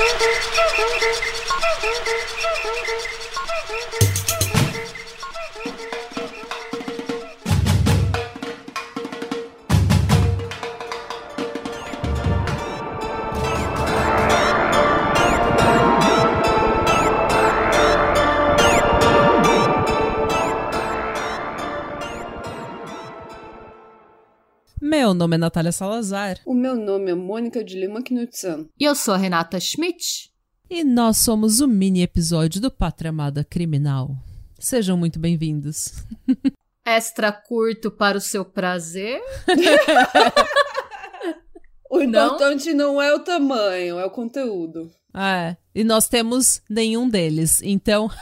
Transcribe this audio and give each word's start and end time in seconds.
Thank 0.00 0.20
you. 4.30 4.39
Meu 25.10 25.14
nome 25.16 25.34
é 25.34 25.38
Natália 25.38 25.72
Salazar. 25.72 26.38
O 26.46 26.54
meu 26.54 26.76
nome 26.76 27.10
é 27.10 27.14
Mônica 27.16 27.64
de 27.64 27.76
Lima 27.76 28.00
Knudsen. 28.00 28.68
E 28.78 28.84
eu 28.84 28.94
sou 28.94 29.12
a 29.12 29.16
Renata 29.16 29.58
Schmidt. 29.58 30.30
E 30.70 30.84
nós 30.84 31.16
somos 31.16 31.60
o 31.60 31.66
mini 31.66 32.00
episódio 32.00 32.60
do 32.60 32.70
Pátria 32.70 33.08
Amada 33.08 33.42
Criminal. 33.42 34.16
Sejam 34.56 34.96
muito 34.96 35.18
bem-vindos. 35.18 36.04
Extra 36.86 37.32
curto 37.32 37.90
para 37.90 38.18
o 38.18 38.20
seu 38.20 38.44
prazer. 38.44 39.20
o 41.90 42.00
importante 42.00 42.72
não? 42.72 42.94
não 42.94 43.02
é 43.02 43.12
o 43.12 43.18
tamanho, 43.18 43.98
é 43.98 44.06
o 44.06 44.10
conteúdo. 44.10 44.92
É, 45.12 45.56
e 45.74 45.82
nós 45.82 46.06
temos 46.06 46.62
nenhum 46.70 47.08
deles, 47.08 47.60
então. 47.64 48.08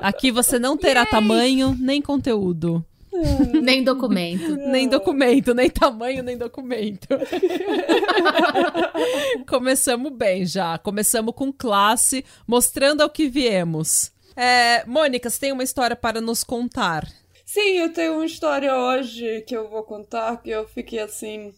Aqui 0.00 0.30
você 0.30 0.60
não 0.60 0.76
terá 0.76 1.00
Yay! 1.00 1.10
tamanho 1.10 1.76
nem 1.76 2.00
conteúdo. 2.00 2.86
nem 3.62 3.82
documento. 3.82 4.56
nem 4.70 4.88
documento, 4.88 5.54
nem 5.54 5.68
tamanho, 5.68 6.22
nem 6.22 6.36
documento. 6.36 7.08
Começamos 9.48 10.12
bem 10.12 10.46
já. 10.46 10.78
Começamos 10.78 11.34
com 11.34 11.52
classe, 11.52 12.24
mostrando 12.46 13.02
ao 13.02 13.10
que 13.10 13.28
viemos. 13.28 14.12
É, 14.36 14.84
Mônica, 14.86 15.28
você 15.28 15.40
tem 15.40 15.52
uma 15.52 15.64
história 15.64 15.96
para 15.96 16.20
nos 16.20 16.44
contar? 16.44 17.06
Sim, 17.44 17.78
eu 17.78 17.92
tenho 17.92 18.14
uma 18.14 18.26
história 18.26 18.74
hoje 18.74 19.42
que 19.42 19.56
eu 19.56 19.68
vou 19.68 19.82
contar 19.82 20.40
que 20.40 20.50
eu 20.50 20.68
fiquei 20.68 21.00
assim. 21.00 21.52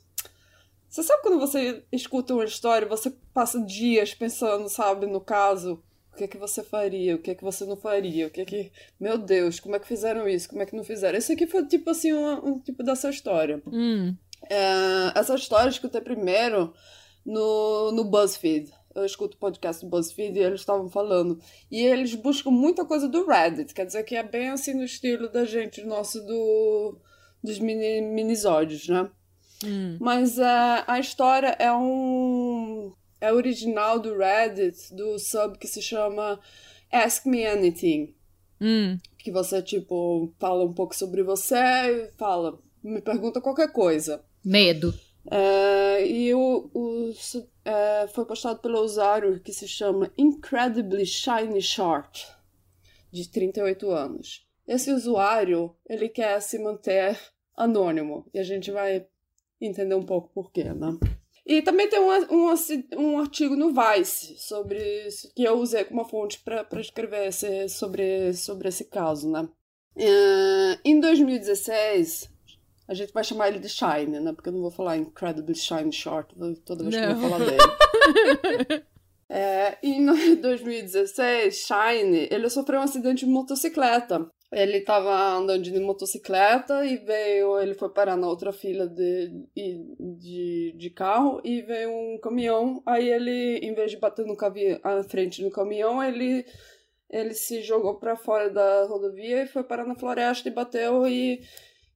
Você 0.89 1.03
sabe 1.03 1.23
quando 1.23 1.39
você 1.39 1.83
escuta 1.93 2.35
uma 2.35 2.45
história, 2.45 2.89
você 2.89 3.13
passa 3.33 3.61
dias 3.61 4.15
pensando, 4.15 4.69
sabe, 4.69 5.07
no 5.07 5.21
caso, 5.21 5.83
o 6.13 6.17
que 6.17 6.25
é 6.25 6.29
que 6.29 6.37
você 6.37 6.63
faria? 6.63 7.17
O 7.17 7.19
que 7.19 7.31
é 7.31 7.35
que 7.35 7.43
você 7.43 7.65
não 7.65 7.77
faria? 7.77 8.27
O 8.27 8.31
que 8.31 8.43
é 8.43 8.45
que. 8.45 8.71
Meu 9.01 9.17
Deus, 9.17 9.59
como 9.59 9.77
é 9.77 9.79
que 9.79 9.89
fizeram 9.89 10.29
isso? 10.29 10.49
Como 10.49 10.63
é 10.63 10.67
que 10.67 10.77
não 10.77 10.85
fizeram? 10.85 11.19
Esse 11.19 11.33
aqui 11.33 11.47
foi 11.47 11.67
tipo 11.67 11.89
assim, 11.89 12.13
um, 12.13 12.49
um 12.49 12.59
tipo 12.59 12.83
dessa 12.83 13.09
história. 13.09 13.63
Hum. 13.67 14.15
É, 14.51 15.19
essa 15.19 15.35
história 15.35 15.67
eu 15.67 15.71
escutei 15.71 16.03
primeiro 16.03 16.75
no, 17.25 17.93
no 17.93 18.05
BuzzFeed. 18.05 18.71
Eu 18.95 19.07
escuto 19.07 19.39
o 19.39 19.41
podcast 19.41 19.83
do 19.83 19.89
BuzzFeed 19.89 20.39
e 20.39 20.43
eles 20.43 20.61
estavam 20.61 20.87
falando. 20.91 21.41
E 21.71 21.81
eles 21.81 22.15
buscam 22.15 22.51
muita 22.51 22.85
coisa 22.85 23.09
do 23.09 23.27
Reddit. 23.27 23.73
Quer 23.73 23.87
dizer 23.87 24.03
que 24.03 24.15
é 24.15 24.23
bem 24.23 24.51
assim 24.51 24.75
no 24.75 24.85
estilo 24.85 25.31
da 25.31 25.47
gente, 25.47 25.83
nosso 25.83 26.21
do, 26.27 26.99
dos 27.43 27.59
mini, 27.59 28.03
minisódios, 28.03 28.87
né? 28.87 29.09
Hum. 29.65 29.97
Mas 29.99 30.37
uh, 30.37 30.85
a 30.87 31.01
história 31.01 31.57
é 31.59 31.73
um 31.73 32.93
é 33.23 33.33
original 33.33 34.01
do 34.01 34.19
Reddit, 34.19 34.93
do 34.93 35.17
sub 35.17 35.57
que 35.57 35.69
se 35.69 35.81
chama 35.81 36.41
Ask 36.91 37.25
Me 37.25 37.47
Anything. 37.47 38.17
Hum. 38.61 38.99
Que 39.17 39.31
você, 39.31 39.63
tipo, 39.63 40.35
fala 40.41 40.65
um 40.65 40.73
pouco 40.73 40.93
sobre 40.93 41.23
você 41.23 41.57
e 41.57 42.11
fala, 42.19 42.59
me 42.83 43.01
pergunta 43.01 43.41
qualquer 43.41 43.71
coisa. 43.71 44.25
Medo. 44.45 44.93
É, 45.31 46.05
e 46.05 46.35
o, 46.35 46.69
o 46.75 47.13
é, 47.65 48.09
foi 48.09 48.25
postado 48.25 48.59
pelo 48.59 48.81
usuário 48.81 49.39
que 49.39 49.53
se 49.53 49.69
chama 49.69 50.13
Incredibly 50.19 51.07
Shiny 51.07 51.63
Short, 51.63 52.27
de 53.13 53.29
38 53.31 53.89
anos. 53.89 54.45
Esse 54.67 54.91
usuário, 54.91 55.77
ele 55.89 56.09
quer 56.09 56.43
se 56.43 56.59
manter 56.59 57.17
anônimo, 57.57 58.27
e 58.35 58.41
a 58.41 58.43
gente 58.43 58.73
vai 58.73 59.07
entender 59.61 59.95
um 59.95 60.05
pouco 60.05 60.29
por 60.35 60.51
quê, 60.51 60.65
né? 60.65 60.99
E 61.45 61.61
também 61.61 61.89
tem 61.89 61.99
um, 61.99 62.11
um, 62.31 62.55
um 62.97 63.19
artigo 63.19 63.57
no 63.57 63.73
Vice 63.73 64.37
sobre 64.39 65.09
que 65.35 65.43
eu 65.43 65.59
usei 65.59 65.85
como 65.85 66.05
fonte 66.05 66.41
para 66.41 66.81
escrever 66.81 67.27
esse, 67.29 67.69
sobre, 67.69 68.33
sobre 68.33 68.69
esse 68.69 68.85
caso, 68.85 69.31
né? 69.31 69.49
Uh, 69.97 70.79
em 70.85 71.01
2016, 71.01 72.31
a 72.87 72.95
gente 72.95 73.13
vai 73.13 73.25
chamar 73.25 73.49
ele 73.49 73.59
de 73.59 73.69
Shine, 73.69 74.21
né? 74.21 74.33
Porque 74.33 74.49
eu 74.49 74.53
não 74.53 74.61
vou 74.61 74.71
falar 74.71 74.97
Incredibly 74.97 75.55
Shine 75.55 75.93
Short 75.93 76.35
toda 76.65 76.85
vez 76.85 76.95
não. 76.95 77.03
que 77.03 77.13
eu 77.13 77.17
vou 77.17 77.31
falar 77.31 77.45
dele. 77.45 78.85
é, 79.29 79.79
em 79.83 80.05
2016, 80.41 81.55
Shine, 81.55 82.29
ele 82.31 82.49
sofreu 82.49 82.81
um 82.81 82.85
acidente 82.85 83.25
de 83.25 83.31
motocicleta. 83.31 84.31
Ele 84.53 84.79
estava 84.79 85.35
andando 85.35 85.63
de 85.63 85.81
motocicleta 85.81 86.85
e 86.85 86.99
veio, 86.99 87.59
ele 87.59 87.73
foi 87.73 87.89
parar 87.89 88.19
na 88.19 88.29
outra 88.29 88.53
fila 88.53 88.87
de, 88.87 89.47
de, 89.57 90.75
de 90.77 90.91
carro 90.91 91.41
e 91.43 91.63
veio 91.63 91.91
um 91.91 92.19
caminhão. 92.23 92.83
Aí 92.85 93.09
ele, 93.09 93.57
em 93.63 93.73
vez 93.73 93.91
de 93.91 93.97
bater 93.97 94.27
no 94.27 94.37
caminhão, 94.37 94.79
à 94.85 95.03
frente 95.05 95.43
do 95.43 95.51
caminhão, 95.51 96.05
ele, 96.05 96.45
ele 97.09 97.33
se 97.33 97.63
jogou 97.63 97.95
para 97.95 98.15
fora 98.15 98.51
da 98.51 98.85
rodovia 98.85 99.43
e 99.43 99.49
foi 99.49 99.65
parar 99.65 99.87
na 99.87 99.95
floresta 99.95 100.47
e 100.51 100.53
bateu 100.53 101.09
e, 101.09 101.41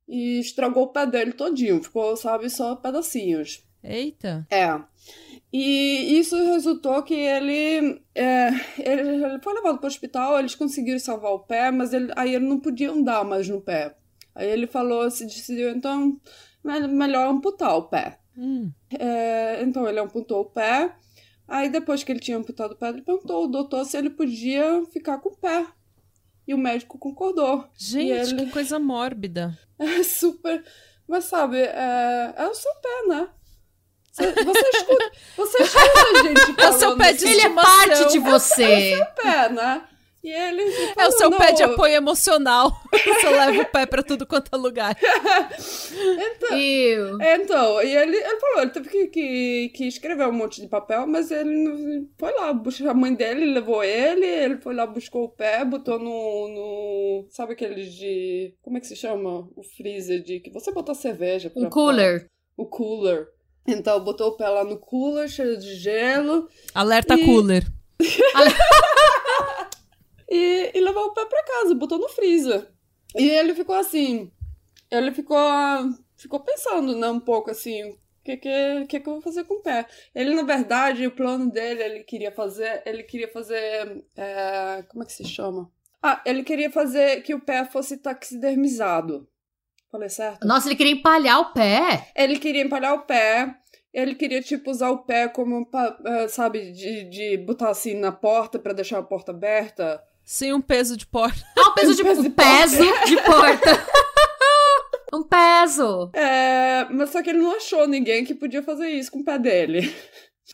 e 0.09 0.41
estragou 0.41 0.85
o 0.85 0.93
pé 0.93 1.07
dele 1.07 1.35
todinho. 1.35 1.83
Ficou, 1.83 2.17
sabe, 2.17 2.49
só 2.49 2.75
pedacinhos. 2.75 3.67
Eita! 3.85 4.47
É. 4.51 4.81
E 5.53 6.19
isso 6.19 6.37
resultou 6.37 7.03
que 7.03 7.15
ele, 7.15 8.03
é, 8.15 8.49
ele, 8.79 9.25
ele, 9.25 9.41
foi 9.41 9.55
levado 9.55 9.79
para 9.79 9.87
o 9.87 9.89
hospital, 9.89 10.39
eles 10.39 10.55
conseguiram 10.55 10.99
salvar 10.99 11.33
o 11.33 11.41
pé, 11.41 11.71
mas 11.71 11.93
ele, 11.93 12.13
aí 12.17 12.35
ele 12.35 12.47
não 12.47 12.61
podia 12.61 12.91
andar 12.91 13.25
mais 13.25 13.49
no 13.49 13.61
pé. 13.61 13.97
Aí 14.35 14.49
ele 14.49 14.67
falou, 14.67 15.11
se 15.11 15.25
decidiu, 15.25 15.71
então, 15.71 16.21
melhor 16.63 17.29
amputar 17.29 17.77
o 17.77 17.85
pé. 17.85 18.19
Hum. 18.37 18.71
É, 18.99 19.63
então 19.63 19.89
ele 19.89 19.99
amputou 19.99 20.41
o 20.41 20.51
pé. 20.51 20.95
Aí 21.49 21.71
depois 21.71 22.03
que 22.03 22.13
ele 22.13 22.21
tinha 22.21 22.37
amputado 22.37 22.73
o 22.73 22.77
pé, 22.77 22.89
ele 22.89 23.03
perguntou 23.03 23.37
ao 23.37 23.49
doutor 23.49 23.85
se 23.85 23.97
ele 23.97 24.11
podia 24.11 24.85
ficar 24.93 25.19
com 25.19 25.31
o 25.31 25.37
pé. 25.37 25.67
E 26.47 26.55
o 26.55 26.59
médico 26.59 26.99
concordou. 26.99 27.65
Gente, 27.77 28.33
ele... 28.33 28.45
que 28.45 28.51
coisa 28.53 28.79
mórbida. 28.79 29.59
É 29.79 30.03
super. 30.03 30.65
Mas 31.07 31.25
sabe, 31.25 31.59
é, 31.59 32.35
é 32.35 32.49
o 32.49 32.55
seu 32.55 32.73
pé, 32.77 33.09
né? 33.09 33.29
Você 34.17 34.69
escuta, 34.75 35.13
você 35.37 35.63
escuta 35.63 36.23
gente 36.23 36.61
É 36.61 36.69
o 36.69 36.73
seu 36.73 36.97
pé 36.97 37.13
de 37.13 37.27
Ele 37.27 37.41
é 37.43 37.51
parte 37.51 38.09
de 38.09 38.19
você. 38.19 38.65
É 38.65 38.95
o 38.95 38.97
seu 38.97 39.07
pé, 39.15 39.49
né? 39.51 39.83
E 40.27 40.29
ele 40.29 40.63
é 40.99 41.07
o 41.07 41.13
seu 41.13 41.31
pé 41.31 41.53
de 41.53 41.63
apoio 41.63 41.95
emocional. 41.95 42.73
Você 42.93 43.29
leva 43.29 43.63
o 43.63 43.71
pé 43.71 43.87
pra 43.87 44.03
tudo 44.03 44.27
quanto 44.27 44.53
é 44.53 44.59
lugar. 44.59 44.97
então, 46.03 46.59
então, 47.21 47.81
e 47.81 47.95
ele, 47.95 48.17
ele 48.17 48.41
falou, 48.41 48.63
ele 48.63 48.71
teve 48.73 48.89
que, 48.89 49.07
que, 49.07 49.69
que, 49.69 49.87
escrever 49.87 50.27
um 50.27 50.33
monte 50.33 50.61
de 50.61 50.67
papel, 50.67 51.07
mas 51.07 51.31
ele 51.31 52.09
foi 52.19 52.33
lá, 52.33 52.49
a 52.51 52.95
mãe 52.95 53.15
dele, 53.15 53.53
levou 53.53 53.85
ele, 53.85 54.27
ele 54.27 54.57
foi 54.57 54.75
lá, 54.75 54.85
buscou 54.85 55.27
o 55.27 55.29
pé, 55.29 55.65
botou 55.65 55.97
no, 55.97 56.49
no 56.49 57.29
sabe 57.31 57.53
aquele 57.53 57.85
de, 57.85 58.53
como 58.63 58.79
é 58.79 58.81
que 58.81 58.89
se 58.89 58.97
chama? 58.97 59.49
O 59.55 59.63
freezer 59.77 60.25
de 60.25 60.41
que 60.41 60.51
você 60.51 60.73
botou 60.73 60.97
cerveja. 60.97 61.53
O 61.55 61.71
cooler. 61.71 62.29
O 62.57 62.67
cooler. 62.67 63.29
Então 63.67 64.01
botou 64.01 64.29
o 64.29 64.37
pé 64.37 64.49
lá 64.49 64.65
no 64.65 64.79
cooler, 64.79 65.29
cheio 65.29 65.59
de 65.59 65.75
gelo. 65.75 66.49
Alerta 66.75 67.15
e... 67.15 67.25
cooler. 67.25 67.67
e, 70.31 70.71
e 70.75 70.81
levou 70.81 71.07
o 71.07 71.15
pé 71.15 71.25
pra 71.27 71.43
casa, 71.43 71.75
botou 71.75 71.99
no 71.99 72.09
freezer. 72.09 72.69
E 73.17 73.29
ele 73.29 73.55
ficou 73.55 73.75
assim. 73.75 74.31
Ele 74.91 75.11
ficou, 75.13 75.39
ficou 76.17 76.41
pensando, 76.41 76.97
né, 76.97 77.09
um 77.09 77.21
pouco 77.21 77.51
assim, 77.51 77.91
o 77.91 77.99
que, 78.23 78.37
que, 78.37 78.87
que, 78.87 79.01
que 79.01 79.09
eu 79.09 79.15
vou 79.15 79.23
fazer 79.23 79.45
com 79.45 79.55
o 79.55 79.63
pé? 79.63 79.87
Ele, 80.15 80.35
na 80.35 80.43
verdade, 80.43 81.07
o 81.07 81.11
plano 81.11 81.51
dele, 81.51 81.83
ele 81.83 82.05
queria 82.05 82.31
fazer. 82.31 82.83
Ele 82.85 83.03
queria 83.03 83.29
fazer. 83.29 84.05
É, 84.17 84.85
como 84.89 85.03
é 85.03 85.07
que 85.07 85.13
se 85.13 85.25
chama? 85.25 85.71
Ah, 86.03 86.23
ele 86.25 86.45
queria 86.45 86.71
fazer 86.71 87.23
que 87.23 87.35
o 87.35 87.41
pé 87.41 87.65
fosse 87.65 87.97
taxidermizado. 87.97 89.27
Falei 89.97 90.11
certo? 90.11 90.47
Nossa, 90.47 90.69
ele 90.69 90.77
queria 90.77 90.93
empalhar 90.93 91.41
o 91.41 91.55
pé? 91.55 92.09
Ele 92.15 92.39
queria 92.39 92.63
empalhar 92.63 92.93
o 92.93 93.07
pé. 93.07 93.55
Ele 93.95 94.15
queria, 94.15 94.43
tipo, 94.43 94.71
usar 94.71 94.91
o 94.91 94.99
pé 94.99 95.27
como, 95.27 95.67
eh, 96.05 96.29
sabe, 96.29 96.71
de, 96.71 97.05
de 97.05 97.39
botar 97.39 97.71
assim 97.71 97.95
na 97.95 98.13
porta 98.13 98.59
para 98.59 98.75
deixar 98.75 98.99
a 98.99 99.03
porta 99.03 99.33
aberta. 99.33 99.99
Sim, 100.23 100.53
um 100.53 100.61
peso 100.61 100.99
de 100.99 101.07
porta. 101.07 101.43
Ah, 101.57 101.71
um 101.71 101.75
peso 101.75 101.95
de, 101.97 102.03
um 102.03 102.05
peso 102.05 102.23
de, 102.25 102.29
peso 102.29 102.85
de 103.07 103.17
porta. 103.23 103.87
um 105.15 105.23
peso. 105.23 106.11
É, 106.13 106.87
mas 106.91 107.09
só 107.09 107.23
que 107.23 107.31
ele 107.31 107.39
não 107.39 107.57
achou 107.57 107.89
ninguém 107.89 108.23
que 108.23 108.35
podia 108.35 108.63
fazer 108.63 108.91
isso 108.91 109.11
com 109.11 109.21
o 109.21 109.25
pé 109.25 109.39
dele. 109.39 109.95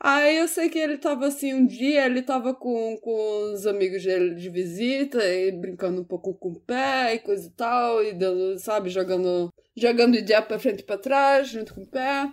Aí 0.01 0.39
eu 0.39 0.49
sei 0.49 0.69
que 0.69 0.79
ele 0.79 0.97
tava 0.97 1.27
assim, 1.27 1.53
um 1.53 1.67
dia 1.67 2.07
ele 2.07 2.23
tava 2.23 2.55
com, 2.55 2.97
com 2.97 3.53
os 3.53 3.67
amigos 3.67 4.03
dele 4.03 4.35
de 4.35 4.49
visita 4.49 5.23
e 5.25 5.53
brincando 5.53 6.01
um 6.01 6.05
pouco 6.05 6.33
com 6.35 6.51
o 6.51 6.61
pé 6.61 7.15
e 7.15 7.19
coisa 7.19 7.47
e 7.47 7.51
tal, 7.51 8.03
e 8.03 8.13
dando, 8.13 8.59
sabe, 8.59 8.89
jogando, 8.89 9.53
jogando 9.77 10.17
ideia 10.17 10.41
pra 10.41 10.59
frente 10.59 10.81
e 10.81 10.85
pra 10.85 10.97
trás, 10.97 11.49
junto 11.49 11.75
com 11.75 11.83
o 11.83 11.87
pé. 11.87 12.31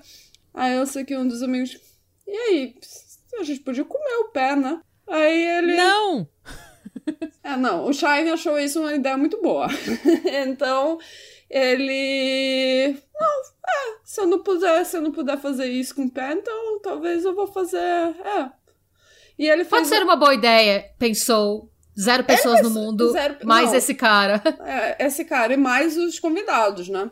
Aí 0.53 0.75
eu 0.75 0.85
sei 0.85 1.03
que 1.03 1.17
um 1.17 1.27
dos 1.27 1.43
amigos. 1.43 1.77
e 2.25 2.31
aí? 2.31 2.75
A 3.39 3.43
gente 3.43 3.61
podia 3.61 3.85
comer 3.85 4.15
o 4.21 4.31
pé, 4.31 4.55
né? 4.55 4.81
Aí 5.07 5.57
ele. 5.57 5.75
Não! 5.75 6.27
É, 7.43 7.55
não, 7.55 7.85
o 7.85 7.93
Shine 7.93 8.29
achou 8.29 8.59
isso 8.59 8.79
uma 8.79 8.93
ideia 8.93 9.17
muito 9.17 9.41
boa. 9.41 9.67
então, 10.45 10.99
ele. 11.49 12.97
Não, 13.19 13.27
é, 13.27 13.97
se 14.03 14.21
eu 14.21 14.27
não 14.27 14.39
puder, 14.39 14.85
se 14.85 14.97
eu 14.97 15.01
não 15.01 15.11
puder 15.11 15.37
fazer 15.39 15.65
isso 15.67 15.95
com 15.95 16.03
o 16.03 16.09
pé, 16.11 16.33
então 16.33 16.79
talvez 16.81 17.25
eu 17.25 17.35
vou 17.35 17.47
fazer. 17.47 17.77
É. 17.79 18.49
E 19.37 19.45
ele 19.47 19.63
fez. 19.63 19.69
Pode 19.69 19.87
ser 19.87 20.03
uma 20.03 20.15
boa 20.15 20.33
ideia, 20.33 20.85
pensou. 20.97 21.69
Zero 21.99 22.23
pessoas 22.23 22.61
no 22.61 22.69
mundo, 22.69 23.11
zero- 23.11 23.37
mais 23.43 23.71
não. 23.71 23.75
esse 23.75 23.93
cara. 23.93 24.41
É, 24.65 25.05
esse 25.05 25.25
cara 25.25 25.53
e 25.53 25.57
mais 25.57 25.97
os 25.97 26.17
convidados, 26.17 26.87
né? 26.87 27.11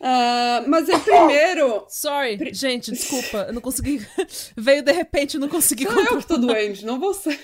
É, 0.00 0.60
mas 0.66 0.86
ele 0.88 1.00
primeiro. 1.00 1.84
Sorry, 1.88 2.38
gente, 2.52 2.90
desculpa, 2.92 3.46
eu 3.48 3.54
não 3.54 3.60
consegui. 3.62 4.06
veio 4.54 4.82
de 4.82 4.92
repente, 4.92 5.36
eu 5.36 5.40
não 5.40 5.48
consegui 5.48 5.84
Sou 5.84 5.92
eu 5.92 5.98
controlar. 5.98 6.20
que 6.22 6.28
tô 6.28 6.36
doente, 6.36 6.84
não 6.84 7.00
você. 7.00 7.40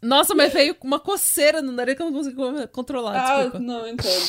Nossa, 0.00 0.34
mas 0.36 0.52
veio 0.52 0.76
uma 0.84 1.00
coceira 1.00 1.60
no 1.60 1.72
nariz 1.72 1.96
que 1.96 2.02
eu 2.02 2.06
não 2.10 2.12
consegui 2.16 2.36
co- 2.36 2.68
controlar, 2.68 3.16
Ah, 3.16 3.34
desculpa. 3.42 3.58
não, 3.58 3.88
entendo. 3.88 4.24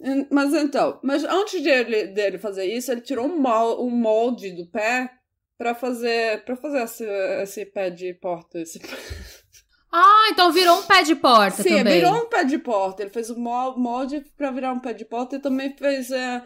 En- 0.00 0.26
Mas 0.30 0.54
então, 0.54 1.00
mas 1.02 1.24
antes 1.24 1.60
dele, 1.62 2.06
dele 2.08 2.38
fazer 2.38 2.64
isso, 2.66 2.92
ele 2.92 3.00
tirou 3.00 3.26
um, 3.26 3.38
mol, 3.38 3.84
um 3.84 3.90
molde 3.90 4.52
do 4.52 4.66
pé 4.70 5.10
pra 5.58 5.74
fazer 5.74 6.44
para 6.44 6.54
fazer 6.56 6.82
esse, 6.82 7.04
esse 7.42 7.66
pé 7.66 7.90
de 7.90 8.14
porta. 8.14 8.60
Esse... 8.60 8.80
Ah, 9.92 10.28
então 10.30 10.52
virou 10.52 10.78
um 10.78 10.82
pé 10.82 11.02
de 11.02 11.14
porta 11.16 11.62
Sim, 11.62 11.78
também. 11.78 11.94
virou 12.00 12.14
um 12.14 12.26
pé 12.28 12.44
de 12.44 12.58
porta. 12.58 13.02
Ele 13.02 13.10
fez 13.10 13.30
o 13.30 13.38
mol- 13.38 13.76
molde 13.78 14.20
pra 14.36 14.50
virar 14.50 14.72
um 14.72 14.78
pé 14.80 14.92
de 14.92 15.04
porta 15.04 15.36
e 15.36 15.40
também 15.40 15.74
fez 15.76 16.10
é, 16.10 16.42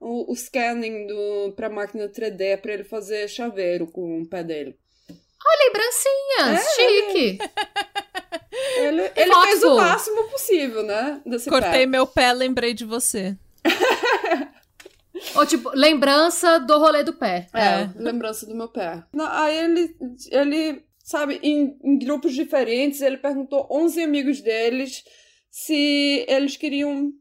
o, 0.00 0.32
o 0.32 0.34
scanning 0.34 1.06
do, 1.06 1.52
pra 1.54 1.68
máquina 1.70 2.08
3D 2.08 2.56
pra 2.60 2.72
ele 2.72 2.84
fazer 2.84 3.28
chaveiro 3.28 3.86
com 3.86 4.22
o 4.22 4.28
pé 4.28 4.42
dele. 4.42 4.76
Lembrancinhas, 5.64 6.66
É, 6.66 6.74
chique. 6.74 7.38
Ele, 8.78 9.02
ele 9.16 9.30
Foto. 9.32 9.46
fez 9.46 9.62
o 9.64 9.76
máximo 9.76 10.15
possível, 10.46 10.82
né? 10.82 11.20
Desse 11.26 11.48
Cortei 11.48 11.70
pé. 11.70 11.86
meu 11.86 12.06
pé, 12.06 12.32
lembrei 12.32 12.72
de 12.72 12.84
você. 12.84 13.36
Ou 15.34 15.46
tipo, 15.46 15.70
lembrança 15.74 16.58
do 16.58 16.78
rolê 16.78 17.02
do 17.02 17.14
pé. 17.14 17.48
É, 17.52 17.88
lembrança 17.96 18.46
do 18.46 18.54
meu 18.54 18.68
pé. 18.68 19.02
Não, 19.12 19.26
aí 19.26 19.56
ele, 19.56 19.96
ele 20.30 20.84
sabe, 21.02 21.40
em, 21.42 21.78
em 21.82 21.98
grupos 21.98 22.34
diferentes, 22.34 23.00
ele 23.00 23.16
perguntou 23.16 23.66
11 23.70 24.02
amigos 24.02 24.40
deles 24.40 25.04
se 25.50 26.24
eles 26.28 26.56
queriam 26.56 27.12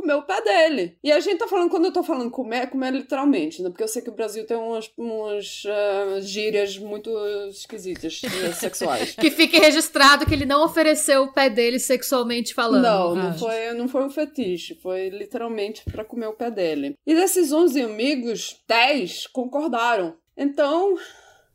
comer 0.00 0.14
o 0.14 0.22
pé 0.22 0.40
dele. 0.42 0.96
E 1.02 1.10
a 1.10 1.18
gente 1.20 1.38
tá 1.38 1.48
falando, 1.48 1.70
quando 1.70 1.86
eu 1.86 1.92
tô 1.92 2.02
falando 2.02 2.30
comer, 2.30 2.62
é 2.62 2.66
comer 2.66 2.92
literalmente, 2.92 3.60
né? 3.62 3.68
Porque 3.68 3.82
eu 3.82 3.88
sei 3.88 4.00
que 4.00 4.10
o 4.10 4.14
Brasil 4.14 4.46
tem 4.46 4.56
umas, 4.56 4.90
umas 4.96 5.64
ah, 5.66 6.20
gírias 6.20 6.78
muito 6.78 7.10
esquisitas, 7.48 8.20
eh, 8.24 8.52
sexuais. 8.54 9.14
Que 9.14 9.30
fique 9.30 9.58
registrado 9.58 10.24
que 10.24 10.34
ele 10.34 10.46
não 10.46 10.64
ofereceu 10.64 11.24
o 11.24 11.32
pé 11.32 11.50
dele 11.50 11.78
sexualmente 11.78 12.54
falando. 12.54 12.82
Não, 12.82 13.14
não 13.14 13.30
Ah. 13.30 13.34
foi, 13.34 13.72
não 13.74 13.88
foi 13.88 14.04
um 14.04 14.10
fetiche, 14.10 14.74
foi 14.80 15.08
literalmente 15.08 15.82
pra 15.90 16.04
comer 16.04 16.26
o 16.28 16.32
pé 16.34 16.50
dele. 16.50 16.94
E 17.06 17.14
desses 17.14 17.52
11 17.52 17.82
amigos, 17.82 18.60
10 18.68 19.26
concordaram. 19.28 20.14
Então, 20.36 20.96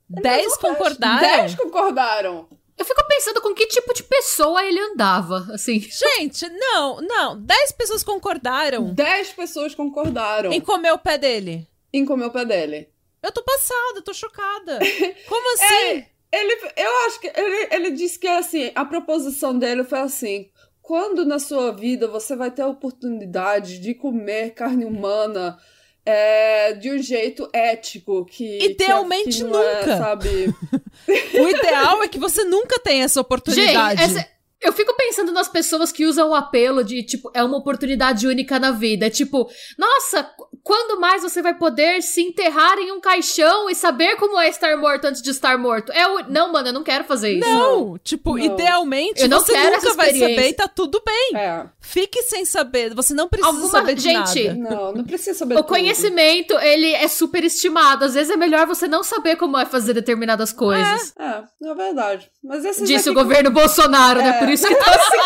Dez 0.09 0.57
concordaram? 0.57 1.19
10 1.21 1.55
concordaram. 1.55 2.47
Eu 2.77 2.85
fico 2.85 3.05
pensando 3.07 3.41
com 3.41 3.53
que 3.53 3.67
tipo 3.67 3.93
de 3.93 4.03
pessoa 4.03 4.65
ele 4.65 4.79
andava, 4.79 5.47
assim. 5.53 5.79
Gente, 5.79 6.47
não, 6.49 7.01
não. 7.01 7.39
Dez 7.39 7.71
pessoas 7.71 8.03
concordaram 8.03 8.93
10 8.93 9.29
pessoas 9.33 9.75
concordaram 9.75 10.51
em 10.51 10.59
comer 10.59 10.91
o 10.91 10.97
pé 10.97 11.17
dele. 11.17 11.67
em 11.91 12.05
comer 12.05 12.25
o 12.25 12.31
pé 12.31 12.45
dele. 12.45 12.89
Eu 13.21 13.31
tô 13.31 13.41
passada, 13.43 13.97
eu 13.97 14.01
tô 14.01 14.13
chocada. 14.13 14.79
Como 15.29 15.53
assim? 15.53 16.05
Ele, 16.31 16.71
eu 16.75 16.91
acho 17.05 17.19
que 17.21 17.31
ele, 17.35 17.67
ele 17.71 17.91
disse 17.91 18.17
que 18.17 18.27
assim, 18.27 18.71
a 18.73 18.83
proposição 18.83 19.57
dele 19.57 19.83
foi 19.83 19.99
assim: 19.99 20.49
quando 20.81 21.23
na 21.23 21.37
sua 21.39 21.71
vida 21.71 22.07
você 22.07 22.35
vai 22.35 22.49
ter 22.51 22.63
a 22.63 22.67
oportunidade 22.67 23.79
de 23.79 23.93
comer 23.93 24.53
carne 24.55 24.83
humana 24.83 25.57
é, 26.05 26.73
de 26.73 26.91
um 26.91 26.97
jeito 26.99 27.49
ético 27.53 28.25
que 28.25 28.57
é- 28.59 28.65
Idealmente 28.65 29.37
que 29.37 29.41
é, 29.43 29.45
nunca. 29.45 29.97
sabe? 29.97 30.53
O 31.07 31.47
ideal 31.49 32.01
é 32.03 32.07
que 32.07 32.19
você 32.19 32.43
nunca 32.43 32.79
tenha 32.79 33.03
essa 33.05 33.19
oportunidade. 33.19 33.99
Gente, 34.01 34.17
essa- 34.19 34.33
eu 34.61 34.71
fico 34.71 34.95
pensando 34.95 35.33
nas 35.33 35.49
pessoas 35.49 35.91
que 35.91 36.05
usam 36.05 36.29
o 36.29 36.33
apelo 36.33 36.85
de, 36.85 37.03
tipo, 37.03 37.29
é 37.33 37.43
uma 37.43 37.57
oportunidade 37.57 38.25
única 38.25 38.57
na 38.57 38.71
vida. 38.71 39.07
É 39.07 39.09
tipo, 39.09 39.49
nossa, 39.77 40.23
qu- 40.23 40.47
quando 40.63 40.97
mais 41.01 41.21
você 41.21 41.41
vai 41.41 41.53
poder 41.53 42.01
se 42.01 42.21
enterrar 42.21 42.77
em 42.77 42.89
um 42.93 43.01
caixão 43.01 43.69
e 43.69 43.75
saber 43.75 44.15
como 44.15 44.39
é 44.39 44.47
estar 44.47 44.77
morto 44.77 45.03
antes 45.03 45.21
de 45.21 45.31
estar 45.31 45.57
morto? 45.57 45.91
É 45.91 46.07
o... 46.07 46.29
Não, 46.29 46.49
mano, 46.53 46.69
eu 46.69 46.73
não 46.73 46.83
quero 46.83 47.03
fazer 47.03 47.33
isso. 47.33 47.49
Não, 47.49 47.97
tipo, 47.97 48.37
Não. 48.37 48.45
idealmente 48.45 49.21
Eu 49.21 49.27
não 49.27 49.41
você 49.41 49.51
quero 49.51 49.65
nunca 49.75 49.87
essa 49.87 49.95
vai 49.97 50.05
experiência. 50.11 50.35
saber 50.37 50.49
e 50.49 50.53
tá 50.53 50.67
tudo 50.69 51.03
bem. 51.05 51.31
É. 51.35 51.65
Fique 51.85 52.23
sem 52.23 52.45
saber, 52.45 52.93
você 52.95 53.13
não 53.13 53.27
precisa 53.27 53.49
Alguma- 53.53 53.69
saber 53.69 53.93
de 53.95 54.01
Gente, 54.01 54.47
nada. 54.53 54.75
Não, 54.75 54.93
não 54.93 55.03
precisa 55.03 55.37
saber 55.37 55.55
O 55.55 55.57
tudo. 55.57 55.67
conhecimento, 55.67 56.57
ele 56.59 56.89
é 56.91 57.07
super 57.09 57.43
estimado. 57.43 58.05
Às 58.05 58.13
vezes 58.13 58.31
é 58.31 58.37
melhor 58.37 58.65
você 58.65 58.87
não 58.87 59.03
saber 59.03 59.35
como 59.35 59.57
é 59.57 59.65
fazer 59.65 59.93
determinadas 59.93 60.53
coisas. 60.53 61.13
É, 61.19 61.43
é 61.69 61.75
verdade. 61.75 62.31
Mas 62.43 62.63
esses 62.63 62.87
Disse 62.87 63.09
o 63.09 63.13
governo 63.13 63.51
Bolsonaro, 63.51 64.21
né? 64.21 64.29
É. 64.29 64.39
Por 64.39 64.49
isso 64.49 64.65
que 64.67 64.75
tá 64.75 64.91
assim. 64.91 65.17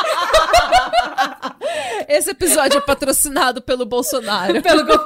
Esse 2.10 2.32
episódio 2.32 2.78
é 2.78 2.82
patrocinado 2.82 3.62
pelo 3.62 3.86
Bolsonaro. 3.86 4.62
Pelo 4.62 4.86
go- 4.86 5.06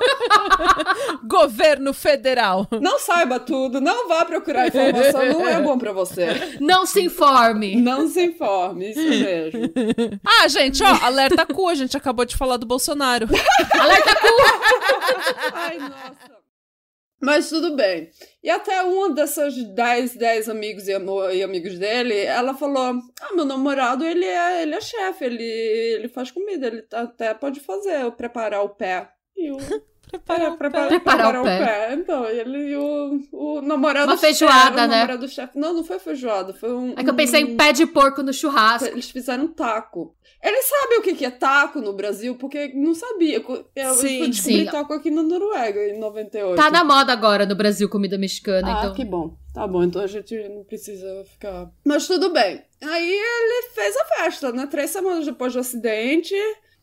Governo 1.27 1.93
federal. 1.93 2.67
Não 2.79 2.99
saiba 2.99 3.39
tudo, 3.39 3.81
não 3.81 4.07
vá 4.07 4.23
procurar 4.25 4.67
informação, 4.67 5.25
não 5.25 5.47
é 5.47 5.59
bom 5.61 5.77
pra 5.77 5.91
você. 5.91 6.57
Não 6.59 6.85
se 6.85 7.01
informe. 7.01 7.75
Não 7.75 8.07
se 8.07 8.23
informe, 8.25 8.91
isso 8.91 8.99
mesmo. 9.01 9.61
Ah, 10.25 10.47
gente, 10.47 10.83
ó, 10.83 11.05
alerta 11.05 11.40
cu, 11.45 11.67
a 11.67 11.75
gente 11.75 11.95
acabou 11.97 12.25
de 12.25 12.35
falar 12.37 12.57
do 12.57 12.65
Bolsonaro. 12.65 13.27
Alerta 13.79 14.15
cu! 14.15 14.27
Ai, 15.53 15.77
nossa. 15.79 16.41
Mas 17.23 17.49
tudo 17.49 17.75
bem. 17.75 18.09
E 18.43 18.49
até 18.49 18.81
uma 18.81 19.11
dessas 19.11 19.53
10, 19.55 20.15
10 20.15 20.49
amigos 20.49 20.87
e, 20.87 20.91
e 21.35 21.43
amigos 21.43 21.77
dele, 21.77 22.17
ela 22.17 22.55
falou: 22.55 22.99
Ah, 23.21 23.35
meu 23.35 23.45
namorado, 23.45 24.03
ele 24.03 24.25
é, 24.25 24.63
ele 24.63 24.73
é 24.73 24.81
chefe, 24.81 25.25
ele, 25.25 25.43
ele 25.43 26.07
faz 26.09 26.31
comida, 26.31 26.65
ele 26.65 26.81
tá- 26.81 27.01
até 27.01 27.31
pode 27.35 27.59
fazer, 27.59 28.01
eu 28.01 28.11
preparar 28.11 28.63
o 28.63 28.69
pé. 28.69 29.07
E 29.37 29.51
o. 29.51 29.57
Preparar 30.11 30.51
o 30.51 30.57
pé. 30.57 30.57
preparar, 30.57 30.87
Preparar 30.89 31.41
o 31.41 31.43
pé. 31.45 31.93
Então, 31.93 32.25
ele 32.25 32.71
e 32.71 32.75
o, 32.75 33.21
o 33.31 33.61
namorado 33.61 34.11
Uma 34.11 34.17
feijoada, 34.17 34.55
chefe, 34.63 34.73
o 34.73 34.75
né? 34.75 34.87
namorado 34.87 35.27
chefe. 35.29 35.57
Não, 35.57 35.73
não 35.73 35.83
foi 35.85 35.99
feijoada, 35.99 36.53
foi 36.53 36.73
um. 36.73 36.91
É 36.97 37.03
que 37.03 37.09
eu 37.09 37.13
pensei 37.15 37.39
em 37.41 37.55
pé 37.55 37.71
de 37.71 37.85
porco 37.85 38.21
no 38.21 38.33
churrasco. 38.33 38.89
Eles 38.89 39.09
fizeram 39.09 39.45
um 39.45 39.47
taco. 39.47 40.13
Eles 40.43 40.65
sabem 40.65 40.97
o 40.99 41.01
que 41.03 41.23
é 41.23 41.29
taco 41.29 41.79
no 41.79 41.93
Brasil, 41.93 42.35
porque 42.35 42.69
não 42.73 42.95
sabia. 42.95 43.43
Eu 43.75 43.93
Sim, 43.93 44.17
fui 44.19 44.29
descobrir 44.29 44.65
sim. 44.65 44.71
taco 44.71 44.93
aqui 44.93 45.11
na 45.11 45.21
Noruega, 45.21 45.79
em 45.87 45.99
98. 45.99 46.55
Tá 46.55 46.71
na 46.71 46.83
moda 46.83 47.13
agora 47.13 47.45
no 47.45 47.55
Brasil 47.55 47.87
comida 47.87 48.17
mexicana, 48.17 48.67
Ah, 48.75 48.79
então. 48.81 48.95
que 48.95 49.05
bom. 49.05 49.37
Tá 49.53 49.67
bom, 49.67 49.83
então 49.83 50.01
a 50.01 50.07
gente 50.07 50.35
não 50.49 50.63
precisa 50.63 51.23
ficar. 51.25 51.69
Mas 51.85 52.07
tudo 52.07 52.31
bem. 52.33 52.63
Aí 52.81 53.11
ele 53.11 53.69
fez 53.73 53.95
a 53.97 54.05
festa, 54.05 54.51
né? 54.51 54.65
Três 54.65 54.89
semanas 54.89 55.25
depois 55.25 55.53
do 55.53 55.59
acidente, 55.59 56.33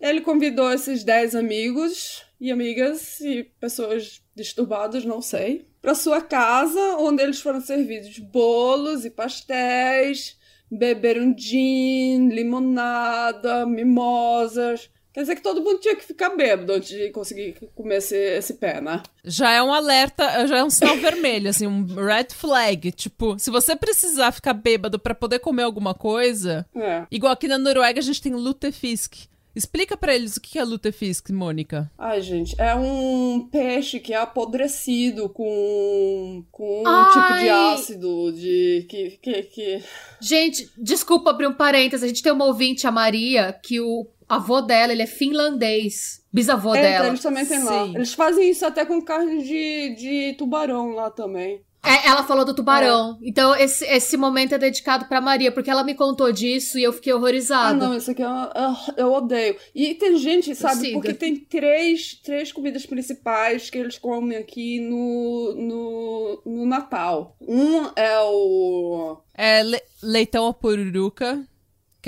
ele 0.00 0.20
convidou 0.20 0.72
esses 0.72 1.02
dez 1.02 1.34
amigos 1.34 2.22
e 2.40 2.52
amigas 2.52 3.20
e 3.20 3.42
pessoas 3.58 4.22
disturbadas, 4.36 5.04
não 5.04 5.20
sei, 5.20 5.66
pra 5.82 5.96
sua 5.96 6.20
casa, 6.20 6.80
onde 6.98 7.20
eles 7.22 7.40
foram 7.40 7.60
servidos 7.60 8.16
bolos 8.20 9.04
e 9.04 9.10
pastéis, 9.10 10.37
beberam 10.70 11.34
gin, 11.36 12.28
limonada, 12.28 13.66
mimosas. 13.66 14.90
Quer 15.12 15.22
dizer 15.22 15.34
que 15.36 15.42
todo 15.42 15.62
mundo 15.62 15.80
tinha 15.80 15.96
que 15.96 16.04
ficar 16.04 16.30
bêbado 16.36 16.72
antes 16.74 16.90
de 16.90 17.10
conseguir 17.10 17.56
comer 17.74 17.96
esse, 17.96 18.14
esse 18.14 18.54
pé, 18.54 18.80
né? 18.80 19.02
Já 19.24 19.50
é 19.50 19.60
um 19.62 19.72
alerta, 19.72 20.46
já 20.46 20.58
é 20.58 20.62
um 20.64 20.70
sinal 20.70 20.94
vermelho, 20.98 21.48
assim, 21.50 21.66
um 21.66 21.84
red 21.84 22.28
flag. 22.32 22.92
Tipo, 22.92 23.36
se 23.38 23.50
você 23.50 23.74
precisar 23.74 24.30
ficar 24.30 24.52
bêbado 24.52 24.98
pra 24.98 25.14
poder 25.16 25.40
comer 25.40 25.64
alguma 25.64 25.92
coisa, 25.92 26.64
É. 26.76 27.04
igual 27.10 27.32
aqui 27.32 27.48
na 27.48 27.58
Noruega 27.58 27.98
a 27.98 28.02
gente 28.02 28.22
tem 28.22 28.32
lutefisk. 28.32 29.14
Explica 29.58 29.96
pra 29.96 30.14
eles 30.14 30.36
o 30.36 30.40
que 30.40 30.56
é 30.56 30.62
lutefisk, 30.62 31.30
Mônica. 31.30 31.90
Ai, 31.98 32.20
gente, 32.22 32.54
é 32.60 32.76
um 32.76 33.48
peixe 33.50 33.98
que 33.98 34.14
é 34.14 34.16
apodrecido 34.16 35.28
com, 35.28 36.44
com 36.52 36.82
um 36.82 36.86
Ai. 36.86 37.12
tipo 37.12 37.40
de 37.40 37.48
ácido 37.48 38.32
de 38.32 38.86
que, 38.88 39.18
que, 39.20 39.42
que... 39.42 39.82
Gente, 40.20 40.70
desculpa 40.78 41.30
abrir 41.30 41.48
um 41.48 41.54
parênteses. 41.54 42.04
A 42.04 42.06
gente 42.06 42.22
tem 42.22 42.32
uma 42.32 42.44
ouvinte, 42.44 42.86
a 42.86 42.92
Maria, 42.92 43.52
que 43.52 43.80
o 43.80 44.06
avô 44.28 44.60
dela, 44.60 44.92
ele 44.92 45.02
é 45.02 45.06
finlandês. 45.06 46.22
Bisavô 46.32 46.74
É, 46.74 46.82
dela. 46.82 47.08
eles 47.08 47.20
também 47.20 47.44
têm 47.44 47.64
lá. 47.64 47.86
Eles 47.86 48.12
fazem 48.14 48.50
isso 48.50 48.64
até 48.64 48.84
com 48.84 49.02
carne 49.02 49.42
de, 49.42 49.94
de 49.96 50.34
tubarão 50.38 50.90
lá 50.90 51.10
também. 51.10 51.62
É, 51.84 52.08
ela 52.08 52.24
falou 52.24 52.44
do 52.44 52.52
tubarão. 52.54 53.16
Então, 53.22 53.54
esse, 53.54 53.84
esse 53.86 54.16
momento 54.16 54.54
é 54.54 54.58
dedicado 54.58 55.06
pra 55.06 55.20
Maria, 55.20 55.52
porque 55.52 55.70
ela 55.70 55.84
me 55.84 55.94
contou 55.94 56.30
disso 56.32 56.78
e 56.78 56.82
eu 56.82 56.92
fiquei 56.92 57.12
Ah, 57.12 57.16
horrorizada. 57.16 57.74
não, 57.88 57.96
isso 57.96 58.10
aqui 58.10 58.22
é 58.22 58.26
uma- 58.28 58.50
ah, 58.54 58.76
eu 58.96 59.12
odeio. 59.12 59.56
E 59.74 59.94
tem 59.94 60.16
gente, 60.18 60.54
sabe, 60.54 60.74
Prossiga. 60.74 60.94
porque 60.98 61.14
tem 61.14 61.36
três, 61.36 62.14
três 62.22 62.52
comidas 62.52 62.84
principais 62.84 63.70
que 63.70 63.78
eles 63.78 63.96
comem 63.96 64.36
aqui 64.36 64.80
no, 64.80 65.54
no, 65.56 66.42
no 66.44 66.66
Natal. 66.66 67.36
Um 67.40 67.84
é 67.96 68.20
o. 68.22 69.16
É 69.32 69.62
le- 69.62 69.82
leitão 70.02 70.46
à 70.48 70.52
pururuca, 70.52 71.40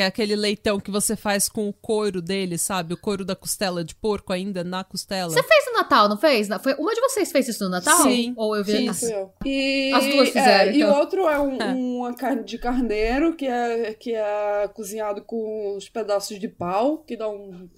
que 0.01 0.05
é 0.05 0.07
aquele 0.07 0.35
leitão 0.35 0.81
que 0.81 0.91
você 0.91 1.15
faz 1.15 1.47
com 1.47 1.69
o 1.69 1.73
couro 1.75 2.23
dele, 2.23 2.57
sabe? 2.57 2.95
O 2.95 2.97
couro 2.97 3.23
da 3.23 3.37
costela 3.37 3.85
de 3.85 3.95
porco 3.95 4.33
ainda 4.33 4.65
na 4.65 4.83
costela. 4.83 5.29
Você 5.31 5.43
fez 5.43 5.67
no 5.67 5.75
Natal, 5.75 6.09
não 6.09 6.17
fez? 6.17 6.49
Foi, 6.63 6.73
uma 6.77 6.95
de 6.95 7.01
vocês 7.03 7.31
fez 7.31 7.49
isso 7.49 7.65
no 7.65 7.69
Natal? 7.71 8.03
Sim. 8.05 8.33
Ou 8.35 8.57
eu 8.57 8.65
vi? 8.65 8.93
Sim, 8.95 9.07
fui 9.07 9.15
eu. 9.15 9.33
E, 9.45 9.93
As 9.93 10.07
duas 10.07 10.29
é, 10.29 10.33
fizeram, 10.33 10.73
E 10.73 10.83
o 10.85 10.87
então. 10.89 10.99
outro 10.99 11.29
é 11.29 11.39
um- 11.39 11.61
É. 11.61 11.67
uma 11.75 12.15
carne 12.15 12.45
de 12.45 12.57
carneiro 12.57 13.37
que 13.37 13.47
é, 13.47 13.93
que 13.93 14.15
é 14.15 14.69
cozinhado 14.73 15.23
com 15.23 15.77
os 15.77 15.87
pedaços 15.91 16.39
de 16.41 16.49
pau, 16.49 16.99
que 17.05 17.15
dá 17.15 17.29
um. 17.29 17.69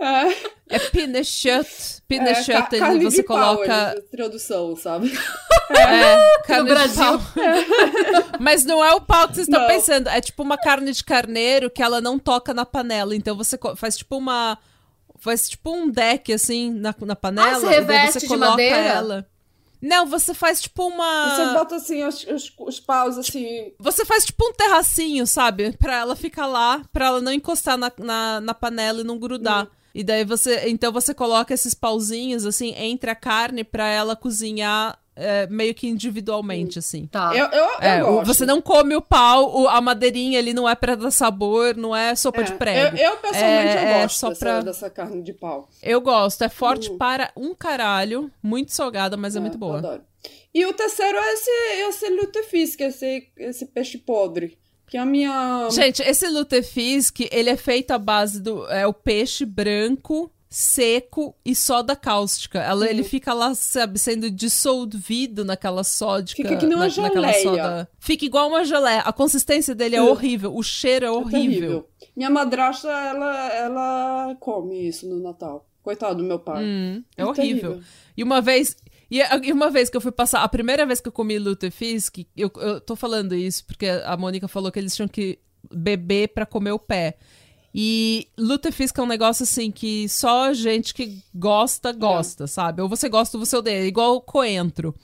É, 0.00 0.76
É 0.76 0.78
pinechut. 0.78 1.50
é, 1.50 2.02
Pinechut, 2.08 2.78
ca- 2.78 2.92
ele 2.94 3.04
você 3.04 3.18
de 3.18 3.22
pau, 3.28 3.56
coloca. 3.56 3.92
eles- 3.92 4.10
tradução, 4.10 4.76
sabe? 4.76 5.12
É, 5.74 6.42
carne 6.46 6.68
de 6.68 6.74
Brasil. 6.74 7.02
pau. 7.02 7.20
Mas 8.38 8.62
não 8.62 8.84
é 8.84 8.92
o 8.92 9.00
pau 9.00 9.26
que 9.26 9.36
vocês 9.36 9.48
estão 9.48 9.66
pensando. 9.66 10.06
É 10.10 10.20
tipo 10.20 10.42
uma 10.42 10.58
carne 10.58 10.92
de 10.92 11.02
carneiro 11.02 11.70
que 11.70 11.82
ela 11.82 11.98
não 11.98 12.18
toca 12.18 12.52
na 12.52 12.66
panela. 12.66 13.16
Então 13.16 13.34
você 13.34 13.58
faz 13.76 13.96
tipo 13.96 14.18
uma. 14.18 14.58
Faz 15.18 15.48
tipo 15.48 15.74
um 15.74 15.88
deck 15.90 16.30
assim 16.30 16.70
na, 16.74 16.94
na 17.00 17.16
panela. 17.16 17.52
Ah, 17.52 17.60
você 17.60 17.66
e 17.66 17.70
reveste 17.70 18.12
você 18.12 18.20
de 18.20 18.26
coloca 18.28 18.50
madeira? 18.50 18.76
ela. 18.76 19.26
Não, 19.82 20.06
você 20.06 20.32
faz 20.32 20.62
tipo 20.62 20.86
uma. 20.86 21.34
Você 21.34 21.52
bota 21.54 21.74
assim 21.74 22.04
os, 22.04 22.24
os, 22.24 22.52
os 22.56 22.78
paus 22.78 23.18
assim. 23.18 23.72
Você 23.80 24.04
faz 24.04 24.24
tipo 24.24 24.48
um 24.48 24.52
terracinho, 24.52 25.26
sabe? 25.26 25.72
Pra 25.76 25.96
ela 25.96 26.14
ficar 26.14 26.46
lá, 26.46 26.82
pra 26.92 27.06
ela 27.06 27.20
não 27.20 27.32
encostar 27.32 27.76
na, 27.76 27.92
na, 27.98 28.40
na 28.40 28.54
panela 28.54 29.00
e 29.00 29.04
não 29.04 29.18
grudar. 29.18 29.66
E 29.92 30.04
daí 30.04 30.24
você. 30.24 30.68
Então 30.68 30.92
você 30.92 31.12
coloca 31.12 31.52
esses 31.52 31.74
pauzinhos, 31.74 32.46
assim, 32.46 32.72
entre 32.76 33.10
a 33.10 33.16
carne 33.16 33.64
pra 33.64 33.88
ela 33.88 34.14
cozinhar 34.14 34.98
é, 35.14 35.46
meio 35.48 35.74
que 35.74 35.86
individualmente, 35.88 36.78
assim. 36.78 37.06
Tá. 37.06 37.32
Eu, 37.34 37.46
eu, 37.46 37.68
É, 37.80 38.00
eu 38.00 38.08
o- 38.20 38.24
você 38.24 38.46
não 38.46 38.60
come 38.62 38.94
o 38.96 39.02
pau, 39.02 39.62
o- 39.62 39.68
a 39.68 39.80
madeirinha 39.80 40.38
ali 40.38 40.54
não 40.54 40.68
é 40.68 40.74
pra 40.74 40.94
dar 40.94 41.10
sabor, 41.10 41.76
não 41.76 41.94
é 41.94 42.14
sopa 42.14 42.40
É, 42.40 42.44
de 42.44 42.52
prego. 42.54 42.96
Eu, 42.96 43.10
eu, 43.10 43.16
pessoalmente, 43.18 43.76
É- 43.76 43.82
eu 43.84 43.88
é 43.88 44.02
gosto 44.02 44.16
só 44.18 44.28
dessa, 44.30 44.40
pra- 44.44 44.60
dessa 44.60 44.90
carne 44.90 45.22
de 45.22 45.32
pau. 45.32 45.68
Eu 45.82 46.00
gosto, 46.00 46.42
é 46.44 46.48
forte 46.48 46.90
Hum. 46.90 46.96
para 46.98 47.30
um 47.36 47.54
caralho, 47.54 48.30
muito 48.42 48.72
salgada, 48.72 49.16
mas 49.16 49.36
é, 49.36 49.40
muito 49.40 49.54
eu 49.54 49.60
boa. 49.60 49.78
adoro. 49.78 50.02
E 50.54 50.64
o 50.66 50.72
terceiro 50.72 51.18
é 51.18 51.32
esse, 51.34 51.50
esse 51.88 52.08
lutefisk, 52.10 52.80
esse, 52.80 53.28
esse 53.36 53.66
peixe 53.66 53.98
podre. 53.98 54.56
Que 54.86 54.96
a 54.98 55.04
minha. 55.06 55.68
Gente, 55.70 56.02
esse 56.02 56.26
lutefisk, 56.28 57.20
ele 57.30 57.48
é 57.50 57.56
feito 57.56 57.90
à 57.92 57.98
base 57.98 58.40
do 58.40 58.66
é 58.70 58.86
o 58.86 58.92
peixe 58.92 59.44
branco, 59.44 60.30
seco 60.54 61.34
e 61.44 61.54
soda 61.54 61.96
cáustica. 61.96 62.58
Ela, 62.60 62.88
Ele 62.88 63.02
fica 63.02 63.32
lá, 63.32 63.54
sabe, 63.54 63.98
sendo 63.98 64.30
dissolvido 64.30 65.44
naquela 65.44 65.82
sódica. 65.82 66.42
Fica 66.42 66.56
que 66.56 66.66
nem 66.66 66.74
uma 66.76 66.84
na- 66.84 66.88
geleia. 66.90 67.42
soda. 67.42 67.88
Fica 67.98 68.24
igual 68.26 68.48
uma 68.48 68.62
geleia. 68.64 69.00
A 69.00 69.12
consistência 69.12 69.74
dele 69.74 69.96
é 69.96 70.02
horrível, 70.02 70.54
o 70.54 70.62
cheiro 70.62 71.04
é 71.06 71.08
É 71.08 71.10
horrível. 71.10 71.30
terrível. 71.40 71.88
Minha 72.14 72.28
madrasta, 72.30 72.88
ela, 72.88 73.48
ela 73.54 74.36
come 74.38 74.86
isso 74.88 75.08
no 75.08 75.20
Natal. 75.22 75.66
Coitado 75.82 76.16
do 76.16 76.22
meu 76.24 76.38
pai. 76.38 76.62
Hum, 76.62 77.02
é 77.16 77.22
É 77.22 77.24
horrível. 77.24 77.80
E 78.16 78.22
uma 78.22 78.40
vez. 78.40 78.76
E 79.10 79.52
uma 79.52 79.68
vez 79.70 79.90
que 79.90 79.96
eu 79.96 80.00
fui 80.00 80.12
passar, 80.12 80.42
a 80.42 80.48
primeira 80.48 80.86
vez 80.86 81.00
que 81.00 81.08
eu 81.08 81.12
comi 81.12 81.38
lutefisk, 81.38 82.18
eu, 82.36 82.50
eu 82.56 82.80
tô 82.80 82.96
falando 82.96 83.34
isso 83.34 83.64
porque 83.66 83.86
a 83.86 84.16
Mônica 84.16 84.48
falou 84.48 84.72
que 84.72 84.78
eles 84.78 84.94
tinham 84.96 85.08
que 85.08 85.38
beber 85.70 86.28
pra 86.28 86.46
comer 86.46 86.72
o 86.72 86.78
pé. 86.78 87.16
E 87.74 88.28
lutefisk 88.36 88.98
é 88.98 89.02
um 89.02 89.06
negócio 89.06 89.44
assim 89.44 89.70
que 89.70 90.08
só 90.08 90.52
gente 90.52 90.92
que 90.92 91.18
gosta, 91.34 91.90
gosta, 91.92 92.46
sabe? 92.46 92.82
Ou 92.82 92.88
você 92.88 93.08
gosta 93.08 93.38
ou 93.38 93.44
você 93.46 93.56
odeia, 93.56 93.86
igual 93.86 94.16
o 94.16 94.20
coentro. 94.20 94.94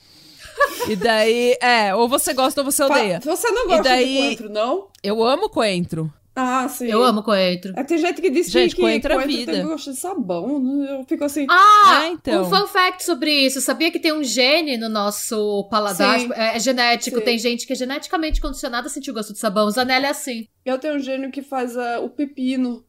e 0.89 0.97
daí, 0.97 1.57
é, 1.63 1.95
ou 1.95 2.09
você 2.09 2.35
gosta 2.35 2.61
ou 2.61 2.65
você 2.71 2.83
odeia. 2.83 3.21
Você 3.25 3.51
não 3.51 3.67
gosta 3.69 3.83
daí- 3.85 4.07
de 4.13 4.19
coentro, 4.19 4.49
não? 4.51 4.89
Eu 5.03 5.25
amo 5.25 5.49
coentro. 5.49 6.13
Ah, 6.41 6.69
sim. 6.69 6.87
Eu 6.87 7.03
amo 7.03 7.23
coentro. 7.23 7.73
É, 7.77 7.83
tem 7.83 7.99
gente 7.99 8.21
que 8.21 8.31
diz 8.31 8.49
Gente, 8.49 8.77
que 8.77 8.81
coentro 8.81 9.13
é 9.13 9.17
coentro 9.17 9.37
vida. 9.37 9.53
tem 9.53 9.65
gosto 9.67 9.91
de 9.93 9.97
sabão. 9.99 10.61
né? 10.63 11.01
Eu 11.01 11.05
fico 11.05 11.25
assim. 11.25 11.47
Ah, 11.51 11.99
Ah, 12.03 12.09
então. 12.09 12.43
um 12.43 12.49
fun 12.49 12.67
fact 12.69 13.03
sobre 13.05 13.33
isso. 13.33 13.61
Sabia 13.61 13.91
que 13.91 13.99
tem 13.99 14.13
um 14.13 14.23
gene 14.23 14.77
no 14.77 14.89
nosso 14.89 15.67
paladar? 15.69 16.21
Sim. 16.21 16.31
É, 16.35 16.57
é 16.57 16.61
genético. 16.61 17.19
Sim. 17.19 17.25
Tem 17.25 17.39
gente 17.39 17.67
que 17.67 17.73
é 17.73 17.77
geneticamente 17.77 18.41
condicionada 18.41 18.87
a 18.87 18.91
sentir 18.91 19.11
o 19.11 19.15
gosto 19.15 19.33
de 19.33 19.39
sabão. 19.41 19.67
O 19.67 19.71
Zanelli 19.71 20.07
é 20.07 20.11
assim. 20.11 20.47
Eu 20.65 20.79
tenho 20.79 20.95
um 20.95 21.01
gênio 21.01 21.31
que 21.33 21.43
faz 21.43 21.77
ah, 21.77 21.99
o 22.01 22.09
pepino. 22.11 22.85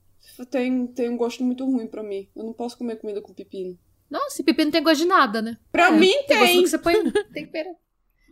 Tem, 0.52 0.86
tem 0.88 1.10
um 1.10 1.18
gosto 1.18 1.44
muito 1.44 1.66
ruim 1.66 1.88
pra 1.88 2.04
mim. 2.04 2.30
Eu 2.36 2.44
não 2.44 2.54
posso 2.54 2.78
comer 2.78 2.98
comida 2.98 3.20
com 3.22 3.34
pepino. 3.34 3.78
Nossa, 4.10 4.42
e 4.42 4.46
pipi 4.46 4.64
não 4.64 4.72
tem 4.72 4.82
gosto 4.84 5.02
de 5.02 5.06
nada, 5.08 5.42
né? 5.42 5.58
Pra 5.72 5.88
É, 5.88 5.92
mim 5.92 6.12
Tem 6.28 6.38
gosto 6.38 6.52
tem. 6.54 6.64
que 6.64 6.70
você 6.70 6.78
põe 6.78 6.94
tempero. 7.34 7.70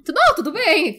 Não, 0.07 0.35
tudo 0.35 0.51
bem. 0.53 0.97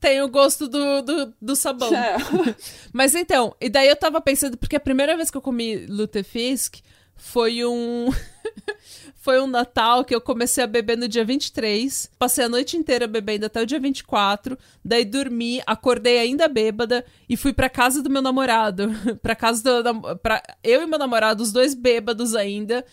Tem 0.00 0.20
o 0.22 0.28
gosto 0.28 0.68
do, 0.68 1.02
do, 1.02 1.34
do 1.40 1.56
sabão. 1.56 1.94
É. 1.94 2.16
Mas 2.92 3.14
então, 3.14 3.54
e 3.60 3.68
daí 3.68 3.88
eu 3.88 3.96
tava 3.96 4.20
pensando, 4.20 4.56
porque 4.56 4.76
a 4.76 4.80
primeira 4.80 5.16
vez 5.16 5.30
que 5.30 5.36
eu 5.36 5.42
comi 5.42 5.86
lutefisk 5.86 6.76
foi 7.16 7.64
um. 7.64 8.12
foi 9.16 9.40
um 9.40 9.46
Natal 9.46 10.04
que 10.04 10.14
eu 10.14 10.20
comecei 10.20 10.62
a 10.62 10.66
beber 10.66 10.96
no 10.96 11.08
dia 11.08 11.24
23. 11.24 12.10
Passei 12.18 12.44
a 12.44 12.48
noite 12.48 12.76
inteira 12.76 13.06
bebendo 13.06 13.46
até 13.46 13.62
o 13.62 13.66
dia 13.66 13.80
24. 13.80 14.56
Daí 14.84 15.04
dormi, 15.04 15.60
acordei 15.66 16.18
ainda 16.18 16.48
bêbada 16.48 17.04
e 17.28 17.36
fui 17.36 17.52
pra 17.52 17.68
casa 17.68 18.02
do 18.02 18.10
meu 18.10 18.22
namorado. 18.22 18.90
pra 19.22 19.34
casa 19.34 19.82
do. 19.82 20.16
Pra, 20.18 20.42
eu 20.62 20.82
e 20.82 20.86
meu 20.86 20.98
namorado, 20.98 21.42
os 21.42 21.52
dois 21.52 21.74
bêbados 21.74 22.34
ainda. 22.34 22.84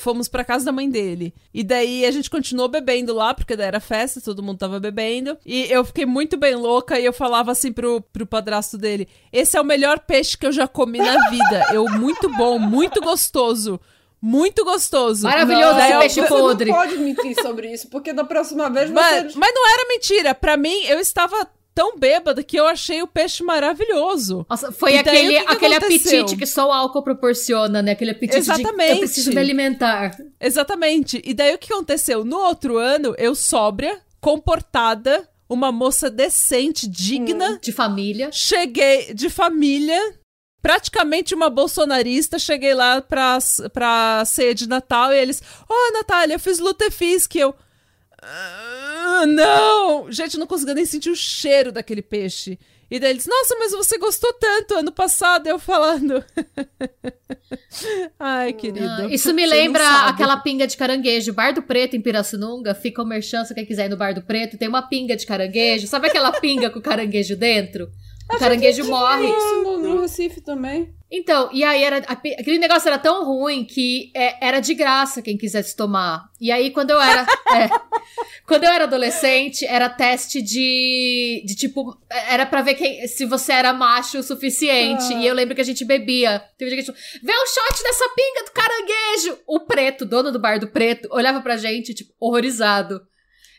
Fomos 0.00 0.26
pra 0.26 0.42
casa 0.42 0.64
da 0.64 0.72
mãe 0.72 0.90
dele. 0.90 1.32
E 1.54 1.62
daí 1.62 2.04
a 2.04 2.10
gente 2.10 2.28
continuou 2.28 2.66
bebendo 2.68 3.14
lá, 3.14 3.32
porque 3.32 3.54
daí 3.54 3.68
era 3.68 3.78
festa, 3.78 4.20
todo 4.20 4.42
mundo 4.42 4.58
tava 4.58 4.80
bebendo. 4.80 5.38
E 5.46 5.70
eu 5.70 5.84
fiquei 5.84 6.04
muito 6.04 6.36
bem 6.36 6.56
louca 6.56 6.98
e 6.98 7.04
eu 7.04 7.12
falava 7.12 7.52
assim 7.52 7.72
pro, 7.72 8.00
pro 8.00 8.26
padrasto 8.26 8.76
dele: 8.76 9.06
Esse 9.32 9.56
é 9.56 9.60
o 9.60 9.64
melhor 9.64 10.00
peixe 10.00 10.36
que 10.36 10.46
eu 10.46 10.50
já 10.50 10.66
comi 10.66 10.98
na 10.98 11.30
vida. 11.30 11.66
Eu, 11.72 11.84
muito 11.88 12.28
bom, 12.36 12.58
muito 12.58 13.00
gostoso. 13.00 13.80
Muito 14.22 14.64
gostoso. 14.64 15.22
Maravilhoso 15.24 15.78
esse 15.80 15.98
peixe 15.98 16.20
você 16.20 16.28
podre. 16.28 16.70
não 16.70 16.76
pode 16.78 16.96
mentir 16.98 17.34
sobre 17.40 17.72
isso, 17.72 17.88
porque 17.88 18.12
da 18.12 18.24
próxima 18.24 18.68
vez 18.68 18.90
Mas, 18.90 19.32
você. 19.32 19.38
mas 19.38 19.50
não 19.54 19.68
era 19.68 19.88
mentira. 19.88 20.34
Pra 20.34 20.56
mim, 20.56 20.82
eu 20.84 20.98
estava 21.00 21.48
tão 21.74 21.96
bêbada 21.96 22.42
que 22.42 22.58
eu 22.58 22.66
achei 22.66 23.00
o 23.00 23.06
peixe 23.06 23.42
maravilhoso. 23.42 24.44
Nossa, 24.50 24.70
foi 24.72 24.90
daí, 24.90 24.98
aquele, 25.00 25.38
que 25.38 25.44
que 25.46 25.52
aquele 25.52 25.74
aconteceu? 25.76 26.20
apetite 26.20 26.38
que 26.38 26.46
só 26.46 26.68
o 26.68 26.72
álcool 26.72 27.02
proporciona, 27.02 27.80
né? 27.80 27.92
Aquele 27.92 28.10
apetite 28.10 28.32
de 28.42 28.50
Exatamente. 28.50 28.90
eu 28.92 28.98
preciso 28.98 29.30
me 29.32 29.40
alimentar. 29.40 30.14
Exatamente. 30.38 31.22
E 31.24 31.32
daí 31.32 31.54
o 31.54 31.58
que 31.58 31.72
aconteceu? 31.72 32.24
No 32.24 32.38
outro 32.38 32.76
ano, 32.76 33.14
eu 33.16 33.34
sóbria, 33.34 33.98
comportada, 34.20 35.26
uma 35.48 35.72
moça 35.72 36.10
decente, 36.10 36.86
digna, 36.88 37.58
De 37.62 37.72
família. 37.72 38.30
cheguei 38.32 39.14
de 39.14 39.30
família, 39.30 39.98
praticamente 40.62 41.34
uma 41.34 41.48
bolsonarista, 41.50 42.38
cheguei 42.38 42.74
lá 42.74 43.00
pra, 43.00 43.38
pra 43.72 44.22
ceia 44.24 44.54
de 44.54 44.68
Natal 44.68 45.12
e 45.12 45.18
eles, 45.18 45.42
ó, 45.68 45.92
Natália, 45.92 46.34
eu 46.34 46.40
fiz 46.40 46.58
lutefisk, 46.58 47.34
eu... 47.36 47.54
"Ah, 48.22 49.24
não! 49.26 50.10
Gente, 50.12 50.34
eu 50.34 50.40
não 50.40 50.46
conseguia 50.46 50.74
nem 50.74 50.84
sentir 50.84 51.10
o 51.10 51.16
cheiro 51.16 51.72
daquele 51.72 52.02
peixe. 52.02 52.58
E 52.90 52.98
daí 52.98 53.10
eles, 53.10 53.24
nossa, 53.26 53.54
mas 53.56 53.70
você 53.70 53.96
gostou 53.98 54.32
tanto 54.32 54.74
ano 54.74 54.90
passado, 54.90 55.46
eu 55.46 55.60
falando. 55.60 56.24
Ai, 58.18 58.52
querido. 58.52 58.84
Ah, 58.84 59.06
isso 59.08 59.32
me 59.32 59.46
lembra 59.46 59.88
aquela 60.08 60.36
pinga 60.38 60.66
de 60.66 60.76
caranguejo. 60.76 61.32
Bar 61.32 61.52
do 61.54 61.62
Preto 61.62 61.94
em 61.94 62.00
Pirassununga, 62.00 62.74
fica 62.74 63.00
o 63.00 63.06
merchan, 63.06 63.44
se 63.44 63.54
quem 63.54 63.64
quiser 63.64 63.86
ir 63.86 63.90
no 63.90 63.96
Bar 63.96 64.12
do 64.12 64.22
Preto, 64.22 64.58
tem 64.58 64.68
uma 64.68 64.82
pinga 64.82 65.16
de 65.16 65.24
caranguejo. 65.24 65.86
Sabe 65.86 66.08
aquela 66.08 66.32
pinga 66.40 66.68
com 66.68 66.80
caranguejo 66.80 67.36
dentro? 67.36 67.88
O 68.32 68.38
caranguejo 68.38 68.84
morre. 68.88 69.28
Isso 69.28 69.62
no, 69.62 69.78
no 69.78 70.00
Recife 70.02 70.40
também. 70.40 70.94
Então, 71.10 71.50
e 71.52 71.64
aí 71.64 71.82
era 71.82 71.96
aquele 71.96 72.58
negócio 72.58 72.86
era 72.86 72.96
tão 72.96 73.24
ruim 73.24 73.64
que 73.64 74.12
é, 74.14 74.46
era 74.46 74.60
de 74.60 74.74
graça 74.74 75.20
quem 75.20 75.36
quisesse 75.36 75.74
tomar. 75.74 76.30
E 76.40 76.52
aí 76.52 76.70
quando 76.70 76.90
eu 76.90 77.00
era 77.00 77.22
é, 77.52 77.68
quando 78.46 78.62
eu 78.62 78.70
era 78.70 78.84
adolescente 78.84 79.66
era 79.66 79.88
teste 79.88 80.40
de, 80.40 81.42
de 81.44 81.56
tipo 81.56 81.98
era 82.28 82.46
pra 82.46 82.62
ver 82.62 82.74
quem, 82.74 83.08
se 83.08 83.26
você 83.26 83.52
era 83.52 83.72
macho 83.72 84.18
o 84.18 84.22
suficiente. 84.22 85.12
Ah. 85.12 85.18
E 85.18 85.26
eu 85.26 85.34
lembro 85.34 85.56
que 85.56 85.60
a 85.60 85.64
gente 85.64 85.84
bebia. 85.84 86.40
Teve 86.56 86.70
dia 86.70 86.82
que 86.82 86.90
a 86.90 86.94
gente 86.94 87.02
falou, 87.02 87.20
vê 87.24 87.32
um 87.32 87.46
shot 87.46 87.82
dessa 87.82 88.08
pinga 88.14 88.44
do 88.44 88.52
caranguejo. 88.52 89.38
O 89.48 89.60
preto, 89.60 90.06
dono 90.06 90.30
do 90.30 90.38
bar 90.38 90.60
do 90.60 90.68
preto, 90.68 91.08
olhava 91.10 91.40
pra 91.40 91.56
gente 91.56 91.92
tipo 91.92 92.12
horrorizado. 92.20 93.00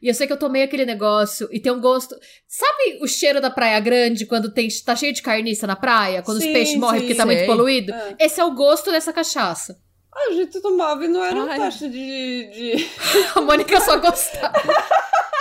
E 0.01 0.07
eu 0.07 0.13
sei 0.13 0.25
que 0.25 0.33
eu 0.33 0.37
tomei 0.37 0.63
aquele 0.63 0.85
negócio 0.85 1.47
e 1.51 1.59
tem 1.59 1.71
um 1.71 1.79
gosto. 1.79 2.15
Sabe 2.47 2.99
o 3.01 3.07
cheiro 3.07 3.39
da 3.39 3.51
Praia 3.51 3.79
Grande 3.79 4.25
quando 4.25 4.51
tem, 4.51 4.67
tá 4.83 4.95
cheio 4.95 5.13
de 5.13 5.21
carniça 5.21 5.67
na 5.67 5.75
praia? 5.75 6.23
Quando 6.23 6.41
Sim, 6.41 6.47
os 6.47 6.53
peixes 6.53 6.75
morrem 6.75 7.01
sim, 7.01 7.05
porque 7.07 7.17
tá 7.17 7.25
muito 7.25 7.45
poluído? 7.45 7.93
É. 7.93 8.15
Esse 8.19 8.41
é 8.41 8.45
o 8.45 8.55
gosto 8.55 8.91
dessa 8.91 9.13
cachaça. 9.13 9.79
A 10.13 10.33
gente 10.33 10.59
tomava 10.61 11.05
e 11.05 11.07
não 11.07 11.23
era 11.23 11.35
um 11.35 11.49
Ai. 11.49 11.57
teste 11.59 11.87
de. 11.89 12.49
de... 12.51 12.89
A 13.35 13.41
Mônica 13.41 13.79
só 13.81 13.97
gostava. 13.97 14.51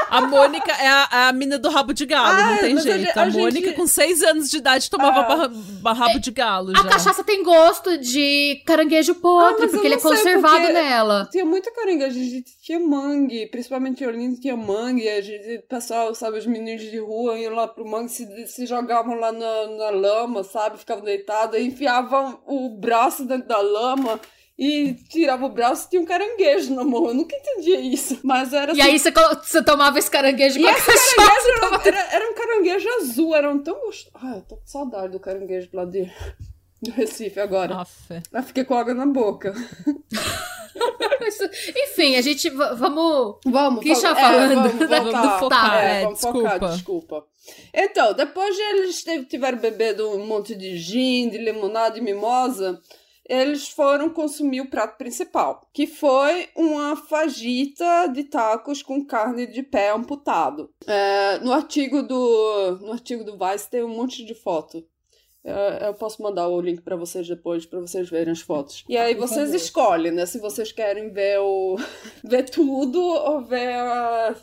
A 0.09 0.23
Mônica 0.23 0.73
é 0.73 0.89
a, 0.89 1.29
a 1.29 1.33
mina 1.33 1.57
do 1.57 1.69
rabo 1.69 1.93
de 1.95 2.05
galo, 2.05 2.27
Ah, 2.37 2.51
não 2.51 2.57
tem 2.59 2.77
a 2.77 2.81
jeito. 2.81 2.99
gente- 2.99 3.17
A, 3.19 3.23
a 3.23 3.27
Mônica, 3.31 3.67
gente- 3.69 3.77
com 3.77 3.87
seis 3.87 4.23
anos 4.25 4.51
de 4.51 4.57
idade, 4.57 4.91
tomava 4.91 5.21
Ah. 5.21 5.49
barra- 5.81 6.07
rabo 6.07 6.19
de 6.19 6.33
galo 6.33 6.73
A 6.73 6.83
já. 6.83 6.89
cachaça 6.89 7.23
tem 7.23 7.45
gosto 7.45 7.97
de 7.97 8.61
caranguejo 8.67 9.15
podre, 9.17 9.67
Ah, 9.67 9.69
porque 9.69 9.87
ele 9.87 9.95
é 9.95 9.99
sei, 10.01 10.11
conservado 10.11 10.73
nela. 10.73 11.29
Tinha 11.31 11.45
muita 11.45 11.71
carangueja, 11.73 12.19
a 12.19 12.25
gente 12.25 12.51
tinha 12.61 12.81
mangue, 12.81 13.47
principalmente 13.47 14.03
em 14.03 14.07
Olinda 14.09 14.41
tinha 14.41 14.57
mangue, 14.57 15.09
a 15.09 15.21
gente, 15.21 15.59
o 15.59 15.63
pessoal, 15.69 16.13
sabe, 16.13 16.39
os 16.39 16.47
meninos 16.47 16.83
de 16.83 16.99
rua 16.99 17.39
iam 17.39 17.55
lá 17.55 17.69
pro 17.69 17.87
mangue, 17.89 18.09
se, 18.09 18.49
se 18.49 18.67
jogavam 18.67 19.15
lá 19.15 19.31
na, 19.31 19.67
na 19.69 19.91
lama, 19.91 20.43
sabe, 20.43 20.77
ficavam 20.79 21.05
deitados, 21.05 21.57
enfiavam 21.61 22.41
o 22.49 22.69
braço 22.69 23.25
dentro 23.25 23.47
da 23.47 23.61
lama 23.61 24.19
e 24.61 24.93
tirava 25.09 25.47
o 25.47 25.49
braço 25.49 25.87
e 25.87 25.91
tinha 25.91 26.03
um 26.03 26.05
caranguejo 26.05 26.75
na 26.75 26.85
mão, 26.85 27.07
eu 27.09 27.15
nunca 27.15 27.35
entendia 27.35 27.81
isso, 27.81 28.21
mas 28.23 28.53
era 28.53 28.75
E 28.75 28.81
aí 28.83 28.99
você, 28.99 29.11
você 29.11 29.65
tomava 29.65 29.99
esse 29.99 30.11
caranguejo 30.11 30.59
E 30.59 30.63
com 30.63 30.69
a 30.69 30.75
caranguejo 30.75 31.89
era, 31.89 31.89
era, 31.89 32.15
era 32.17 32.31
um 32.31 32.35
caranguejo 32.35 32.89
azul, 33.01 33.35
era 33.35 33.51
um 33.51 33.59
tão 33.59 33.81
gostoso. 33.81 34.15
Ai, 34.23 34.37
eu 34.37 34.43
tô 34.43 34.57
com 34.57 34.67
saudade 34.67 35.13
do 35.13 35.19
caranguejo 35.19 35.71
lá 35.73 35.87
de, 35.87 36.13
do 36.83 36.91
Recife 36.91 37.41
agora. 37.41 37.87
Eu 38.31 38.43
fiquei 38.43 38.63
com 38.65 38.75
água 38.75 38.93
na 38.93 39.07
boca. 39.07 39.55
Enfim, 41.77 42.17
a 42.17 42.21
gente. 42.21 42.51
Vamos. 42.51 43.39
Vamos, 43.45 43.83
Que 43.83 43.95
já 43.95 44.11
é, 44.11 44.15
falando, 44.15 44.55
vamos 44.55 44.89
voltar. 44.89 45.11
Vamos 45.13 45.41
focar, 45.41 45.85
é, 45.85 46.01
é, 46.01 46.05
vamos 46.05 46.21
focar, 46.21 46.43
desculpa. 46.43 46.69
desculpa. 46.69 47.27
Então, 47.73 48.15
depois 48.15 48.55
de 48.55 48.63
eles 48.63 49.05
tiveram 49.29 49.59
bebendo 49.59 50.11
um 50.11 50.27
monte 50.27 50.55
de 50.55 50.77
gin, 50.77 51.29
de 51.29 51.39
limonada 51.39 51.99
e 51.99 52.01
mimosa, 52.01 52.81
eles 53.31 53.69
foram 53.69 54.11
consumir 54.11 54.61
o 54.61 54.69
prato 54.69 54.99
principal, 54.99 55.61
que 55.73 55.87
foi 55.87 56.49
uma 56.57 56.97
fajita 56.97 58.09
de 58.09 58.25
tacos 58.25 58.83
com 58.83 59.05
carne 59.05 59.47
de 59.47 59.63
pé 59.63 59.91
amputado. 59.91 60.69
É, 60.85 61.39
no 61.39 61.53
artigo 61.53 62.03
do 62.03 62.79
no 62.81 62.93
artigo 62.93 63.23
do 63.23 63.39
Vice 63.39 63.71
tem 63.71 63.85
um 63.85 63.89
monte 63.89 64.25
de 64.25 64.35
foto. 64.35 64.85
Eu 65.43 65.95
posso 65.95 66.23
mandar 66.23 66.49
o 66.49 66.61
link 66.61 66.83
pra 66.83 66.97
vocês 66.97 67.27
depois, 67.27 67.65
pra 67.65 67.81
vocês 67.81 68.11
verem 68.11 68.31
as 68.31 68.43
fotos. 68.43 68.85
E 68.87 68.95
aí 68.97 69.15
vocês 69.15 69.55
escolhem, 69.55 70.13
né? 70.13 70.27
Se 70.27 70.39
vocês 70.39 70.71
querem 70.71 71.11
ver 71.11 71.39
o 71.41 71.79
ver 72.23 72.43
tudo 72.51 73.01
ou 73.01 73.41
ver 73.47 73.73
a, 73.75 74.35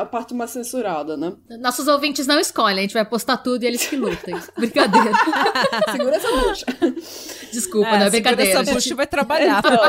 a 0.00 0.04
parte 0.06 0.34
mais 0.34 0.50
censurada, 0.50 1.16
né? 1.16 1.32
Nossos 1.60 1.88
ouvintes 1.88 2.26
não 2.26 2.38
escolhem, 2.38 2.78
a 2.80 2.82
gente 2.82 2.92
vai 2.92 3.06
postar 3.06 3.38
tudo 3.38 3.62
e 3.62 3.66
eles 3.66 3.86
que 3.86 3.96
lutem. 3.96 4.34
Brincadeira. 4.56 5.12
Segura 5.90 6.16
essa 6.16 6.30
bucha. 6.30 6.66
Desculpa, 7.50 7.88
É, 7.88 7.98
não 7.98 8.06
é 8.06 8.10
segura 8.10 8.36
brincadeira. 8.36 8.50
essa 8.52 8.64
gente. 8.64 8.74
bucha 8.74 8.90
e 8.92 8.96
vai 8.96 9.06
trabalhar. 9.06 9.62
Então, 9.64 9.80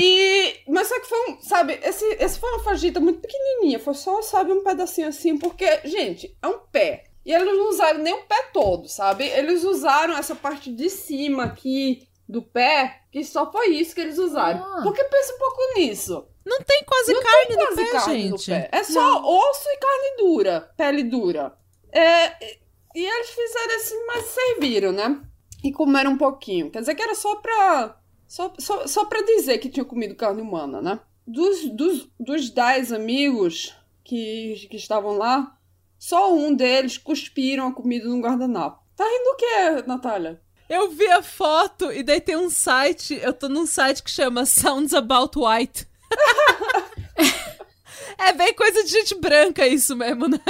e, 0.00 0.54
mas 0.68 0.88
só 0.88 0.98
que 1.00 1.06
foi 1.06 1.18
um, 1.30 1.40
sabe, 1.40 1.78
esse, 1.84 2.04
esse 2.18 2.38
foi 2.38 2.50
uma 2.50 2.64
fajita 2.64 2.98
muito 2.98 3.20
pequenininha, 3.20 3.78
foi 3.78 3.94
só, 3.94 4.20
sabe, 4.22 4.50
um 4.52 4.64
pedacinho 4.64 5.08
assim, 5.08 5.38
porque, 5.38 5.80
gente, 5.84 6.36
é 6.42 6.48
um 6.48 6.58
pé. 6.72 7.04
E 7.26 7.32
eles 7.32 7.58
não 7.58 7.68
usaram 7.70 7.98
nem 7.98 8.14
o 8.14 8.22
pé 8.22 8.40
todo, 8.52 8.88
sabe? 8.88 9.24
Eles 9.26 9.64
usaram 9.64 10.16
essa 10.16 10.36
parte 10.36 10.72
de 10.72 10.88
cima 10.88 11.42
aqui 11.42 12.06
do 12.28 12.40
pé, 12.40 13.02
que 13.10 13.24
só 13.24 13.50
foi 13.50 13.70
isso 13.70 13.96
que 13.96 14.00
eles 14.00 14.16
usaram. 14.16 14.62
Ah. 14.62 14.80
Porque 14.84 15.02
pensa 15.02 15.34
um 15.34 15.38
pouco 15.38 15.74
nisso. 15.74 16.24
Não 16.44 16.60
tem 16.62 16.84
quase 16.84 17.12
Não 17.12 17.20
carne 17.20 17.56
no 17.56 17.66
Quase 17.66 17.76
pé, 17.76 17.90
carne 17.90 18.22
gente. 18.22 18.30
no 18.30 18.38
pé. 18.38 18.68
É 18.70 18.84
só 18.84 19.20
osso 19.24 19.68
e 19.68 19.76
carne 19.78 20.16
dura, 20.18 20.72
pele 20.76 21.02
dura. 21.02 21.58
É, 21.90 22.56
e 22.94 23.04
eles 23.04 23.30
fizeram 23.30 23.74
assim, 23.74 24.06
mas 24.06 24.24
serviram, 24.26 24.92
né? 24.92 25.20
E 25.64 25.72
comeram 25.72 26.12
um 26.12 26.18
pouquinho. 26.18 26.70
Quer 26.70 26.78
dizer 26.78 26.94
que 26.94 27.02
era 27.02 27.16
só 27.16 27.34
pra. 27.36 27.98
Só, 28.28 28.52
só, 28.56 28.86
só 28.86 29.04
pra 29.04 29.22
dizer 29.22 29.58
que 29.58 29.68
tinha 29.68 29.84
comido 29.84 30.14
carne 30.14 30.42
humana, 30.42 30.80
né? 30.80 31.00
Dos, 31.26 31.68
dos, 31.70 32.08
dos 32.20 32.50
dez 32.50 32.92
amigos 32.92 33.74
que, 34.04 34.68
que 34.70 34.76
estavam 34.76 35.18
lá, 35.18 35.58
só 35.98 36.32
um 36.34 36.54
deles 36.54 36.98
cuspiram 36.98 37.68
a 37.68 37.72
comida 37.74 38.08
no 38.08 38.20
guardanapo. 38.20 38.82
Tá 38.96 39.04
rindo 39.04 39.30
o 39.30 39.36
quê, 39.36 39.84
Natália? 39.86 40.40
Eu 40.68 40.90
vi 40.90 41.06
a 41.08 41.22
foto 41.22 41.92
e 41.92 42.02
daí 42.02 42.20
tem 42.20 42.36
um 42.36 42.50
site, 42.50 43.18
eu 43.22 43.32
tô 43.32 43.48
num 43.48 43.66
site 43.66 44.02
que 44.02 44.10
chama 44.10 44.44
Sounds 44.46 44.92
About 44.94 45.38
White. 45.38 45.86
é 48.18 48.32
bem 48.32 48.52
coisa 48.54 48.82
de 48.82 48.90
gente 48.90 49.14
branca 49.14 49.66
isso 49.66 49.94
mesmo, 49.94 50.26
né? 50.28 50.40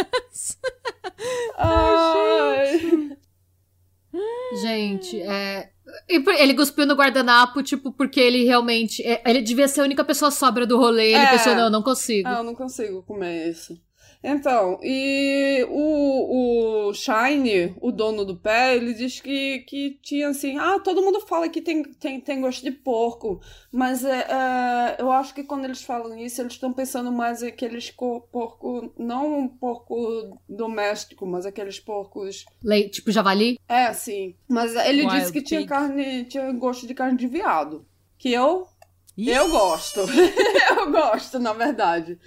Ai, 1.59 3.11
Gente, 4.63 5.21
é. 5.21 5.71
e 6.09 6.21
por- 6.21 6.32
Ele 6.35 6.54
cuspiu 6.54 6.87
no 6.87 6.95
guardanapo, 6.95 7.63
tipo, 7.63 7.93
porque 7.93 8.21
ele 8.21 8.45
realmente. 8.45 9.02
é, 9.02 9.21
Ele 9.26 9.43
devia 9.43 9.69
ser 9.69 9.82
a 9.82 9.85
única 9.85 10.04
pessoa 10.04 10.30
sóbria 10.30 10.67
do 10.67 10.78
rolê. 10.78 11.09
Ele 11.09 11.17
É. 11.25 11.30
pensou, 11.30 11.54
não, 11.54 11.69
não 11.69 11.82
consigo. 11.82 12.26
Ah, 12.28 12.39
eu 12.39 12.45
não 12.45 12.54
consigo 12.54 13.02
comer 13.02 13.50
isso. 13.50 13.78
Então, 14.23 14.79
e 14.83 15.65
o, 15.71 16.89
o 16.89 16.95
Shine, 16.95 17.75
o 17.81 17.93
dono 17.93 18.25
do 18.25 18.37
pé, 18.37 18.76
ele 18.76 18.93
diz 18.95 19.21
que, 19.21 19.61
que 19.61 19.99
tinha 20.02 20.29
assim, 20.29 20.59
ah, 20.59 20.81
todo 20.81 21.02
mundo 21.02 21.21
fala 21.21 21.49
que 21.49 21.61
tem, 21.61 21.83
tem, 21.83 22.21
tem 22.21 22.41
gosto 22.41 22.63
de 22.65 22.71
porco, 22.73 23.41
mas 23.71 24.05
é, 24.05 24.26
é, 24.29 24.97
eu 24.99 25.11
acho 25.13 25.35
que 25.35 25.45
quando 25.45 25.65
eles 25.65 25.83
falam 25.83 26.17
isso, 26.19 26.41
eles 26.41 26.55
estão 26.55 26.73
pensando 26.73 27.13
mais 27.13 27.43
em 27.43 27.49
aqueles 27.49 27.91
co- 27.91 28.21
porco, 28.33 28.93
não 28.99 29.39
um 29.41 29.49
porco 29.49 30.39
doméstico, 30.49 31.26
mas 31.26 31.47
aqueles 31.47 31.79
porcos, 31.79 32.45
Lei- 32.63 32.89
tipo, 32.89 33.11
javali? 33.13 33.57
é 33.69 33.87
assim, 33.87 34.35
mas 34.49 34.75
ele 34.75 35.02
Wild 35.02 35.11
disse 35.21 35.33
que 35.33 35.43
tinha 35.43 35.61
pig. 35.61 35.69
carne, 35.69 36.25
tinha 36.25 36.50
gosto 36.52 36.87
de 36.87 36.95
carne 36.95 37.17
de 37.17 37.26
viado, 37.26 37.87
que 38.19 38.33
eu, 38.33 38.67
eu 39.17 39.49
gosto, 39.49 40.00
eu 40.76 40.91
gosto, 40.91 41.39
na 41.39 41.52
verdade. 41.52 42.19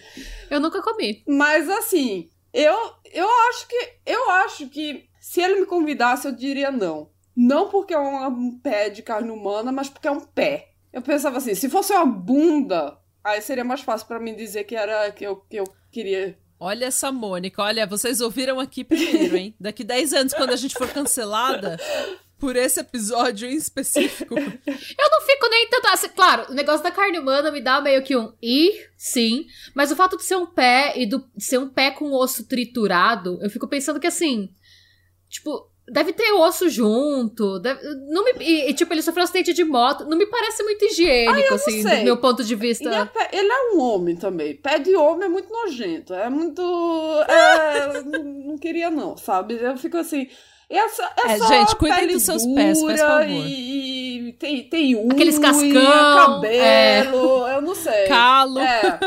Eu 0.50 0.60
nunca 0.60 0.82
comi. 0.82 1.24
Mas 1.28 1.70
assim, 1.70 2.30
eu, 2.54 2.76
eu 3.14 3.28
acho 3.50 3.68
que 3.68 3.94
eu 4.06 4.30
acho 4.32 4.68
que 4.70 5.08
se 5.20 5.42
ele 5.42 5.60
me 5.60 5.66
convidasse, 5.66 6.28
eu 6.28 6.32
diria 6.32 6.72
não. 6.72 7.12
Não 7.36 7.70
porque 7.70 7.94
é 7.94 8.00
um 8.00 8.58
pé 8.60 8.90
de 8.90 9.04
carne 9.04 9.30
humana, 9.30 9.72
mas 9.72 9.88
porque 9.88 10.08
é 10.08 10.12
um 10.12 10.20
pé. 10.20 10.72
Eu 10.92 11.02
pensava 11.02 11.38
assim, 11.38 11.54
se 11.54 11.70
fosse 11.70 11.94
uma 11.94 12.06
bunda, 12.06 12.98
aí 13.24 13.42
seria 13.42 13.64
mais 13.64 13.82
fácil 13.82 14.08
pra 14.08 14.20
mim 14.20 14.36
dizer 14.36 14.64
que 14.64 14.76
era 14.76 15.12
que 15.12 15.26
eu, 15.26 15.36
que 15.36 15.58
eu 15.58 15.66
queria. 15.92 16.38
Olha 16.60 16.86
essa 16.86 17.12
Mônica, 17.12 17.62
olha, 17.62 17.86
vocês 17.86 18.20
ouviram 18.20 18.60
aqui 18.60 18.84
primeiro, 18.84 19.38
hein? 19.38 19.56
Daqui 19.60 19.84
10 19.84 20.14
anos, 20.14 20.34
quando 20.34 20.52
a 20.52 20.56
gente 20.56 20.74
for 20.74 20.90
cancelada 20.90 21.78
por 22.40 22.56
esse 22.56 22.80
episódio 22.80 23.48
em 23.50 23.56
específico. 23.56 24.34
Eu 24.40 25.10
não 25.12 25.22
fico 25.26 25.50
nem 25.50 25.68
tanto. 25.70 25.88
Assim, 25.90 26.10
claro, 26.10 26.52
o 26.52 26.54
negócio 26.54 26.84
da 26.84 26.92
carne 26.92 27.20
humana 27.20 27.52
me 27.52 27.62
dá 27.62 27.82
meio 27.82 28.02
que 28.04 28.16
um 28.16 28.32
i, 28.42 28.72
sim. 28.98 29.46
Mas 29.76 29.92
o 29.92 29.96
fato 29.96 30.18
de 30.18 30.24
ser 30.24 30.36
um 30.38 30.46
pé 30.46 30.94
e 30.96 31.06
do, 31.06 31.20
de 31.36 31.44
ser 31.44 31.58
um 31.58 31.68
pé 31.70 31.92
com 31.92 32.12
osso 32.14 32.48
triturado, 32.48 33.40
eu 33.42 33.50
fico 33.50 33.68
pensando 33.68 34.00
que 34.00 34.08
assim. 34.08 34.50
Tipo, 35.30 35.70
deve 35.88 36.14
ter 36.14 36.32
osso 36.34 36.70
junto. 36.70 37.60
deve- 37.60 37.82
não 38.12 38.24
me, 38.24 38.32
e, 38.40 38.70
e, 38.70 38.74
tipo, 38.74 38.94
ele 38.94 39.02
sofreu 39.02 39.22
um 39.22 39.26
acidente 39.26 39.54
de 39.54 39.64
moto. 39.64 40.06
Não 40.06 40.18
me 40.18 40.26
parece 40.26 40.64
muito 40.64 40.86
higiênico, 40.86 41.54
assim, 41.54 41.82
sei. 41.84 41.98
do 42.00 42.04
meu 42.04 42.18
ponto 42.18 42.44
de 42.44 42.54
E 42.54 42.56
vista. 42.56 42.90
é 42.90 43.06
pé- 43.06 43.30
ele 43.34 43.52
é 43.52 43.72
um 43.74 43.80
homem 43.80 44.16
também. 44.16 44.56
Pé 44.56 44.80
de 44.80 44.96
homem 44.96 45.26
é 45.26 45.30
muito 45.30 45.52
nojento. 45.52 46.14
É 46.14 46.30
muito. 46.30 46.62
é, 47.28 48.02
não, 48.06 48.24
não 48.24 48.58
queria, 48.58 48.90
não, 48.90 49.18
sabe? 49.18 49.56
Eu 49.62 49.76
fico 49.78 49.98
assim. 49.98 50.28
Essa, 50.70 51.04
é, 51.18 51.32
É, 51.34 51.38
só 51.40 51.48
gente, 51.48 51.76
cuidem 51.78 52.08
dos 52.08 52.22
seus 52.24 52.46
pés, 52.46 52.80
faz 52.80 52.80
dura 52.80 52.98
favor. 52.98 53.26
E, 53.26 54.30
e 54.30 54.34
tem, 54.34 54.64
tem 54.70 54.96
unha, 54.96 55.14
Aqueles 55.14 55.40
cascão, 55.40 55.72
cabelo, 55.74 57.48
eu 57.48 57.62
não 57.62 57.74
sei. 57.74 58.06
Calo. 58.08 58.60
É, 58.60 59.00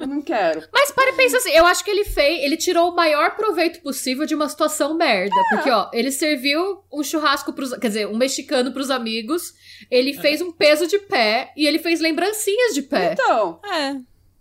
eu 0.00 0.06
não 0.08 0.20
quero. 0.20 0.64
Mas 0.72 0.90
para 0.90 1.10
e 1.10 1.12
pensa 1.12 1.36
assim, 1.36 1.50
eu 1.50 1.64
acho 1.66 1.84
que 1.84 1.90
ele 1.90 2.04
fez, 2.04 2.42
ele 2.42 2.56
tirou 2.56 2.90
o 2.90 2.96
maior 2.96 3.36
proveito 3.36 3.80
possível 3.80 4.26
de 4.26 4.34
uma 4.34 4.48
situação 4.48 4.94
merda. 4.94 5.36
Porque, 5.50 5.70
ó, 5.70 5.88
ele 5.92 6.10
serviu 6.10 6.82
um 6.92 7.02
churrasco 7.04 7.52
pros. 7.52 7.72
Quer 7.78 7.88
dizer, 7.88 8.08
um 8.08 8.16
mexicano 8.16 8.72
pros 8.72 8.90
amigos. 8.90 9.54
Ele 9.90 10.14
fez 10.14 10.40
um 10.40 10.50
peso 10.50 10.86
de 10.86 10.98
pé 10.98 11.52
e 11.56 11.66
ele 11.66 11.78
fez 11.78 12.00
lembrancinhas 12.00 12.74
de 12.74 12.82
pé. 12.82 13.12
Então, 13.12 13.60
É. 13.64 13.96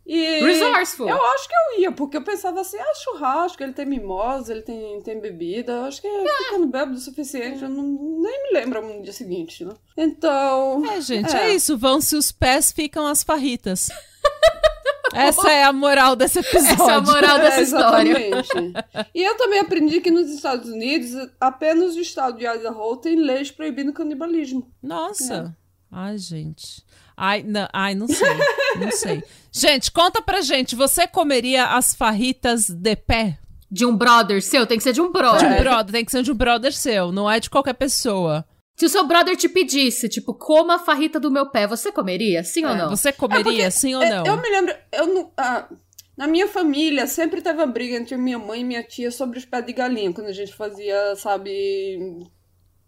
e. 0.05 0.41
Resourceful. 0.43 1.07
Eu 1.09 1.23
acho 1.33 1.47
que 1.47 1.53
eu 1.55 1.81
ia, 1.81 1.91
porque 1.91 2.17
eu 2.17 2.23
pensava 2.23 2.61
assim, 2.61 2.77
ah, 2.77 2.93
churrasco, 3.03 3.63
ele 3.63 3.73
tem 3.73 3.85
mimosa, 3.85 4.51
ele 4.53 4.61
tem, 4.61 5.01
tem 5.01 5.19
bebida. 5.19 5.71
Eu 5.73 5.83
acho 5.85 6.01
que 6.01 6.07
ficando 6.45 6.67
bêbado 6.67 6.93
o 6.93 6.99
suficiente, 6.99 7.63
eu 7.63 7.69
não, 7.69 7.83
nem 7.83 8.43
me 8.43 8.59
lembro 8.59 8.81
no 8.81 9.01
dia 9.01 9.13
seguinte, 9.13 9.63
né? 9.65 9.73
Então. 9.97 10.83
É, 10.91 10.99
gente, 11.01 11.35
É. 11.35 11.49
é, 11.49 11.53
isso. 11.55 11.77
Vão-se 11.77 12.15
os 12.15 12.31
pés, 12.31 12.71
ficam 12.71 13.05
as 13.07 13.23
farritas. 13.23 13.89
Essa 15.13 15.51
é 15.51 15.63
a 15.63 15.71
moral 15.71 16.15
desse 16.15 16.39
episódio. 16.39 16.73
Essa 16.73 16.91
é 16.91 16.95
a 16.95 17.01
moral 17.01 17.37
dessa 17.37 17.59
É, 17.59 17.63
história. 17.63 18.29
exatamente. 18.29 18.73
e 19.13 19.21
eu 19.23 19.37
também 19.37 19.59
aprendi 19.59 20.01
que 20.01 20.09
nos 20.09 20.27
Estados 20.31 20.67
Unidos, 20.69 21.11
apenas 21.39 21.95
o 21.95 21.99
estado 21.99 22.37
de 22.39 22.45
Idaho 22.47 22.97
tem 22.97 23.15
leis 23.15 23.51
proibindo 23.51 23.93
canibalismo. 23.93 24.71
Nossa. 24.81 25.55
Ai, 25.91 26.17
gente. 26.17 26.83
Ai 27.15 27.43
não, 27.43 27.67
ai, 27.71 27.93
não 27.93 28.07
sei. 28.07 28.27
Não 28.79 28.91
sei. 28.91 29.23
Gente, 29.53 29.91
conta 29.91 30.21
pra 30.21 30.41
gente. 30.41 30.75
Você 30.75 31.07
comeria 31.07 31.67
as 31.75 31.93
farritas 31.93 32.69
de 32.69 32.95
pé? 32.95 33.37
De 33.71 33.85
um 33.85 33.95
brother 33.95 34.41
seu, 34.41 34.65
tem 34.67 34.77
que 34.77 34.83
ser 34.83 34.93
de 34.93 35.01
um 35.01 35.07
De 35.07 35.13
brother. 35.13 35.51
um 35.51 35.57
brother. 35.57 35.91
Tem 35.93 36.05
que 36.05 36.11
ser 36.11 36.23
de 36.23 36.31
um 36.31 36.35
brother 36.35 36.73
seu. 36.73 37.11
Não 37.11 37.29
é 37.29 37.39
de 37.39 37.49
qualquer 37.49 37.73
pessoa. 37.73 38.45
Se 38.75 38.85
o 38.85 38.89
seu 38.89 39.05
brother 39.05 39.35
te 39.37 39.47
pedisse, 39.47 40.09
tipo, 40.09 40.33
coma 40.33 40.75
a 40.75 40.79
farrita 40.79 41.19
do 41.19 41.29
meu 41.29 41.49
pé, 41.51 41.67
você 41.67 41.91
comeria? 41.91 42.43
Sim 42.43 42.65
ou 42.65 42.71
É, 42.71 42.77
não? 42.77 42.89
Você 42.89 43.13
comeria, 43.13 43.69
sim 43.69 43.93
ou 43.93 44.01
É, 44.01 44.09
não? 44.09 44.25
Eu 44.25 44.37
me 44.41 44.49
lembro, 44.49 44.75
eu 44.91 45.07
não. 45.07 45.31
ah, 45.37 45.67
na 46.17 46.25
minha 46.27 46.47
família 46.47 47.05
sempre 47.05 47.39
teve 47.41 47.59
uma 47.59 47.67
briga 47.67 47.95
entre 47.97 48.17
minha 48.17 48.39
mãe 48.39 48.61
e 48.61 48.63
minha 48.63 48.83
tia 48.83 49.11
sobre 49.11 49.37
os 49.37 49.45
pés 49.45 49.63
de 49.65 49.73
galinha, 49.73 50.11
quando 50.11 50.27
a 50.27 50.33
gente 50.33 50.53
fazia, 50.55 51.15
sabe, 51.15 51.99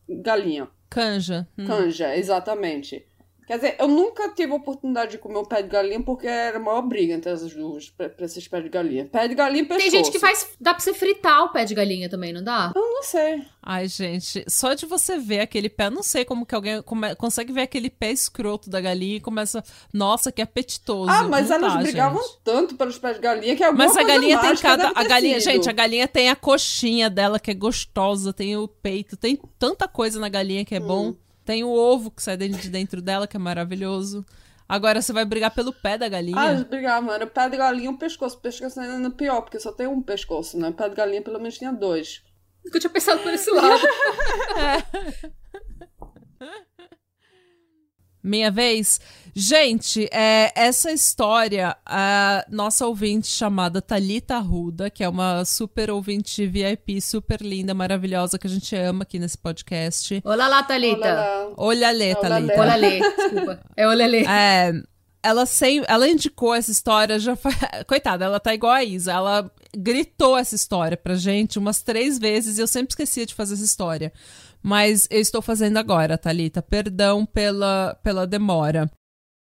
galinha. 0.10 0.68
Canja. 0.90 1.48
Hum. 1.58 1.66
Canja, 1.68 2.16
exatamente. 2.18 3.06
Quer 3.48 3.58
dizer, 3.58 3.76
eu 3.80 3.88
nunca 3.88 4.30
tive 4.30 4.52
a 4.52 4.56
oportunidade 4.56 5.12
de 5.12 5.18
comer 5.20 5.38
um 5.38 5.46
pé 5.46 5.62
de 5.62 5.70
galinha 5.70 6.02
porque 6.02 6.26
era 6.26 6.58
a 6.58 6.60
maior 6.60 6.82
briga 6.82 7.14
entre 7.14 7.30
as 7.32 7.42
duas 7.54 7.90
pra, 7.92 8.10
pra 8.10 8.26
esses 8.26 8.48
pés 8.48 8.64
de 8.64 8.70
galinha. 8.70 9.06
Pé 9.06 9.28
de 9.28 9.36
galinha 9.36 9.62
e 9.64 9.66
pescoço. 9.68 9.92
Tem 9.92 9.92
gente 10.04 10.12
que 10.12 10.18
faz. 10.20 10.50
Dá 10.60 10.74
pra 10.74 10.82
você 10.84 10.94
fritar 10.94 11.44
o 11.44 11.50
pé 11.50 11.64
de 11.64 11.76
galinha 11.76 12.10
também, 12.10 12.34
não 12.34 12.44
dá? 12.44 12.72
Eu 12.76 12.82
não 12.82 13.04
sei. 13.04 13.44
Ai, 13.62 13.88
gente, 13.88 14.44
só 14.48 14.74
de 14.74 14.86
você 14.86 15.18
ver 15.18 15.42
aquele 15.42 15.70
pé, 15.70 15.86
eu 15.88 15.92
não 15.92 16.04
sei 16.04 16.24
como 16.26 16.46
que 16.46 16.54
alguém 16.56 16.82
come- 16.82 17.16
consegue 17.16 17.52
ver 17.54 17.62
aquele 17.62 17.90
pé 17.90 18.12
escroto 18.12 18.70
da 18.70 18.80
galinha 18.82 19.18
e 19.18 19.20
começa, 19.20 19.64
nossa, 19.94 20.32
que 20.32 20.42
apetitoso. 20.42 21.10
Ah, 21.12 21.24
mas 21.28 21.50
Não 21.50 21.56
elas 21.58 21.74
dá, 21.74 21.80
brigavam 21.82 22.22
gente. 22.22 22.40
tanto 22.44 22.76
pelos 22.76 22.98
pés 22.98 23.16
de 23.16 23.22
galinha 23.22 23.56
que 23.56 23.64
alguma 23.64 23.86
Mas 23.86 23.96
a 23.98 24.04
galinha 24.04 24.40
tem 24.40 24.56
cada. 24.58 24.92
A 24.96 25.04
galinha, 25.04 25.40
sido. 25.40 25.52
gente, 25.52 25.70
a 25.70 25.74
galinha 25.74 26.08
tem 26.08 26.30
a 26.30 26.36
coxinha 26.36 27.10
dela 27.10 27.40
que 27.40 27.52
é 27.52 27.54
gostosa, 27.54 28.34
tem 28.34 28.56
o 28.58 28.68
peito, 28.68 29.16
tem 29.18 29.40
tanta 29.60 29.88
coisa 29.88 30.20
na 30.20 30.30
galinha 30.30 30.66
que 30.66 30.74
é 30.76 30.80
bom. 30.80 31.16
Tem 31.46 31.64
o 31.64 31.70
ovo 31.70 32.10
que 32.10 32.24
sai 32.24 32.36
de 32.36 32.70
dentro 32.70 33.02
dela, 33.02 33.28
que 33.28 33.38
é 33.38 33.40
maravilhoso. 33.40 34.26
Agora 34.68 35.00
você 35.00 35.14
vai 35.14 35.24
brigar 35.24 35.52
pelo 35.52 35.72
pé 35.72 35.96
da 35.96 36.10
galinha. 36.10 36.38
Ah, 36.38 36.64
brigavam. 36.64 37.14
Era 37.14 37.28
pé 37.28 37.48
de 37.48 37.56
galinha 37.56 37.86
e 37.86 37.90
um 37.90 37.96
pescoço. 37.96 38.40
Pescoço 38.40 38.80
ainda 38.80 39.08
é 39.08 39.12
pior, 39.12 39.42
porque 39.42 39.60
só 39.60 39.72
tem 39.72 39.86
um 39.86 40.02
pescoço, 40.02 40.58
né? 40.58 40.72
Pé 40.72 40.90
de 40.90 40.96
galinha 40.96 41.22
pelo 41.22 41.38
menos 41.38 41.56
tinha 41.58 41.72
dois. 41.72 42.24
Nunca 42.66 42.80
tinha 42.80 42.90
pensado 42.90 43.22
por 43.22 43.32
esse 43.32 43.52
lado. 43.52 43.80
Minha 48.26 48.50
vez? 48.50 49.00
Gente, 49.36 50.10
é, 50.12 50.52
essa 50.56 50.92
história, 50.92 51.78
a 51.86 52.44
nossa 52.50 52.88
ouvinte 52.88 53.28
chamada 53.28 53.84
Talita 53.84 54.38
Arruda, 54.38 54.90
que 54.90 55.04
é 55.04 55.10
uma 55.10 55.46
super 55.46 55.92
ouvinte 55.92 56.48
VIP, 56.48 57.00
super 57.00 57.40
linda, 57.40 57.76
maravilhosa, 57.76 58.40
que 58.40 58.48
a 58.48 58.50
gente 58.50 58.76
ama 58.76 59.04
aqui 59.04 59.20
nesse 59.20 59.38
podcast. 59.38 60.22
Olá 60.26 60.48
lá, 60.48 60.64
Thalita. 60.64 61.52
Olha 61.56 61.92
Lê, 61.92 62.16
Thalita. 62.16 62.60
Olá, 62.60 62.76
Lê. 62.76 63.00
Desculpa. 63.00 63.60
É 63.78 63.88
olha, 63.88 64.08
Lê. 64.08 64.26
É, 64.26 64.74
ela, 65.22 65.46
sem, 65.46 65.84
ela 65.88 66.08
indicou 66.08 66.56
essa 66.56 66.72
história, 66.72 67.20
já 67.20 67.36
foi... 67.36 67.52
Coitada, 67.86 68.26
ela 68.26 68.40
tá 68.40 68.56
igual 68.56 68.74
a 68.74 68.84
Isa. 68.84 69.12
Ela 69.12 69.52
gritou 69.78 70.36
essa 70.36 70.56
história 70.56 70.98
pra 70.98 71.14
gente 71.14 71.60
umas 71.60 71.82
três 71.84 72.18
vezes 72.18 72.58
e 72.58 72.62
eu 72.62 72.68
sempre 72.68 72.94
esquecia 72.94 73.26
de 73.26 73.36
fazer 73.36 73.54
essa 73.54 73.64
história. 73.64 74.12
Mas 74.68 75.08
eu 75.12 75.20
estou 75.22 75.44
fazendo 75.44 75.78
agora, 75.78 76.18
Thalita. 76.18 76.60
Perdão 76.60 77.24
pela, 77.24 77.96
pela 78.02 78.26
demora. 78.26 78.90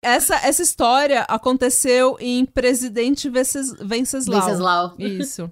Essa, 0.02 0.34
essa 0.46 0.60
história 0.62 1.22
aconteceu 1.22 2.18
em 2.20 2.44
Presidente 2.44 3.30
Vences- 3.30 3.72
Venceslau. 3.80 4.40
Venceslau. 4.42 4.94
Isso. 4.98 5.50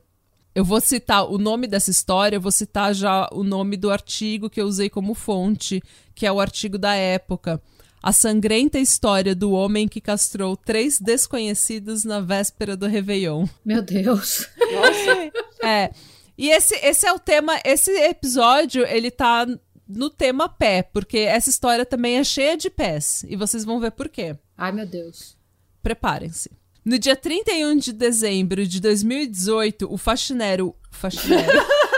Eu 0.55 0.63
vou 0.63 0.79
citar 0.79 1.25
o 1.25 1.39
nome 1.39 1.67
dessa 1.67 1.91
história, 1.91 2.37
eu 2.37 2.41
vou 2.41 2.53
citar 2.53 2.95
já 2.95 3.27
o 3.33 3.43
nome 3.43 3.79
do 3.79 3.91
artigo 3.91 4.51
que 4.51 4.61
eu 4.61 4.67
usei 4.67 4.91
como 4.91 5.15
fonte, 5.15 5.83
que 6.15 6.27
é 6.27 6.31
o 6.33 6.39
artigo 6.39 6.77
da 6.77 6.95
época. 6.95 7.59
A 8.03 8.13
sangrenta 8.13 8.79
história 8.79 9.35
do 9.35 9.53
homem 9.53 9.89
que 9.89 10.03
castrou 10.03 10.55
três 10.55 11.01
desconhecidos 11.01 12.05
na 12.05 12.21
véspera 12.21 12.77
do 12.77 12.87
Réveillon. 12.87 13.47
Meu 13.65 13.81
Deus. 13.81 14.47
Nossa. 14.75 15.67
É. 15.67 15.91
E 16.37 16.51
esse, 16.51 16.75
esse 16.77 17.07
é 17.07 17.13
o 17.13 17.19
tema. 17.19 17.61
Esse 17.65 17.91
episódio, 17.91 18.87
ele 18.87 19.11
tá 19.11 19.47
no 19.89 20.09
tema 20.09 20.49
pé, 20.49 20.83
porque 20.83 21.19
essa 21.19 21.51
história 21.51 21.85
também 21.85 22.17
é 22.17 22.25
cheia 22.25 22.57
de 22.57 22.71
pés. 22.71 23.25
E 23.29 23.37
vocês 23.37 23.65
vão 23.65 23.81
ver 23.81 23.93
por 23.93 24.09
quê. 24.09 24.37
Ai, 24.57 24.73
meu 24.73 24.87
Deus. 24.87 25.37
Preparem-se. 25.83 26.51
No 26.85 26.99
dia 26.99 27.15
31 27.15 27.77
de 27.77 27.93
dezembro 27.93 28.67
de 28.67 28.81
2018, 28.81 29.93
o 29.93 29.97
faxineiro. 29.97 30.75
Faxineiro. 30.91 31.53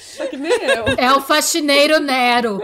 Só 0.00 0.26
que 0.26 0.36
nem 0.36 0.52
eu. 0.52 0.84
É 0.96 1.12
o 1.12 1.20
faxineiro 1.20 1.98
Nero. 2.00 2.60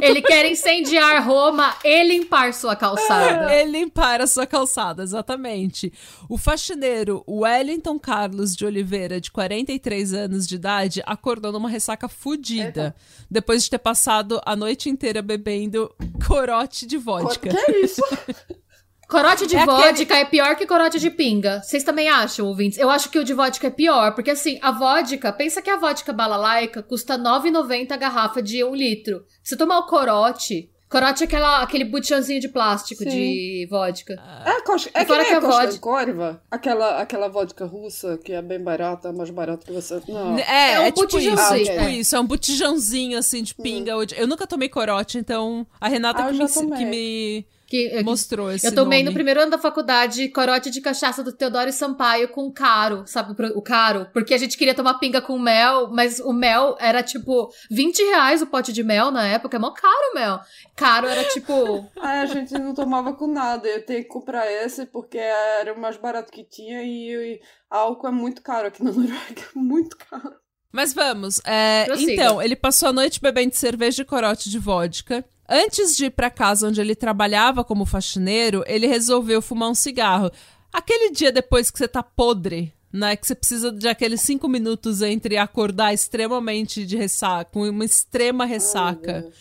Ele 0.00 0.20
quer 0.22 0.50
incendiar 0.50 1.26
Roma 1.26 1.74
e 1.84 2.04
limpar 2.04 2.52
sua 2.52 2.74
calçada. 2.76 3.54
Ele 3.54 3.78
limpar 3.78 4.20
a 4.20 4.26
sua 4.26 4.46
calçada, 4.46 5.02
exatamente. 5.02 5.92
O 6.28 6.36
faxineiro 6.36 7.24
Wellington 7.28 7.98
Carlos 7.98 8.54
de 8.54 8.64
Oliveira, 8.66 9.20
de 9.20 9.30
43 9.30 10.12
anos 10.14 10.46
de 10.46 10.56
idade, 10.56 11.02
acordou 11.06 11.52
numa 11.52 11.68
ressaca 11.68 12.08
fudida, 12.08 12.94
depois 13.30 13.64
de 13.64 13.70
ter 13.70 13.78
passado 13.78 14.40
a 14.44 14.54
noite 14.56 14.88
inteira 14.90 15.22
bebendo 15.22 15.90
corote 16.26 16.86
de 16.86 16.96
Que 16.96 17.02
vodka. 17.02 17.48
é 17.50 17.80
isso? 17.80 18.02
Corote 19.08 19.46
de 19.46 19.56
É 19.56 19.64
vodka 19.64 19.90
aquele- 20.02 20.20
é 20.20 20.24
pior 20.24 20.56
que 20.56 20.66
corote 20.66 20.98
de 20.98 21.10
pinga. 21.10 21.62
Vocês 21.62 21.84
também 21.84 22.08
acham, 22.08 22.46
ouvintes? 22.46 22.78
Eu 22.78 22.90
acho 22.90 23.08
que 23.08 23.18
o 23.18 23.24
de 23.24 23.32
vodka 23.34 23.66
é 23.68 23.70
pior, 23.70 24.14
porque 24.14 24.30
assim, 24.32 24.58
a 24.60 24.72
vodka, 24.72 25.32
pensa 25.32 25.62
que 25.62 25.70
a 25.70 25.76
vodka 25.76 26.12
balalaica 26.12 26.82
custa 26.82 27.14
R$ 27.16 27.22
9,90 27.22 27.92
a 27.92 27.96
garrafa 27.96 28.42
de 28.42 28.64
um 28.64 28.74
litro. 28.74 29.24
Se 29.44 29.56
tomar 29.56 29.78
o 29.78 29.86
corote, 29.86 30.68
corote 30.88 31.22
é 31.22 31.26
aquela, 31.26 31.62
aquele 31.62 31.84
botijãozinho 31.84 32.40
de 32.40 32.48
plástico 32.48 33.04
Sim. 33.04 33.10
de 33.10 33.66
vodka. 33.70 34.14
É, 34.44 34.60
coxa, 34.62 34.90
é 34.92 35.04
que 35.04 35.12
nem 35.16 35.26
que 35.26 35.34
a 35.34 35.40
vodka- 35.40 35.66
Kostankorva, 35.66 36.42
aquela, 36.50 37.00
aquela 37.00 37.28
vodka 37.28 37.64
russa 37.64 38.18
que 38.18 38.32
é 38.32 38.42
bem 38.42 38.60
barata, 38.60 39.12
mais 39.12 39.30
barata 39.30 39.64
que 39.66 39.72
você... 39.72 40.00
Não. 40.08 40.36
É, 40.38 40.72
É 40.74 40.80
um 40.80 40.82
é, 40.84 40.90
tipo 40.92 41.18
isso, 41.18 41.54
é 41.54 41.58
tipo 41.60 41.70
é. 41.80 41.90
isso, 41.92 42.16
é 42.16 42.20
um 42.20 42.26
botijãozinho 42.26 43.18
assim 43.18 43.42
de 43.42 43.54
pinga. 43.54 43.92
Eu 44.16 44.26
nunca 44.26 44.46
tomei 44.48 44.68
corote, 44.68 45.16
então 45.18 45.64
a 45.80 45.86
Renata 45.88 46.24
Ah, 46.24 46.32
que, 46.32 46.38
me, 46.38 46.76
que 46.76 46.84
me 46.84 47.46
Que, 47.66 48.00
mostrou 48.04 48.50
esse 48.52 48.64
eu 48.64 48.72
tomei 48.74 49.00
nome. 49.00 49.10
no 49.10 49.14
primeiro 49.14 49.40
ano 49.40 49.50
da 49.50 49.58
faculdade 49.58 50.28
corote 50.28 50.70
de 50.70 50.80
cachaça 50.80 51.22
do 51.24 51.32
Teodoro 51.32 51.72
Sampaio 51.72 52.28
com 52.28 52.48
caro, 52.52 53.02
sabe? 53.06 53.34
pro- 53.34 53.58
O 53.58 53.60
caro. 53.62 54.06
Porque 54.12 54.32
a 54.32 54.38
gente 54.38 54.56
queria 54.56 54.72
tomar 54.74 54.94
pinga 55.00 55.20
com 55.20 55.36
mel, 55.36 55.88
mas 55.90 56.20
o 56.20 56.32
mel 56.32 56.76
era 56.78 57.02
tipo 57.02 57.50
20 57.68 57.98
reais 58.04 58.40
o 58.40 58.46
pote 58.46 58.72
de 58.72 58.84
mel 58.84 59.10
na 59.10 59.26
época. 59.26 59.56
É 59.56 59.58
mó 59.60 59.72
caro 59.72 60.12
o 60.12 60.14
mel. 60.14 60.38
Caro 60.76 61.08
era 61.08 61.24
tipo. 61.24 61.84
Ah, 61.98 62.20
a 62.20 62.26
gente 62.26 62.52
não 62.54 62.72
tomava 62.72 63.12
com 63.14 63.26
nada. 63.26 63.66
Eu 63.66 63.84
tenho 63.84 64.02
que 64.02 64.08
comprar 64.08 64.46
esse 64.50 64.86
porque 64.86 65.18
era 65.18 65.72
o 65.74 65.80
mais 65.80 65.96
barato 65.96 66.30
que 66.30 66.44
tinha 66.44 66.82
e, 66.84 67.10
e 67.10 67.40
álcool 67.68 68.06
é 68.06 68.10
muito 68.12 68.42
caro 68.42 68.68
aqui 68.68 68.82
na 68.84 68.92
Noruega. 68.92 69.42
Muito 69.56 69.96
caro. 69.96 70.34
Mas 70.70 70.92
vamos. 70.92 71.40
é, 71.44 71.86
então, 71.98 72.40
ele 72.40 72.54
passou 72.54 72.90
a 72.90 72.92
noite 72.92 73.20
bebendo 73.20 73.54
cerveja 73.56 74.02
e 74.02 74.04
corote 74.04 74.48
de 74.50 74.58
vodka. 74.58 75.24
Antes 75.48 75.96
de 75.96 76.06
ir 76.06 76.10
pra 76.10 76.30
casa 76.30 76.68
onde 76.68 76.80
ele 76.80 76.94
trabalhava 76.94 77.62
como 77.64 77.84
faxineiro, 77.86 78.64
ele 78.66 78.86
resolveu 78.86 79.40
fumar 79.40 79.70
um 79.70 79.74
cigarro. 79.74 80.30
Aquele 80.72 81.10
dia 81.10 81.30
depois 81.32 81.70
que 81.70 81.78
você 81.78 81.86
tá 81.88 82.02
podre, 82.02 82.72
né? 82.92 83.16
Que 83.16 83.26
você 83.26 83.34
precisa 83.34 83.70
de 83.72 83.88
aqueles 83.88 84.20
cinco 84.20 84.48
minutos 84.48 85.02
entre 85.02 85.36
acordar 85.36 85.94
extremamente 85.94 86.84
de 86.84 86.96
ressaca, 86.96 87.50
com 87.52 87.68
uma 87.68 87.84
extrema 87.84 88.44
ressaca, 88.44 89.22
Deus. 89.22 89.34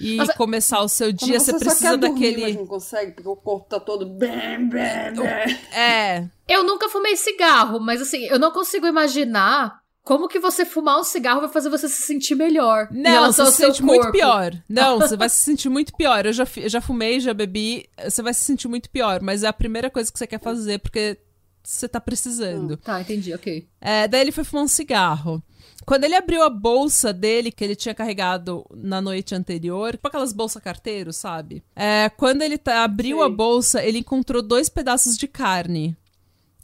e 0.00 0.16
Mas- 0.16 0.34
começar 0.34 0.80
o 0.80 0.88
seu 0.88 1.12
dia, 1.12 1.38
você, 1.38 1.52
só 1.52 1.58
precisa 1.58 1.90
quer 1.92 1.96
dormir, 1.98 2.14
daquele. 2.30 2.42
mas 2.42 2.56
não 2.56 2.66
consegue 2.66 3.12
porque 3.12 3.28
o 3.28 3.36
corpo 3.36 3.68
tá 3.68 3.78
todo 3.78 4.06
bem, 4.06 4.68
bem, 4.68 5.14
bem. 5.14 5.58
É. 5.72 6.26
Eu 6.48 6.64
nunca 6.64 6.88
fumei 6.88 7.16
cigarro, 7.16 7.78
mas 7.78 8.02
assim, 8.02 8.24
eu 8.24 8.38
não 8.38 8.50
consigo 8.50 8.86
imaginar 8.86 9.80
como 10.04 10.28
que 10.28 10.38
você 10.38 10.66
fumar 10.66 11.00
um 11.00 11.04
cigarro 11.04 11.40
vai 11.40 11.48
fazer 11.50 11.70
você 11.70 11.88
se 11.88 12.02
sentir 12.02 12.34
melhor. 12.34 12.88
Não, 12.90 13.32
você 13.32 13.46
se 13.46 13.52
sente 13.52 13.82
muito 13.82 14.02
corpo. 14.02 14.12
pior. 14.18 14.52
Não, 14.68 14.98
você 15.00 15.16
vai 15.16 15.28
se 15.30 15.38
sentir 15.38 15.70
muito 15.70 15.94
pior. 15.96 16.26
Eu 16.26 16.32
já, 16.32 16.44
já 16.66 16.80
fumei, 16.80 17.18
já 17.20 17.32
bebi. 17.32 17.88
Você 18.04 18.22
vai 18.22 18.34
se 18.34 18.40
sentir 18.44 18.68
muito 18.68 18.90
pior, 18.90 19.22
mas 19.22 19.42
é 19.42 19.48
a 19.48 19.52
primeira 19.52 19.88
coisa 19.90 20.12
que 20.12 20.18
você 20.18 20.26
quer 20.26 20.40
fazer 20.40 20.78
porque 20.80 21.16
você 21.62 21.88
tá 21.88 21.98
precisando. 21.98 22.76
Tá, 22.76 23.00
entendi, 23.00 23.32
ok. 23.32 23.66
É, 23.80 24.06
daí 24.06 24.20
ele 24.20 24.32
foi 24.32 24.44
fumar 24.44 24.64
um 24.64 24.68
cigarro. 24.68 25.42
Quando 25.86 26.04
ele 26.04 26.14
abriu 26.14 26.42
a 26.42 26.48
bolsa 26.50 27.12
dele, 27.12 27.50
que 27.50 27.62
ele 27.64 27.74
tinha 27.74 27.94
carregado 27.94 28.64
na 28.74 29.00
noite 29.02 29.34
anterior, 29.34 29.92
tipo 29.92 30.08
aquelas 30.08 30.32
bolsas 30.32 30.62
carteiro, 30.62 31.12
sabe? 31.12 31.62
É, 31.74 32.10
quando 32.16 32.42
ele 32.42 32.56
tá- 32.58 32.84
abriu 32.84 33.18
Sei. 33.18 33.26
a 33.26 33.28
bolsa, 33.28 33.82
ele 33.82 33.98
encontrou 33.98 34.40
dois 34.42 34.68
pedaços 34.68 35.16
de 35.16 35.26
carne. 35.26 35.96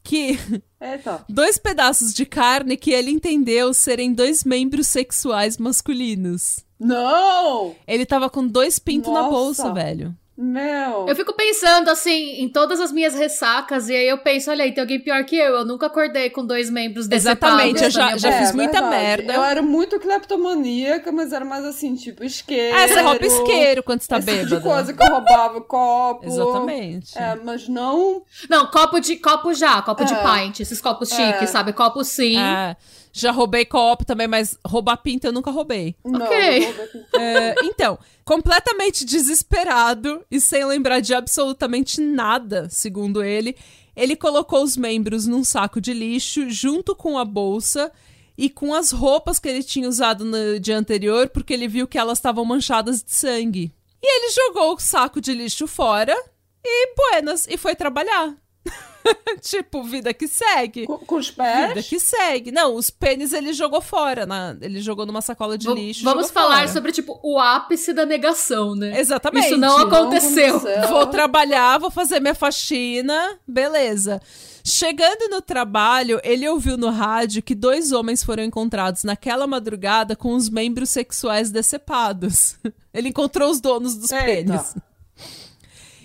Que. 0.02 0.38
Eita. 0.80 1.24
Dois 1.28 1.58
pedaços 1.58 2.14
de 2.14 2.24
carne 2.24 2.76
que 2.76 2.90
ele 2.90 3.10
entendeu 3.10 3.72
serem 3.74 4.12
dois 4.12 4.44
membros 4.44 4.86
sexuais 4.86 5.58
masculinos. 5.58 6.64
Não! 6.78 7.74
Ele 7.86 8.06
tava 8.06 8.30
com 8.30 8.46
dois 8.46 8.78
pintos 8.78 9.12
na 9.12 9.24
bolsa, 9.24 9.72
velho. 9.72 10.16
Meu. 10.42 11.06
Eu 11.06 11.14
fico 11.14 11.34
pensando, 11.34 11.90
assim, 11.90 12.40
em 12.40 12.48
todas 12.48 12.80
as 12.80 12.90
minhas 12.90 13.14
ressacas, 13.14 13.90
e 13.90 13.94
aí 13.94 14.08
eu 14.08 14.16
penso, 14.16 14.50
olha 14.50 14.64
aí, 14.64 14.72
tem 14.72 14.80
alguém 14.80 14.98
pior 14.98 15.22
que 15.24 15.36
eu. 15.36 15.54
Eu 15.56 15.64
nunca 15.66 15.84
acordei 15.86 16.30
com 16.30 16.46
dois 16.46 16.70
membros 16.70 17.06
Exatamente, 17.10 17.84
eu 17.84 17.90
já- 17.90 18.16
já 18.16 18.30
boca. 18.30 18.40
fiz 18.42 18.54
muita 18.54 18.80
verdade. 18.80 18.96
merda. 18.96 19.32
Eu 19.34 19.42
era 19.44 19.60
muito 19.60 20.00
cleptomaníaca, 20.00 21.12
mas 21.12 21.34
era 21.34 21.44
mais 21.44 21.64
assim, 21.66 21.94
tipo, 21.94 22.24
isqueiro. 22.24 22.74
Ah, 22.74 22.88
você 22.88 23.00
rouba 23.02 23.26
isqueiro 23.26 23.82
quando 23.82 24.00
você 24.00 24.08
tá 24.08 24.18
esse 24.18 24.26
tipo 24.38 24.46
de 24.56 24.60
coisa 24.62 24.92
que 24.94 25.02
eu 25.02 25.08
roubava 25.10 25.60
copo. 25.60 26.24
Exatamente. 26.26 27.18
É, 27.18 27.36
mas 27.44 27.68
não. 27.68 28.22
Não, 28.48 28.66
copo 28.68 28.98
de 28.98 29.16
copo 29.16 29.52
já, 29.52 29.82
copo 29.82 30.04
de 30.06 30.14
É. 30.14 30.22
pint, 30.22 30.60
esses 30.60 30.80
copos 30.80 31.12
É. 31.12 31.32
chiques, 31.32 31.50
sabe? 31.50 31.74
Copo 31.74 32.02
sim. 32.02 32.38
É, 32.38 32.76
já 33.12 33.30
roubei 33.32 33.64
copo 33.64 34.04
também, 34.04 34.28
mas 34.28 34.58
roubar 34.66 34.96
pinta 34.98 35.26
eu 35.28 35.32
nunca 35.32 35.50
roubei. 35.50 35.94
Não, 36.04 36.26
Ok. 36.26 36.74
não 37.12 37.20
É, 37.20 37.54
então, 37.62 37.98
completamente 38.24 39.04
desesperado 39.04 40.24
e 40.30 40.40
sem 40.40 40.64
lembrar 40.64 41.00
de 41.00 41.14
absolutamente 41.14 42.00
nada, 42.00 42.68
segundo 42.70 43.22
ele, 43.22 43.56
ele 43.96 44.14
colocou 44.16 44.62
os 44.62 44.76
membros 44.76 45.26
num 45.26 45.42
saco 45.44 45.80
de 45.80 45.92
lixo 45.92 46.48
junto 46.48 46.94
com 46.94 47.18
a 47.18 47.24
bolsa 47.24 47.90
e 48.38 48.48
com 48.48 48.72
as 48.72 48.90
roupas 48.90 49.38
que 49.38 49.48
ele 49.48 49.62
tinha 49.62 49.88
usado 49.88 50.24
no 50.24 50.58
dia 50.58 50.78
anterior, 50.78 51.28
porque 51.28 51.52
ele 51.52 51.68
viu 51.68 51.86
que 51.86 51.98
elas 51.98 52.18
estavam 52.18 52.44
manchadas 52.44 53.02
de 53.02 53.12
sangue. 53.12 53.72
E 54.02 54.06
ele 54.06 54.32
jogou 54.32 54.74
o 54.74 54.78
saco 54.80 55.20
de 55.20 55.34
lixo 55.34 55.66
fora 55.66 56.16
e 56.64 56.94
buenas, 56.94 57.46
e 57.48 57.58
foi 57.58 57.74
trabalhar. 57.74 58.34
tipo, 59.40 59.82
vida 59.82 60.12
que 60.12 60.26
segue. 60.28 60.86
Com, 60.86 60.98
com 60.98 61.16
os 61.16 61.28
Vida 61.30 61.72
pés. 61.74 61.88
que 61.88 61.98
segue. 61.98 62.50
Não, 62.52 62.74
os 62.74 62.90
pênis 62.90 63.32
ele 63.32 63.52
jogou 63.52 63.80
fora. 63.80 64.26
Na, 64.26 64.56
ele 64.60 64.80
jogou 64.80 65.06
numa 65.06 65.20
sacola 65.22 65.56
de 65.56 65.66
V- 65.66 65.74
lixo. 65.74 66.04
Vamos 66.04 66.26
jogou 66.28 66.42
falar 66.42 66.56
fora. 66.60 66.68
sobre, 66.68 66.92
tipo, 66.92 67.18
o 67.22 67.38
ápice 67.38 67.92
da 67.92 68.04
negação, 68.06 68.74
né? 68.74 68.98
Exatamente. 68.98 69.46
Isso 69.46 69.56
não 69.56 69.78
aconteceu. 69.78 70.56
aconteceu. 70.56 70.88
Vou 70.88 71.06
trabalhar, 71.06 71.78
vou 71.78 71.90
fazer 71.90 72.20
minha 72.20 72.34
faxina, 72.34 73.38
beleza. 73.46 74.20
Chegando 74.62 75.28
no 75.30 75.40
trabalho, 75.40 76.20
ele 76.22 76.46
ouviu 76.46 76.76
no 76.76 76.90
rádio 76.90 77.42
que 77.42 77.54
dois 77.54 77.92
homens 77.92 78.22
foram 78.22 78.44
encontrados 78.44 79.04
naquela 79.04 79.46
madrugada 79.46 80.14
com 80.14 80.34
os 80.34 80.50
membros 80.50 80.90
sexuais 80.90 81.50
decepados. 81.50 82.56
Ele 82.92 83.08
encontrou 83.08 83.48
os 83.50 83.60
donos 83.60 83.94
dos 83.94 84.10
Eita. 84.10 84.24
pênis. 84.24 84.74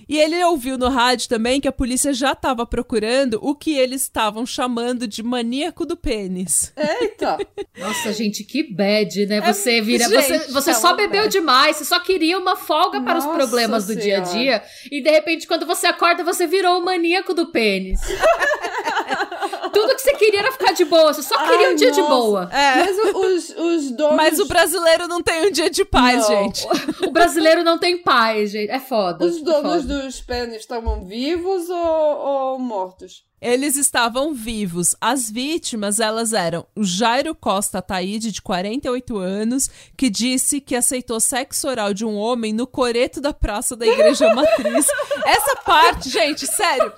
E 0.08 0.18
ele 0.20 0.44
ouviu 0.44 0.78
no 0.78 0.90
rádio 0.90 1.28
também 1.28 1.60
que 1.60 1.68
a 1.68 1.72
polícia 1.72 2.14
já 2.14 2.34
estava 2.34 2.66
procurando 2.66 3.40
o 3.42 3.56
que 3.56 3.76
eles 3.78 4.04
estavam 4.04 4.46
chamando 4.46 5.08
de 5.08 5.24
maníaco 5.24 5.86
do 5.86 5.98
pênis. 5.98 6.72
Eita! 6.76 7.38
Nossa, 7.78 8.14
gente, 8.14 8.44
que 8.44 8.64
bad, 8.64 9.26
né? 9.26 9.38
É, 9.38 9.54
Você 9.54 9.82
vira. 9.82 10.08
gente, 10.08 10.16
você 10.16 10.52
você 10.52 10.72
é 10.72 10.74
só 10.74 10.94
bebeu 10.96 11.24
bad. 11.24 11.32
demais, 11.32 11.78
você 11.78 11.86
só 11.86 12.00
queria 12.00 12.38
uma 12.38 12.56
folga 12.56 13.02
para 13.02 13.18
os 13.18 13.26
Nossa 13.26 13.38
problemas 13.38 13.88
do 13.88 13.96
dia 13.96 14.18
a 14.18 14.22
dia. 14.22 14.64
E 14.92 15.02
de 15.02 15.10
repente, 15.10 15.48
quando 15.48 15.66
você 15.66 15.88
acorda, 15.88 16.24
você 16.24 16.46
virou 16.48 16.80
o 16.80 16.86
maníaco 16.86 17.34
do 17.34 17.48
pênis. 17.48 18.00
Tudo 19.80 19.96
que 19.96 20.02
você 20.02 20.14
queria 20.14 20.40
era 20.40 20.52
ficar 20.52 20.72
de 20.74 20.86
boa, 20.86 21.14
você 21.14 21.22
só 21.22 21.38
queria 21.38 21.68
Ai, 21.68 21.74
um 21.74 21.76
dia 21.76 21.92
de 21.92 22.02
nossa. 22.02 22.16
boa. 22.16 22.50
É. 22.52 22.76
Mas 22.78 22.98
o- 22.98 23.18
os, 23.20 23.50
os 23.50 23.92
donos. 23.92 24.16
Mas 24.18 24.40
o 24.40 24.46
brasileiro 24.48 25.08
não 25.08 25.22
tem 25.22 25.48
um 25.48 25.52
dia 25.52 25.70
de 25.70 25.84
paz, 25.86 26.28
Não. 26.30 26.44
gente. 26.44 26.66
O 27.08 27.12
brasileiro 27.12 27.64
não 27.64 27.78
tem 27.78 27.98
paz, 28.02 28.52
gente. 28.52 28.70
É 28.72 28.80
foda. 28.80 29.26
Os 29.26 29.38
é 29.38 29.42
donos 29.42 29.82
foda. 29.84 30.00
dos 30.02 30.22
pênis 30.22 30.58
estavam 30.58 31.04
vivos 31.06 31.70
ou, 31.70 31.78
ou 31.78 32.60
mortos? 32.60 33.24
Eles 33.46 33.78
estavam 33.78 34.34
vivos. 34.34 34.96
As 35.00 35.30
vítimas, 35.30 36.00
elas 36.00 36.34
eram 36.34 36.66
o 36.76 36.84
Jairo 36.84 37.36
Costa 37.36 37.78
Ataíde, 37.78 38.32
de 38.32 38.42
48 38.42 39.20
anos, 39.20 39.70
que 39.96 40.10
disse 40.10 40.60
que 40.60 40.76
aceitou 40.76 41.20
sexo 41.20 41.68
oral 41.68 41.94
de 41.94 42.04
um 42.04 42.16
homem 42.16 42.52
no 42.52 42.66
coreto 42.66 43.22
da 43.22 43.32
praça 43.32 43.76
da 43.76 43.86
Igreja 43.86 44.34
Matriz. 44.34 44.88
Essa 45.24 45.58
parte, 45.58 46.10
gente, 46.10 46.48
sério. 46.48 46.92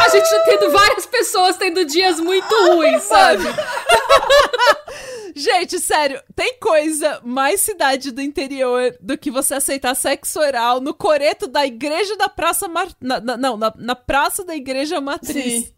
A 0.00 0.08
gente 0.10 0.28
tá 0.28 0.40
tendo 0.44 0.70
várias 0.70 1.06
pessoas 1.06 1.56
tendo 1.56 1.82
dias 1.86 2.20
muito 2.20 2.54
ruins, 2.74 3.04
sabe? 3.04 3.42
Gente, 5.34 5.78
sério, 5.80 6.22
tem 6.34 6.58
coisa 6.58 7.20
mais 7.24 7.60
cidade 7.60 8.10
do 8.12 8.22
interior 8.22 8.96
do 9.00 9.18
que 9.18 9.30
você 9.30 9.54
aceitar 9.54 9.94
sexo 9.94 10.38
oral 10.38 10.80
no 10.80 10.94
coreto 10.94 11.46
da 11.46 11.66
Igreja 11.66 12.16
da 12.16 12.28
Praça... 12.28 12.68
Mar... 12.68 12.88
na- 13.00 13.20
na- 13.20 13.36
não, 13.36 13.56
na, 13.56 13.72
na 13.76 13.94
Praça 13.96 14.44
da 14.44 14.54
Igreja 14.54 15.00
Matriz. 15.00 15.64
Sim. 15.64 15.72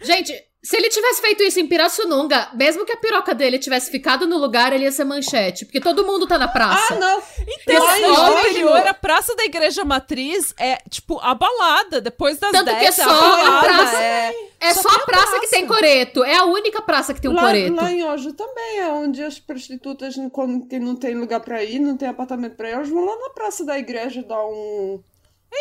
Gente, 0.00 0.32
se 0.62 0.76
ele 0.76 0.88
tivesse 0.88 1.20
feito 1.20 1.42
isso 1.42 1.60
em 1.60 1.66
Pirassununga, 1.66 2.48
mesmo 2.54 2.84
que 2.84 2.92
a 2.92 2.96
piroca 2.96 3.34
dele 3.34 3.58
tivesse 3.58 3.90
ficado 3.90 4.26
no 4.26 4.36
lugar, 4.38 4.72
ele 4.72 4.84
ia 4.84 4.92
ser 4.92 5.04
manchete. 5.04 5.64
Porque 5.64 5.80
todo 5.80 6.04
mundo 6.04 6.26
tá 6.26 6.36
na 6.36 6.48
praça. 6.48 6.94
Ah, 6.94 6.98
não! 6.98 7.22
Então, 7.46 7.96
em 7.96 8.02
no 8.02 8.38
interior, 8.40 8.86
a 8.86 8.92
Praça 8.94 9.34
da 9.36 9.44
Igreja 9.44 9.84
Matriz 9.84 10.52
é, 10.58 10.78
tipo, 10.90 11.18
a 11.20 11.34
balada. 11.34 12.00
Depois 12.00 12.38
das 12.38 12.50
Tanto 12.50 12.64
10 12.66 12.78
que 12.78 12.84
é 12.84 12.88
é 12.88 12.92
só 12.92 13.10
a 13.10 13.58
a 13.58 13.62
praça- 13.62 14.02
É... 14.02 14.48
É 14.60 14.74
Só 14.74 14.82
só, 14.82 14.88
a 14.88 14.98
praça, 15.06 15.26
praça. 15.26 15.40
que 15.40 15.46
tem 15.50 15.64
coreto. 15.68 16.24
É 16.24 16.34
a 16.34 16.44
única 16.44 16.82
praça 16.82 17.14
que 17.14 17.20
tem 17.20 17.30
um 17.30 17.34
lá, 17.34 17.42
coreto. 17.42 17.74
lá 17.76 17.92
em 17.92 18.02
Oslo 18.02 18.32
também 18.32 18.80
é 18.80 18.88
onde 18.88 19.22
as 19.22 19.38
prostitutas, 19.38 20.16
quando 20.32 20.66
que 20.66 20.80
não 20.80 20.96
tem 20.96 21.14
lugar 21.14 21.38
pra 21.38 21.62
ir, 21.62 21.78
não 21.78 21.96
tem 21.96 22.08
apartamento 22.08 22.56
pra 22.56 22.68
ir, 22.68 22.72
elas 22.72 22.88
vão 22.88 23.04
lá 23.04 23.14
na 23.20 23.30
praça 23.30 23.64
da 23.64 23.78
igreja 23.78 24.20
dar 24.20 24.44
um. 24.44 25.00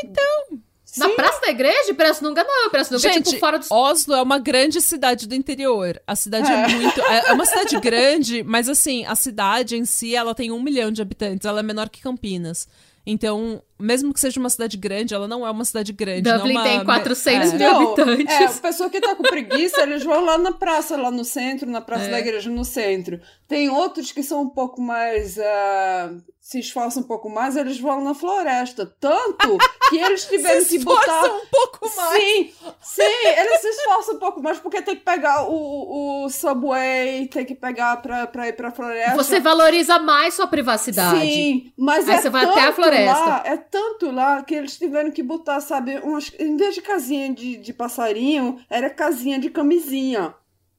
Então, 0.03 0.59
Na 0.95 1.07
Sim. 1.07 1.15
praça 1.15 1.41
da 1.41 1.49
igreja? 1.49 1.93
Pirassununga 1.93 2.43
não. 2.43 2.69
Pirassununga 2.69 3.07
é 3.07 3.13
Gente, 3.13 3.25
tipo 3.25 3.39
fora 3.39 3.59
do... 3.59 3.65
Oslo 3.69 4.15
é 4.15 4.21
uma 4.21 4.39
grande 4.39 4.79
cidade 4.81 5.27
do 5.27 5.35
interior. 5.35 6.01
A 6.07 6.15
cidade 6.15 6.49
é, 6.51 6.55
É. 6.55 6.67
muito. 6.69 7.01
É 7.01 7.29
é 7.29 7.33
uma 7.33 7.45
cidade 7.45 7.77
grande, 7.81 8.43
mas 8.43 8.69
assim, 8.69 9.05
a 9.05 9.15
cidade 9.15 9.75
em 9.75 9.83
si 9.85 10.15
ela 10.15 10.33
tem 10.33 10.51
um 10.51 10.61
milhão 10.61 10.91
de 10.91 11.01
habitantes. 11.01 11.45
Ela 11.45 11.59
é 11.59 11.63
menor 11.63 11.89
que 11.89 12.01
Campinas. 12.01 12.67
Então, 13.05 13.61
mesmo 13.79 14.13
que 14.13 14.19
seja 14.19 14.39
uma 14.39 14.49
cidade 14.49 14.77
grande, 14.77 15.13
ela 15.13 15.27
não 15.27 15.45
é 15.45 15.51
uma 15.51 15.65
cidade 15.65 15.93
grande. 15.93 16.21
Dublin 16.23 16.53
não 16.53 16.61
é 16.61 16.63
uma- 16.69 16.77
tem 16.77 16.85
400 16.85 17.53
é. 17.53 17.57
mil 17.57 17.71
Não, 17.71 17.81
habitantes. 17.93 18.33
É, 18.35 18.45
a 18.45 18.49
pessoa 18.49 18.89
que 18.89 18.99
tá 19.01 19.15
com 19.15 19.23
preguiça, 19.23 19.81
eles 19.81 20.03
vão 20.03 20.23
lá 20.25 20.37
na 20.37 20.51
praça, 20.51 20.97
lá 20.97 21.11
no 21.11 21.23
centro, 21.25 21.69
na 21.69 21.81
praça 21.81 22.05
É. 22.05 22.09
da 22.11 22.19
igreja, 22.19 22.49
no 22.49 22.65
centro. 22.65 23.19
Tem 23.47 23.69
outros 23.69 24.11
que 24.11 24.23
são 24.23 24.41
um 24.41 24.49
pouco 24.49 24.81
mais. 24.81 25.37
ah, 25.39 26.11
se 26.39 26.59
esforçam 26.59 27.03
um 27.03 27.05
pouco 27.05 27.29
mais, 27.29 27.57
eles 27.57 27.77
vão 27.77 28.01
na 28.01 28.13
floresta. 28.13 28.85
Tanto 29.01 29.57
que 29.89 29.97
eles 29.97 30.23
tiveram 30.29 30.61
Se 30.63 30.77
que 30.79 30.85
botar. 30.85 31.01
esforçam 31.01 31.37
um 31.37 31.45
pouco 31.51 31.95
mais. 31.97 32.23
Sim, 32.23 32.53
sim, 32.81 33.27
eles 33.37 33.59
se 33.61 33.67
esforçam 33.67 34.15
um 34.15 34.19
pouco 34.19 34.41
mais 34.41 34.57
porque 34.57 34.81
tem 34.81 34.95
que 34.95 35.03
pegar 35.03 35.43
o, 35.49 36.23
o 36.23 36.29
subway, 36.29 37.27
tem 37.27 37.43
que 37.43 37.53
pegar 37.53 37.97
pra, 37.97 38.27
pra 38.27 38.47
ir 38.47 38.53
pra 38.53 38.71
floresta. 38.71 39.15
Você 39.17 39.41
valoriza 39.41 39.99
mais 39.99 40.35
sua 40.35 40.47
privacidade. 40.47 41.19
Sim, 41.19 41.73
mas 41.77 42.07
Aí 42.07 42.15
é 42.15 42.21
você 42.21 42.29
vai 42.29 42.45
tanto 42.45 42.57
até 42.57 42.67
a 42.67 42.71
floresta. 42.73 43.19
Lá, 43.25 43.43
é 43.45 43.57
tanto 43.69 44.11
lá 44.11 44.41
que 44.43 44.55
eles 44.55 44.77
tiveram 44.77 45.11
que 45.11 45.23
botar, 45.23 45.59
sabe, 45.61 45.97
umas, 45.99 46.31
em 46.39 46.55
vez 46.57 46.75
de 46.75 46.81
casinha 46.81 47.33
de, 47.33 47.57
de 47.57 47.73
passarinho, 47.73 48.59
era 48.69 48.89
casinha 48.89 49.39
de 49.39 49.49
camisinha. 49.49 50.33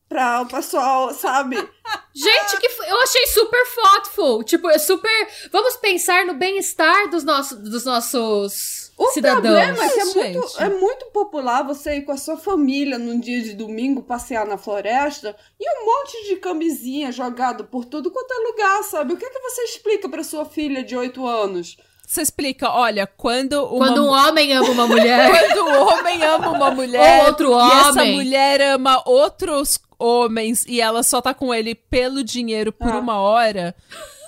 Pra 0.08 0.40
o 0.40 0.46
pessoal, 0.46 1.12
sabe? 1.12 1.56
Gente, 2.16 2.56
que 2.58 2.66
eu 2.66 3.00
achei 3.02 3.26
super 3.26 3.62
thoughtful. 3.74 4.42
Tipo, 4.42 4.76
super. 4.78 5.28
Vamos 5.52 5.76
pensar 5.76 6.24
no 6.24 6.32
bem-estar 6.32 7.10
dos 7.10 7.22
nossos, 7.24 7.58
dos 7.58 7.84
nossos 7.84 8.90
O 8.96 9.10
cidadãos. 9.10 9.42
problema 9.42 9.84
é 9.84 9.88
que 9.90 10.00
é 10.00 10.04
muito, 10.06 10.62
é 10.62 10.68
muito 10.70 11.06
popular 11.12 11.62
você 11.62 11.96
ir 11.98 12.02
com 12.06 12.12
a 12.12 12.16
sua 12.16 12.38
família 12.38 12.98
num 12.98 13.20
dia 13.20 13.42
de 13.42 13.52
domingo 13.52 14.02
passear 14.02 14.46
na 14.46 14.56
floresta 14.56 15.36
e 15.60 15.70
um 15.70 15.84
monte 15.84 16.28
de 16.28 16.36
camisinha 16.36 17.12
jogado 17.12 17.64
por 17.64 17.84
tudo 17.84 18.10
quanto 18.10 18.32
é 18.32 18.48
lugar, 18.48 18.82
sabe? 18.84 19.12
O 19.12 19.16
que 19.18 19.26
é 19.26 19.30
que 19.30 19.40
você 19.40 19.62
explica 19.64 20.08
pra 20.08 20.24
sua 20.24 20.46
filha 20.46 20.82
de 20.82 20.96
8 20.96 21.26
anos? 21.26 21.76
Você 22.08 22.22
explica, 22.22 22.70
olha, 22.70 23.06
quando 23.06 23.62
uma 23.66 23.88
Quando 23.88 24.04
um 24.06 24.08
homem 24.08 24.54
ama 24.54 24.70
uma 24.70 24.86
mulher. 24.86 25.28
Quando 25.54 25.68
o 25.68 25.86
homem 25.88 26.22
ama 26.24 26.48
uma 26.52 26.70
mulher 26.72 27.20
Ou 27.20 27.26
outro 27.26 27.50
e 27.52 27.70
essa 27.80 27.90
homem. 28.00 28.14
mulher 28.14 28.60
ama 28.62 29.02
outros 29.04 29.78
homens 29.98 30.64
e 30.66 30.80
ela 30.80 31.02
só 31.02 31.20
tá 31.20 31.34
com 31.34 31.52
ele 31.52 31.74
pelo 31.74 32.24
dinheiro 32.24 32.72
por 32.72 32.88
Ah. 32.88 32.98
uma 32.98 33.18
hora. 33.20 33.74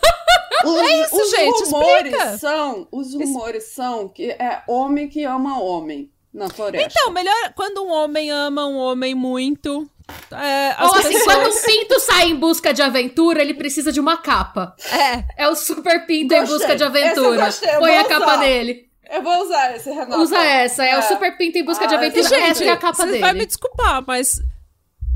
Os, 0.63 0.77
É 0.79 1.03
isso, 1.05 1.17
os 1.17 1.31
gente, 1.31 1.65
rumores 1.71 2.13
explica. 2.13 2.39
são, 2.39 2.87
os 2.93 3.15
rumores 3.15 3.65
são 3.73 4.07
que 4.11 4.31
é 4.31 4.63
homem 4.69 5.09
que 5.09 5.25
ama 5.25 5.59
homem 5.59 6.11
na 6.35 6.51
floresta. 6.51 6.87
Então, 7.01 7.11
melhor 7.15 7.55
quando 7.57 7.83
um 7.83 7.91
homem 7.91 8.31
ama 8.31 8.67
um 8.67 8.77
homem 8.77 9.15
muito. 9.15 9.91
É, 10.33 10.75
as 10.77 10.91
Ou 10.91 10.99
assim, 10.99 11.13
pessoas... 11.13 11.25
quando 11.37 11.49
um 11.55 11.63
pinto 11.63 12.01
sai 12.01 12.29
em 12.29 12.37
busca 12.37 12.73
de 12.75 12.83
aventura, 12.83 13.41
ele 13.43 13.55
precisa 13.55 13.91
de 13.93 14.01
uma 14.01 14.17
capa. 14.17 14.75
É, 14.93 15.45
É 15.45 15.49
o 15.49 15.55
super 15.55 16.07
pinto 16.07 16.35
em 16.35 16.41
Gostei. 16.41 16.59
busca 16.59 16.77
de 16.77 16.85
aventura. 16.85 17.45
gostei, 17.47 17.75
eu 17.75 17.79
Põe 17.81 17.99
a 17.99 18.05
capa 18.05 18.37
nele. 18.39 18.89
Eu 19.11 19.23
vou 19.23 19.43
usar 19.43 19.75
esse, 19.75 19.91
Renata. 19.91 20.19
Usa 20.19 20.39
essa, 20.39 20.85
é, 20.85 20.97
o 20.99 21.03
super 21.03 21.37
pinto 21.37 21.59
em 21.59 21.65
busca 21.65 21.87
de 21.87 21.95
Ah, 21.95 21.99
aventura. 21.99 22.23
gente, 22.29 22.43
essa 22.51 22.65
é 22.65 22.69
a 22.71 22.77
capa 22.77 22.95
você 23.03 23.07
dele. 23.07 23.19
vai 23.21 23.33
me 23.33 23.45
desculpar, 23.47 24.05
mas 24.07 24.41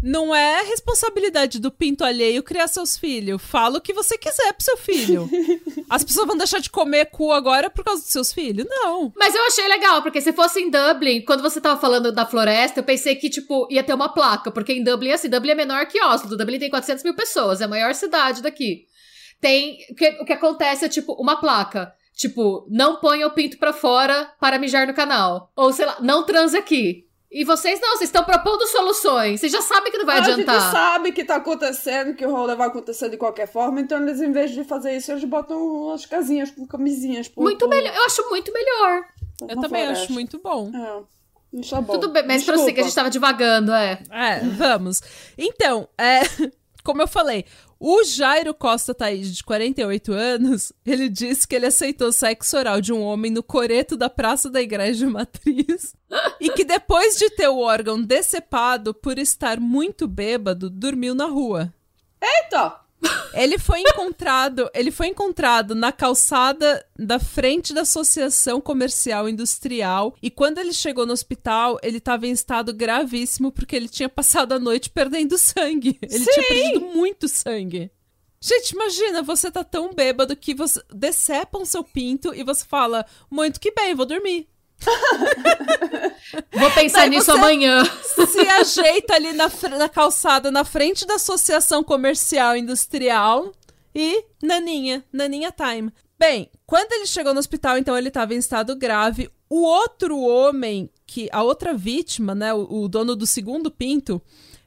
não 0.05 0.35
é 0.35 0.63
responsabilidade 0.63 1.59
do 1.59 1.71
pinto 1.71 2.05
alheio 2.05 2.43
criar 2.43 2.69
seus 2.69 2.95
filhos. 2.95 3.41
Fala 3.41 3.79
o 3.79 3.81
que 3.81 3.95
você 3.95 4.19
quiser 4.19 4.53
pro 4.53 4.63
seu 4.63 4.77
filho. 4.77 5.29
As 5.89 6.05
pessoas 6.05 6.27
vão 6.27 6.37
deixar 6.37 6.59
de 6.61 6.69
comer 6.69 7.07
cu 7.07 7.33
agora 7.33 7.71
por 7.71 7.83
causa 7.83 8.03
dos 8.03 8.11
seus 8.11 8.31
filhos? 8.31 8.67
Não. 8.69 9.11
Mas 9.17 9.35
eu 9.35 9.43
achei 9.47 9.67
legal, 9.67 10.03
porque 10.03 10.21
se 10.21 10.35
fosse 10.35 10.61
em 10.61 10.71
Dublin, 10.71 11.25
quando 11.25 11.43
você 11.43 11.59
tava 11.59 11.81
falando 11.81 12.13
da 12.13 12.27
floresta, 12.27 12.81
eu 12.81 12.85
pensei 12.85 13.17
que, 13.17 13.31
tipo, 13.31 13.67
ia 13.71 13.83
ter 13.83 13.95
uma 13.95 14.13
placa. 14.13 14.51
Porque 14.51 14.75
em 14.75 14.85
Dublin, 14.85 15.13
assim, 15.13 15.31
Dublin 15.31 15.53
é 15.53 15.55
menor 15.55 15.87
que 15.87 16.03
Oslo. 16.03 16.37
Dublin 16.37 16.59
tem 16.59 16.69
400 16.69 17.03
mil 17.03 17.15
pessoas, 17.15 17.63
é 17.63 17.65
a 17.65 17.69
maior 17.69 17.95
cidade 17.95 18.43
daqui. 18.43 18.85
Tem. 19.41 19.79
O 19.91 19.95
que, 19.95 20.09
o 20.21 20.25
que 20.27 20.33
acontece 20.35 20.85
é, 20.85 20.89
tipo, 20.89 21.15
uma 21.15 21.41
placa. 21.41 21.91
Tipo, 22.15 22.67
não 22.71 23.01
ponha 23.01 23.27
o 23.27 23.33
pinto 23.33 23.59
pra 23.59 23.73
fora 23.73 24.31
para 24.39 24.59
mijar 24.59 24.87
no 24.87 24.95
canal. 24.95 25.51
Ou 25.57 25.73
sei 25.73 25.87
lá, 25.87 25.97
não 26.01 26.25
transa 26.25 26.59
aqui. 26.59 27.04
E 27.35 27.43
vocês 27.43 27.81
não, 27.81 27.97
vocês 27.97 28.09
estão 28.09 28.23
propondo 28.23 28.65
soluções. 28.69 29.41
Vocês 29.41 29.51
já 29.51 29.61
sabem 29.61 29.91
que 29.91 29.99
não 29.99 30.07
vai 30.07 30.19
a 30.19 30.23
adiantar. 30.23 30.55
A 30.55 30.61
gente 30.61 30.71
sabe 30.71 31.13
que 31.13 31.25
tá 31.25 31.35
acontecendo, 31.35 32.15
que 32.15 32.25
o 32.25 32.31
rolê 32.31 32.55
vai 32.55 32.69
acontecer 32.69 33.11
de 33.11 33.17
qualquer 33.17 33.49
forma, 33.49 33.81
então 33.81 34.01
eles, 34.01 34.21
em 34.21 34.31
vez 34.31 34.53
de 34.53 34.63
fazer 34.63 34.97
isso, 34.97 35.11
eles 35.11 35.25
botam 35.25 35.93
as 35.93 36.07
casinhas 36.07 36.53
com 36.53 36.65
camisinhas. 36.65 37.27
Por, 37.27 37.43
muito 37.43 37.59
por, 37.59 37.69
melhor. 37.69 37.93
Eu 37.93 38.05
acho 38.05 38.31
muito 38.31 38.53
melhor. 38.53 39.03
Eu 39.41 39.49
também 39.49 39.83
floresta. 39.83 40.05
acho 40.05 40.13
muito 40.13 40.39
bom. 40.39 40.71
É. 40.73 41.59
Isso 41.59 41.75
é 41.75 41.81
bom. 41.81 41.95
Tudo 41.95 42.13
bem, 42.13 42.25
mas 42.25 42.45
prossiga, 42.45 42.81
a 42.81 42.85
gente 42.85 42.95
tava 42.95 43.11
divagando, 43.11 43.73
é. 43.73 43.99
É, 44.13 44.39
vamos. 44.57 45.03
Então, 45.37 45.89
é, 45.99 46.21
como 46.85 47.03
eu 47.03 47.09
falei, 47.09 47.45
o 47.87 48.03
Jairo 48.03 48.55
Costa 48.55 48.95
Thaís, 48.95 49.37
de 49.37 49.45
48 49.45 50.11
anos, 50.11 50.73
ele 50.87 51.07
disse 51.07 51.47
que 51.47 51.55
ele 51.55 51.67
aceitou 51.67 52.11
sexo 52.11 52.57
oral 52.57 52.81
de 52.81 52.95
um 52.95 53.03
homem 53.03 53.31
no 53.31 53.43
coreto 53.43 53.95
da 53.95 54.09
Praça 54.09 54.49
da 54.49 54.63
Igreja 54.63 55.07
Matriz 55.11 55.95
e 56.41 56.49
que 56.49 56.65
depois 56.65 57.17
de 57.17 57.29
ter 57.29 57.49
o 57.49 57.59
órgão 57.59 58.01
decepado 58.01 58.95
por 58.95 59.19
estar 59.19 59.61
muito 59.61 60.09
bêbado, 60.09 60.71
dormiu 60.71 61.15
na 61.15 61.27
rua. 61.27 61.75
Eita! 62.23 62.84
Ele 63.35 63.59
foi 63.59 63.81
encontrado, 63.81 64.71
ele 64.73 64.91
foi 64.91 65.09
encontrado 65.09 65.75
na 65.75 65.91
calçada 65.91 66.85
da 66.97 67.19
frente 67.19 67.75
da 67.75 67.83
Associação 67.83 68.61
Comercial 68.61 69.29
Industrial 69.29 70.15
e 70.23 70.31
quando 70.31 70.59
ele 70.59 70.73
chegou 70.73 71.05
no 71.05 71.13
hospital, 71.13 71.79
ele 71.83 71.99
estava 71.99 72.27
em 72.27 72.31
estado 72.31 72.73
gravíssimo 72.73 73.51
porque 73.51 73.75
ele 73.75 73.89
tinha 73.89 74.09
passado 74.09 74.53
a 74.53 74.59
noite 74.59 74.89
perdendo 74.91 75.37
sangue. 75.37 75.99
Ele 76.03 76.25
Sim. 76.25 76.31
tinha 76.31 76.47
perdido 76.47 76.81
muito 76.81 77.27
sangue. 77.29 77.91
Gente, 78.41 78.73
imagina, 78.73 79.23
você 79.23 79.51
tá 79.51 79.65
tão 79.65 79.95
bêbado 79.95 80.37
que 80.37 80.55
você 80.55 80.81
decepam 80.93 81.65
seu 81.65 81.83
pinto 81.83 82.35
e 82.35 82.45
você 82.45 82.65
fala: 82.65 83.07
"Muito 83.31 83.59
que 83.59 83.73
bem, 83.73 83.95
vou 83.95 84.05
dormir". 84.05 84.47
Vou 86.53 86.71
pensar 86.73 87.01
Daí 87.01 87.11
nisso 87.11 87.33
amanhã. 87.33 87.85
Se 88.29 88.41
ajeita 88.41 89.15
ali 89.15 89.33
na, 89.33 89.51
na 89.77 89.89
calçada, 89.89 90.51
na 90.51 90.65
frente 90.65 91.07
da 91.07 91.15
Associação 91.15 91.83
Comercial 91.83 92.57
Industrial 92.57 93.53
e 93.95 94.25
naninha, 94.43 95.05
naninha 95.13 95.53
time. 95.53 95.93
Bem, 96.19 96.51
quando 96.67 96.93
ele 96.93 97.07
chegou 97.07 97.35
no 97.35 97.41
hospital, 97.41 97.77
então 97.79 97.97
ele 97.97 98.09
estava 98.09 98.35
em 98.35 98.39
estado 98.39 98.75
grave. 98.77 99.31
O 99.49 99.63
outro 99.63 100.19
homem, 100.19 100.91
que 101.07 101.29
a 101.33 101.43
outra 101.43 101.75
vítima, 101.75 102.35
né, 102.35 102.55
o, 102.55 102.85
o 102.85 102.89
dono 102.89 103.15
do 103.15 103.27
segundo 103.27 103.71
pinto, 103.71 104.21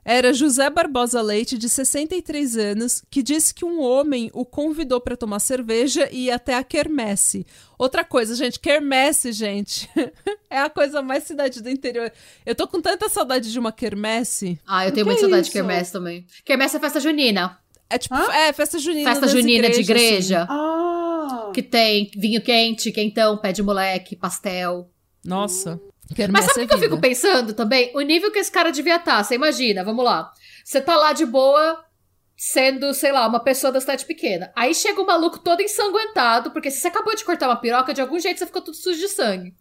era 0.10 0.32
José 0.32 0.70
Barbosa 0.70 1.22
Leite, 1.22 1.58
de 1.58 1.68
63 1.68 2.56
anos, 2.56 3.04
que 3.12 3.22
disse 3.22 3.54
que 3.54 3.66
um 3.66 3.82
homem 3.82 4.32
o 4.34 4.46
convidou 4.46 5.02
para 5.02 5.18
tomar 5.18 5.40
cerveja 5.40 6.08
e 6.10 6.28
ir 6.28 6.32
até 6.32 6.56
a 6.56 6.64
quermesse. 6.64 7.46
Outra 7.78 8.06
coisa, 8.06 8.34
gente, 8.34 8.58
quermesse, 8.58 9.34
gente, 9.34 9.90
é 10.50 10.60
a 10.60 10.70
coisa 10.70 11.02
mais 11.02 11.26
cidade 11.26 11.62
do 11.62 11.70
interior. 11.70 12.10
Eu 12.46 12.56
tô 12.56 12.66
com 12.70 12.80
tanta 12.80 13.10
saudade 13.10 13.52
de 13.52 13.60
uma 13.60 13.74
quermesse. 13.74 14.58
Ah, 14.66 14.86
eu 14.86 14.94
tenho 14.94 15.06
muita 15.06 15.20
saudade 15.20 15.42
de 15.42 15.48
isso? 15.50 15.58
quermesse 15.58 15.92
também. 15.92 16.26
Quermesse 16.46 16.78
é 16.78 16.80
festa 16.80 17.02
junina. 17.02 17.60
É 17.90 17.98
tipo, 17.98 18.16
Hã? 18.16 18.32
é, 18.34 18.54
festa 18.54 18.80
junina 18.80 19.10
Festa 19.10 19.28
junina 19.28 19.70
de 19.70 19.82
igrejas, 19.82 20.10
igreja. 20.10 20.48
Ah! 20.50 21.52
Que 21.54 21.62
tem 21.62 22.10
vinho 22.16 22.42
quente, 22.42 22.94
quentão, 22.94 23.38
pé 23.38 23.52
de 23.52 23.62
moleque, 23.62 24.16
pastel. 24.16 24.90
assim. 25.20 25.30
Nossa, 25.30 25.82
quermesse 26.16 26.46
Mas 26.46 26.54
sabe 26.54 26.66
o 26.66 26.68
que 26.70 26.74
eu 26.76 26.80
fico 26.80 27.00
pensando 27.00 27.54
também? 27.54 27.92
O 27.96 28.02
nível 28.02 28.32
que 28.32 28.40
esse 28.40 28.52
cara 28.52 28.72
devia 28.72 28.98
estar. 28.98 29.24
Você 29.24 29.36
imagina, 29.36 29.84
vamos 29.84 30.04
lá. 30.04 30.32
Você 30.64 30.82
tá 30.82 30.96
lá 30.96 31.14
de 31.14 31.26
boa, 31.26 31.84
sendo, 32.36 32.94
sei 32.94 33.12
lá, 33.12 33.28
uma 33.28 33.40
pessoa 33.40 33.72
da 33.72 33.80
cidade 33.80 34.06
pequena. 34.06 34.52
Aí 34.56 34.74
chega 34.76 35.02
um 35.02 35.06
maluco 35.06 35.40
todo 35.40 35.62
ensanguentado, 35.62 36.52
porque 36.52 36.70
se 36.70 36.80
você 36.80 36.88
acabou 36.88 37.16
de 37.16 37.26
cortar 37.26 37.48
uma 37.48 37.56
piroca, 37.56 37.94
de 37.94 38.02
algum 38.02 38.20
jeito 38.20 38.38
você 38.38 38.46
ficou 38.46 38.62
tudo 38.62 38.78
sujo 38.78 39.00
de 39.00 39.10
sangue. 39.10 39.56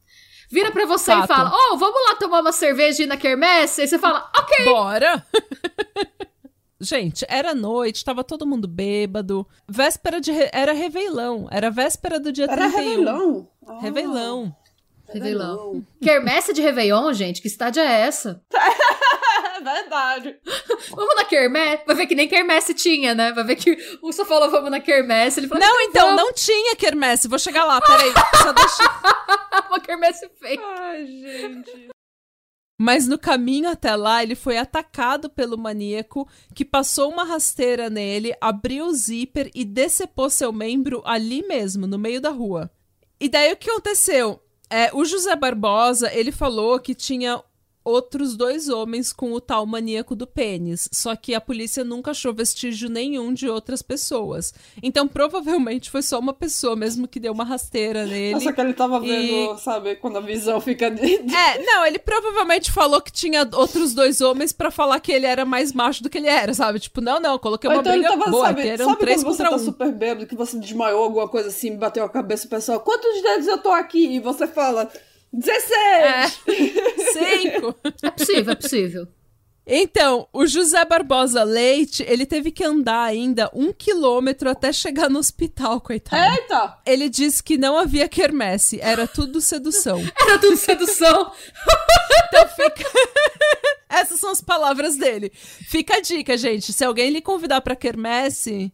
Vira 0.50 0.70
pra 0.70 0.86
você 0.86 1.12
e 1.12 1.14
Fato. 1.14 1.26
fala: 1.26 1.50
Ô, 1.50 1.76
vamos 1.76 2.00
lá 2.08 2.14
tomar 2.16 2.40
uma 2.40 2.52
cerveja 2.52 3.02
e 3.02 3.04
ir 3.04 3.08
na 3.08 3.16
quermesse? 3.16 3.80
Aí 3.80 3.88
você 3.88 3.98
fala: 3.98 4.30
Ok. 4.36 4.64
Bora! 4.64 5.26
Gente, 6.78 7.24
era 7.28 7.54
noite, 7.54 8.04
tava 8.04 8.22
todo 8.22 8.46
mundo 8.46 8.68
bêbado. 8.68 9.46
Véspera 9.66 10.20
de. 10.20 10.30
Re... 10.30 10.50
Era 10.52 10.72
Reveilão. 10.72 11.48
Era 11.50 11.70
véspera 11.70 12.20
do 12.20 12.30
dia 12.30 12.44
Era 12.44 12.70
31. 12.70 12.88
Revelão? 12.88 13.48
Ah, 13.66 13.78
Reveilão. 13.80 14.56
Réveillon. 15.08 15.82
Quermesse 16.02 16.52
de 16.52 16.60
Réveillon, 16.62 17.12
gente? 17.12 17.40
Que 17.40 17.48
cidade 17.48 17.78
é 17.78 18.00
essa? 18.00 18.42
Verdade. 19.62 20.36
Vamos 20.90 21.14
na 21.16 21.24
quermesse? 21.24 21.84
Vai 21.86 21.96
ver 21.96 22.06
que 22.06 22.14
nem 22.14 22.28
quermesse 22.28 22.74
tinha, 22.74 23.14
né? 23.14 23.32
Vai 23.32 23.44
ver 23.44 23.56
que 23.56 23.76
o 24.02 24.12
só 24.12 24.24
falou 24.24 24.50
vamos 24.50 24.70
na 24.70 24.80
quermesse. 24.80 25.40
Ele 25.40 25.48
falou: 25.48 25.64
Não, 25.64 25.80
então, 25.80 26.08
vamos. 26.08 26.22
não 26.22 26.32
tinha 26.32 26.76
quermesse. 26.76 27.28
Vou 27.28 27.38
chegar 27.38 27.64
lá, 27.64 27.80
peraí. 27.80 28.12
Só 28.42 28.52
deixa... 28.52 28.82
uma 29.68 29.80
quermesse 29.80 30.28
feia. 30.40 30.60
Ai, 30.62 31.06
gente. 31.06 31.88
Mas 32.78 33.08
no 33.08 33.18
caminho 33.18 33.70
até 33.70 33.96
lá, 33.96 34.22
ele 34.22 34.34
foi 34.34 34.58
atacado 34.58 35.30
pelo 35.30 35.56
maníaco, 35.56 36.28
que 36.54 36.64
passou 36.64 37.10
uma 37.10 37.24
rasteira 37.24 37.88
nele, 37.88 38.34
abriu 38.38 38.86
o 38.86 38.92
zíper 38.92 39.50
e 39.54 39.64
decepou 39.64 40.28
seu 40.28 40.52
membro 40.52 41.02
ali 41.06 41.42
mesmo, 41.46 41.86
no 41.86 41.98
meio 41.98 42.20
da 42.20 42.28
rua. 42.28 42.70
E 43.18 43.30
daí 43.30 43.50
o 43.50 43.56
que 43.56 43.70
aconteceu? 43.70 44.42
É, 44.68 44.90
o 44.92 45.04
José 45.04 45.34
Barbosa, 45.36 46.12
ele 46.12 46.32
falou 46.32 46.78
que 46.80 46.94
tinha 46.94 47.40
outros 47.86 48.36
dois 48.36 48.68
homens 48.68 49.12
com 49.12 49.32
o 49.32 49.40
tal 49.40 49.64
maníaco 49.64 50.16
do 50.16 50.26
pênis, 50.26 50.88
só 50.92 51.14
que 51.14 51.34
a 51.34 51.40
polícia 51.40 51.84
nunca 51.84 52.10
achou 52.10 52.34
vestígio 52.34 52.88
nenhum 52.88 53.32
de 53.32 53.48
outras 53.48 53.80
pessoas. 53.80 54.52
Então, 54.82 55.06
provavelmente 55.06 55.88
foi 55.90 56.02
só 56.02 56.18
uma 56.18 56.34
pessoa 56.34 56.74
mesmo 56.74 57.06
que 57.06 57.20
deu 57.20 57.32
uma 57.32 57.44
rasteira 57.44 58.04
nele. 58.04 58.34
Nossa, 58.34 58.52
que 58.52 58.60
ele 58.60 58.74
tava 58.74 58.98
vendo, 58.98 59.54
E- 59.54 59.58
sabe, 59.58 59.94
quando 59.96 60.16
a 60.18 60.20
visão 60.20 60.60
fica 60.60 60.86
É, 60.86 61.62
não, 61.64 61.86
ele 61.86 61.98
provavelmente 61.98 62.72
falou 62.72 63.00
que 63.00 63.12
tinha 63.12 63.48
outros 63.54 63.94
dois 63.94 64.20
homens 64.20 64.52
pra 64.52 64.70
falar 64.70 64.98
que 64.98 65.12
ele 65.12 65.26
era 65.26 65.44
mais 65.44 65.72
macho 65.72 66.02
do 66.02 66.10
que 66.10 66.18
ele 66.18 66.28
era, 66.28 66.52
sabe? 66.54 66.80
Tipo, 66.80 67.00
não, 67.00 67.20
não, 67.20 67.38
coloquei 67.38 67.70
uma 67.70 67.80
então 67.80 67.92
ele 67.92 68.02
briga 68.02 68.18
tava, 68.18 68.30
boa, 68.30 68.46
sabe, 68.48 68.62
que 68.62 68.68
eram 68.68 68.86
sabe 68.86 68.98
três 68.98 69.22
quando 69.22 69.36
você 69.36 69.42
tá 69.44 69.54
um. 69.54 69.58
super 69.58 69.92
bêbado, 69.92 70.26
que 70.26 70.34
você 70.34 70.58
desmaiou 70.58 71.04
alguma 71.04 71.28
coisa 71.28 71.48
assim, 71.48 71.76
bateu 71.76 72.04
a 72.04 72.08
cabeça, 72.08 72.46
o 72.46 72.50
pessoal, 72.50 72.80
quantos 72.80 73.22
dedos 73.22 73.46
eu 73.46 73.58
tô 73.58 73.70
aqui? 73.70 74.16
E 74.16 74.18
você 74.20 74.46
fala, 74.46 74.90
16! 75.36 75.70
É, 75.70 76.28
cinco. 77.12 77.74
É 78.02 78.10
possível, 78.10 78.52
é 78.52 78.54
possível. 78.54 79.08
Então, 79.68 80.28
o 80.32 80.46
José 80.46 80.84
Barbosa 80.84 81.42
Leite, 81.42 82.04
ele 82.06 82.24
teve 82.24 82.52
que 82.52 82.62
andar 82.62 83.02
ainda 83.02 83.50
um 83.52 83.72
quilômetro 83.72 84.48
até 84.48 84.72
chegar 84.72 85.10
no 85.10 85.18
hospital, 85.18 85.80
coitado. 85.80 86.36
Eita! 86.36 86.78
Ele 86.86 87.08
disse 87.08 87.42
que 87.42 87.58
não 87.58 87.76
havia 87.76 88.08
quermesse, 88.08 88.80
era 88.80 89.08
tudo 89.08 89.40
sedução. 89.40 89.98
Era 90.20 90.38
tudo 90.38 90.56
sedução. 90.56 91.32
Então 92.28 92.48
fica. 92.48 92.88
Essas 93.90 94.20
são 94.20 94.30
as 94.30 94.40
palavras 94.40 94.96
dele. 94.96 95.32
Fica 95.34 95.96
a 95.96 96.00
dica, 96.00 96.36
gente. 96.36 96.72
Se 96.72 96.84
alguém 96.84 97.10
lhe 97.10 97.20
convidar 97.20 97.60
pra 97.60 97.74
quermesse, 97.74 98.72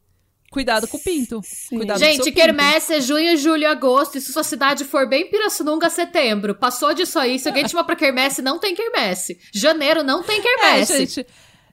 cuidado 0.53 0.87
com 0.87 0.99
o 0.99 1.01
pinto. 1.01 1.41
Cuidado 1.71 1.99
Gente, 1.99 2.31
quermesse 2.31 2.93
é 2.95 3.01
junho, 3.01 3.37
julho, 3.37 3.69
agosto. 3.69 4.19
E 4.19 4.21
se 4.21 4.33
sua 4.33 4.45
cidade 4.45 4.85
for 4.85 5.09
bem 5.09 5.29
Pirassununga, 5.29 5.89
setembro. 5.91 6.55
Passou 6.55 6.95
disso 6.95 7.19
aí. 7.19 7.39
Se 7.39 7.49
alguém 7.49 7.65
te 7.65 7.71
chamar 7.71 7.85
pra 7.85 7.97
quermesse, 7.97 8.43
não 8.43 8.59
tem 8.59 8.75
quermesse. 8.75 9.41
Janeiro 9.53 10.03
não 10.05 10.23
tem 10.23 10.39
É, 10.39 10.43
quermesse. 10.43 10.99
gente. 10.99 11.27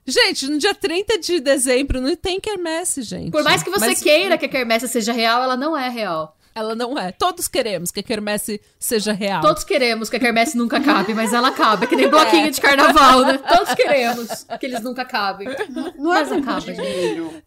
Gente, 0.06 0.46
no 0.48 0.58
dia 0.58 0.74
30 0.74 1.18
de 1.18 1.38
dezembro 1.40 2.00
não 2.00 2.16
tem 2.16 2.40
quermesse, 2.40 3.02
gente. 3.02 3.30
Por 3.30 3.44
mais 3.44 3.62
que 3.62 3.70
você 3.70 3.86
Mas 3.86 4.02
queira 4.02 4.38
que 4.38 4.46
a 4.46 4.48
quermesse 4.48 4.88
seja 4.88 5.12
real, 5.12 5.42
ela 5.42 5.56
não 5.56 5.76
é 5.76 5.88
real. 5.88 6.36
Ela 6.60 6.74
não 6.74 6.98
é. 6.98 7.12
Todos 7.12 7.48
queremos 7.48 7.90
que 7.90 8.00
a 8.00 8.02
quermesse 8.02 8.60
seja 8.78 9.12
real. 9.12 9.40
Todos 9.42 9.64
queremos 9.64 10.08
que 10.08 10.16
a 10.16 10.20
quermesse 10.20 10.56
nunca 10.56 10.76
acabe, 10.78 11.12
mas 11.14 11.32
ela 11.32 11.48
acaba. 11.48 11.84
É 11.84 11.86
que 11.86 11.96
nem 11.96 12.08
bloquinho 12.08 12.50
de 12.50 12.60
carnaval, 12.60 13.22
né? 13.24 13.38
Todos 13.38 13.74
queremos 13.74 14.46
que 14.58 14.66
eles 14.66 14.80
nunca 14.82 15.02
acabem. 15.02 15.48
Não 15.98 16.14
é 16.14 16.20
Mas 16.20 16.28
tempo 16.28 16.42
acaba, 16.42 16.60
de 16.60 16.66
gente. 16.74 16.80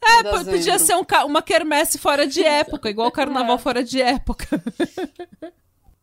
É, 0.03 0.19
em 0.19 0.23
po- 0.23 0.29
podia 0.45 0.51
dezembro. 0.77 0.79
ser 0.79 0.95
um 0.95 1.25
uma 1.25 1.41
quermesse 1.41 1.97
fora 1.97 2.27
de 2.27 2.43
época, 2.43 2.89
igual 2.89 3.07
o 3.07 3.11
carnaval 3.11 3.57
fora 3.57 3.83
de 3.83 4.01
época. 4.01 4.45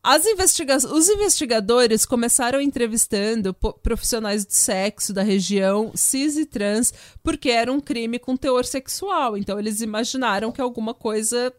As 0.02 0.24
investiga 0.24 0.76
os 0.78 1.08
investigadores 1.10 2.06
começaram 2.06 2.58
entrevistando 2.58 3.52
profissionais 3.52 4.46
de 4.46 4.54
sexo 4.54 5.12
da 5.12 5.22
região 5.22 5.92
cis 5.94 6.38
e 6.38 6.46
trans 6.46 6.92
porque 7.22 7.50
era 7.50 7.70
um 7.70 7.78
crime 7.80 8.18
com 8.18 8.34
teor 8.34 8.64
sexual. 8.64 9.36
Então 9.36 9.58
eles 9.58 9.82
imaginaram 9.82 10.50
que 10.50 10.60
alguma 10.60 10.94
coisa, 10.94 11.52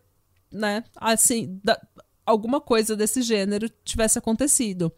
né, 0.51 0.83
assim, 0.95 1.59
da- 1.63 1.79
alguma 2.25 2.61
coisa 2.61 2.95
desse 2.95 3.21
gênero 3.21 3.69
tivesse 3.83 4.17
acontecido. 4.17 4.91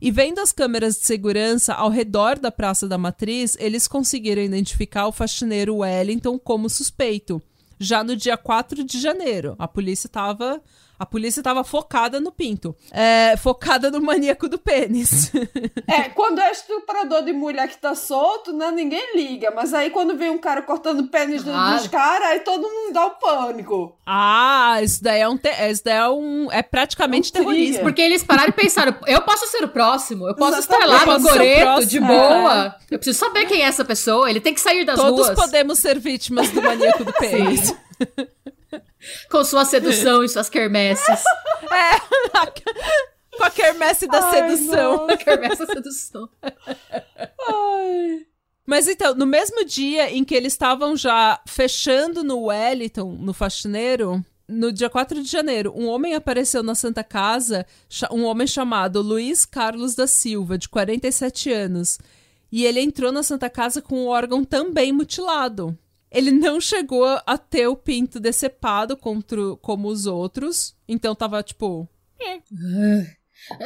E 0.00 0.10
vendo 0.10 0.40
as 0.40 0.52
câmeras 0.52 0.96
de 0.96 1.06
segurança 1.06 1.74
ao 1.74 1.90
redor 1.90 2.38
da 2.38 2.50
Praça 2.50 2.88
da 2.88 2.98
Matriz, 2.98 3.56
eles 3.60 3.86
conseguiram 3.86 4.42
identificar 4.42 5.06
o 5.06 5.12
faxineiro 5.12 5.76
Wellington 5.76 6.38
como 6.38 6.68
suspeito. 6.68 7.40
Já 7.78 8.02
no 8.02 8.16
dia 8.16 8.36
4 8.36 8.84
de 8.84 9.00
janeiro, 9.00 9.54
a 9.58 9.68
polícia 9.68 10.06
estava 10.06 10.60
A 10.98 11.06
polícia 11.06 11.42
tava 11.42 11.64
focada 11.64 12.20
no 12.20 12.30
pinto. 12.30 12.76
É, 12.92 13.36
focada 13.36 13.90
no 13.90 14.00
maníaco 14.00 14.48
do 14.48 14.58
pênis. 14.58 15.32
É, 15.88 16.08
quando 16.08 16.40
é 16.40 16.50
estuprador 16.50 17.22
de 17.24 17.32
mulher 17.32 17.68
que 17.68 17.76
tá 17.76 17.94
solto, 17.94 18.52
né, 18.52 18.70
ninguém 18.70 19.14
liga. 19.16 19.50
Mas 19.54 19.74
aí 19.74 19.90
quando 19.90 20.16
vem 20.16 20.30
um 20.30 20.38
cara 20.38 20.62
cortando 20.62 21.00
o 21.00 21.08
pênis 21.08 21.42
Ah. 21.46 21.74
dos 21.76 21.88
caras, 21.88 22.28
aí 22.28 22.40
todo 22.40 22.62
mundo 22.62 22.92
dá 22.94 23.06
o 23.06 23.10
pânico. 23.10 23.94
ah, 24.06 24.78
isso 24.82 25.02
daí 25.02 25.20
é 25.20 25.28
um. 25.28 25.36
te- 25.36 25.50
Isso 25.70 25.82
daí 25.84 25.96
é 25.98 26.08
um. 26.08 26.50
É 26.50 26.62
praticamente 26.62 27.30
Um 27.30 27.32
terrorismo. 27.32 27.82
Porque 27.82 28.00
eles 28.00 28.22
pararam 28.24 28.48
e 28.50 28.52
pensaram, 28.52 28.94
eu 29.06 29.20
posso 29.22 29.46
ser 29.48 29.64
o 29.64 29.68
próximo, 29.68 30.26
eu 30.28 30.34
posso 30.34 30.60
estar 30.60 30.78
Exatamente. 30.78 31.06
lá 31.08 31.18
no 31.18 31.26
o 31.26 31.28
Goreto, 31.28 31.86
de 31.86 32.00
boa. 32.00 32.74
Eu 32.90 32.98
preciso 32.98 33.18
saber 33.18 33.44
quem 33.46 33.62
é 33.62 33.66
essa 33.66 33.84
pessoa, 33.84 34.30
ele 34.30 34.40
tem 34.40 34.54
que 34.54 34.60
sair 34.60 34.84
das 34.84 34.96
Todos 34.98 35.26
ruas 35.26 35.38
podemos 35.38 35.78
ser 35.78 35.98
vítimas 35.98 36.48
do 36.50 36.62
maníaco 36.62 37.04
do 37.04 37.12
pênis. 37.18 37.74
com 39.30 39.44
sua 39.44 39.64
sedução 39.64 40.22
e 40.24 40.28
suas 40.28 40.48
quermesses. 40.48 41.22
Com 43.36 43.44
a 43.44 43.50
quermesse 43.50 44.06
da 44.06 44.22
Ai, 44.22 44.30
sedução. 44.30 44.96
nossa. 44.98 45.16
Quermesse 45.16 45.66
sedução. 45.66 46.28
Ai. 46.42 48.26
Mas 48.66 48.86
então, 48.86 49.14
no 49.14 49.26
mesmo 49.26 49.64
dia 49.64 50.10
em 50.10 50.22
que 50.22 50.34
eles 50.34 50.52
estavam 50.52 50.96
já 50.96 51.40
fechando 51.46 52.22
no 52.22 52.44
Wellington, 52.44 53.16
no 53.18 53.32
faxineiro, 53.32 54.24
no 54.46 54.70
dia 54.70 54.90
4 54.90 55.22
de 55.22 55.28
janeiro, 55.28 55.72
um 55.74 55.88
homem 55.88 56.14
apareceu 56.14 56.62
na 56.62 56.74
Santa 56.74 57.02
Casa, 57.02 57.66
um 58.10 58.24
homem 58.24 58.46
chamado 58.46 59.00
Luiz 59.00 59.46
Carlos 59.46 59.94
da 59.94 60.06
Silva, 60.06 60.58
de 60.58 60.68
47 60.68 61.50
anos. 61.50 61.98
E 62.50 62.66
ele 62.66 62.80
entrou 62.80 63.10
na 63.10 63.22
Santa 63.22 63.48
Casa 63.48 63.80
com 63.80 64.04
o 64.04 64.08
órgão 64.08 64.44
também 64.44 64.92
mutilado. 64.92 65.76
Ele 66.12 66.30
não 66.30 66.60
chegou 66.60 67.04
a 67.26 67.38
ter 67.38 67.66
o 67.66 67.74
pinto 67.76 68.20
decepado 68.20 68.96
contra, 68.96 69.56
como 69.62 69.88
os 69.88 70.04
outros, 70.06 70.76
então 70.86 71.14
tava 71.14 71.42
tipo. 71.42 71.88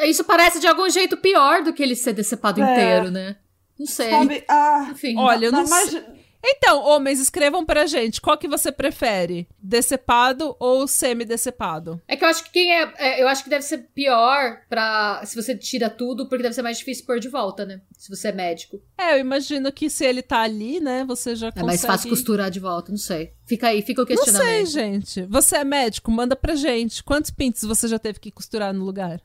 Isso 0.07 0.24
parece 0.24 0.61
de 0.61 0.66
algum 0.66 0.88
jeito 0.88 1.16
pior 1.16 1.62
do 1.62 1.72
que 1.72 1.82
ele 1.82 1.94
ser 1.97 2.12
decepado 2.12 2.62
É. 2.62 2.72
inteiro, 2.72 3.11
né? 3.11 3.36
Não 3.78 3.86
sei. 3.86 4.11
Sabe? 4.11 4.44
Ah, 4.49 4.88
Enfim. 4.90 5.16
Olha, 5.18 5.47
eu 5.47 5.53
não 5.53 5.68
mas- 5.68 5.90
sei. 5.90 6.03
Então, 6.49 6.80
homens, 6.84 7.18
escrevam 7.18 7.64
pra 7.66 7.86
gente. 7.86 8.20
Qual 8.20 8.38
que 8.38 8.47
você 8.47 8.70
prefere? 8.70 9.49
Decepado 9.59 10.55
ou 10.61 10.86
semi-decepado? 10.86 12.01
É 12.07 12.16
que 12.16 12.24
eu 12.24 12.28
acho 12.28 12.44
que 12.44 12.51
quem 12.51 12.72
é, 12.72 12.92
é, 12.99 13.22
Eu 13.22 13.28
acho 13.28 13.42
que 13.42 13.51
deve 13.51 13.62
ser 13.62 13.78
pior 13.94 14.61
pra. 14.68 15.22
Se 15.24 15.34
você 15.34 15.57
tira 15.57 15.90
tudo, 15.90 16.28
porque 16.28 16.42
deve 16.42 16.55
ser 16.55 16.62
mais 16.62 16.78
difícil 16.78 17.05
pôr 17.05 17.18
de 17.18 17.28
volta, 17.28 17.66
né? 17.66 17.80
Se 17.99 18.09
você 18.09 18.28
é 18.28 18.32
médico. 18.32 18.80
É, 18.97 19.14
eu 19.14 19.18
imagino 19.18 19.72
que 19.72 19.90
se 19.90 20.05
ele 20.05 20.22
tá 20.22 20.40
ali, 20.42 20.78
né, 20.80 21.05
você 21.05 21.34
já 21.34 21.49
É 21.49 21.51
consegue... 21.51 21.66
mais 21.66 21.84
fácil 21.84 22.09
costurar 22.11 22.51
de 22.51 22.61
volta, 22.61 22.90
não 22.92 22.99
sei. 22.99 23.32
Fica 23.44 23.68
aí, 23.68 23.82
fica 23.82 24.03
o 24.03 24.05
Não 24.05 24.16
sei, 24.16 24.24
questionamento. 24.24 24.66
gente. 24.70 25.22
Você 25.26 25.57
é 25.57 25.64
médico? 25.64 26.11
Manda 26.11 26.34
pra 26.36 26.55
gente. 26.55 27.03
Quantos 27.03 27.30
pintos 27.30 27.62
você 27.62 27.86
já 27.88 27.99
teve 27.99 28.18
que 28.18 28.30
costurar 28.30 28.72
no 28.74 28.84
lugar? 28.84 29.20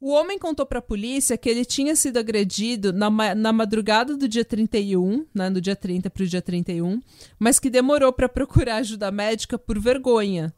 O 0.00 0.10
homem 0.12 0.38
contou 0.38 0.64
pra 0.64 0.80
polícia 0.80 1.36
que 1.36 1.48
ele 1.48 1.64
tinha 1.64 1.96
sido 1.96 2.18
agredido 2.18 2.92
na, 2.92 3.10
ma- 3.10 3.34
na 3.34 3.52
madrugada 3.52 4.16
do 4.16 4.28
dia 4.28 4.44
31, 4.44 5.26
né, 5.34 5.50
no 5.50 5.60
dia 5.60 5.74
30 5.74 6.08
pro 6.08 6.24
dia 6.26 6.40
31, 6.40 7.00
mas 7.38 7.58
que 7.58 7.68
demorou 7.68 8.12
pra 8.12 8.28
procurar 8.28 8.76
ajuda 8.76 9.10
médica 9.10 9.58
por 9.58 9.78
vergonha. 9.80 10.54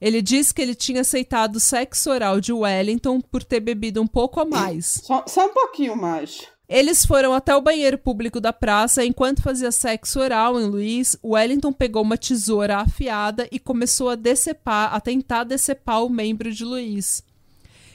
Ele 0.00 0.22
disse 0.22 0.54
que 0.54 0.62
ele 0.62 0.74
tinha 0.74 1.00
aceitado 1.00 1.56
o 1.56 1.60
sexo 1.60 2.10
oral 2.10 2.40
de 2.40 2.52
Wellington 2.52 3.20
por 3.20 3.42
ter 3.42 3.58
bebido 3.60 4.00
um 4.00 4.06
pouco 4.06 4.40
a 4.40 4.44
mais. 4.44 5.00
Só, 5.04 5.24
só 5.26 5.46
um 5.46 5.52
pouquinho 5.52 5.96
mais. 5.96 6.46
Eles 6.68 7.04
foram 7.04 7.34
até 7.34 7.54
o 7.56 7.60
banheiro 7.60 7.98
público 7.98 8.40
da 8.40 8.52
praça. 8.52 9.04
Enquanto 9.04 9.42
fazia 9.42 9.72
sexo 9.72 10.20
oral 10.20 10.58
em 10.60 10.64
Luiz, 10.64 11.16
Wellington 11.22 11.72
pegou 11.72 12.02
uma 12.02 12.16
tesoura 12.16 12.76
afiada 12.78 13.46
e 13.50 13.58
começou 13.58 14.08
a 14.08 14.14
decepar, 14.14 14.94
a 14.94 15.00
tentar 15.00 15.42
decepar 15.44 16.02
o 16.04 16.08
membro 16.08 16.50
de 16.52 16.64
Luiz. 16.64 17.22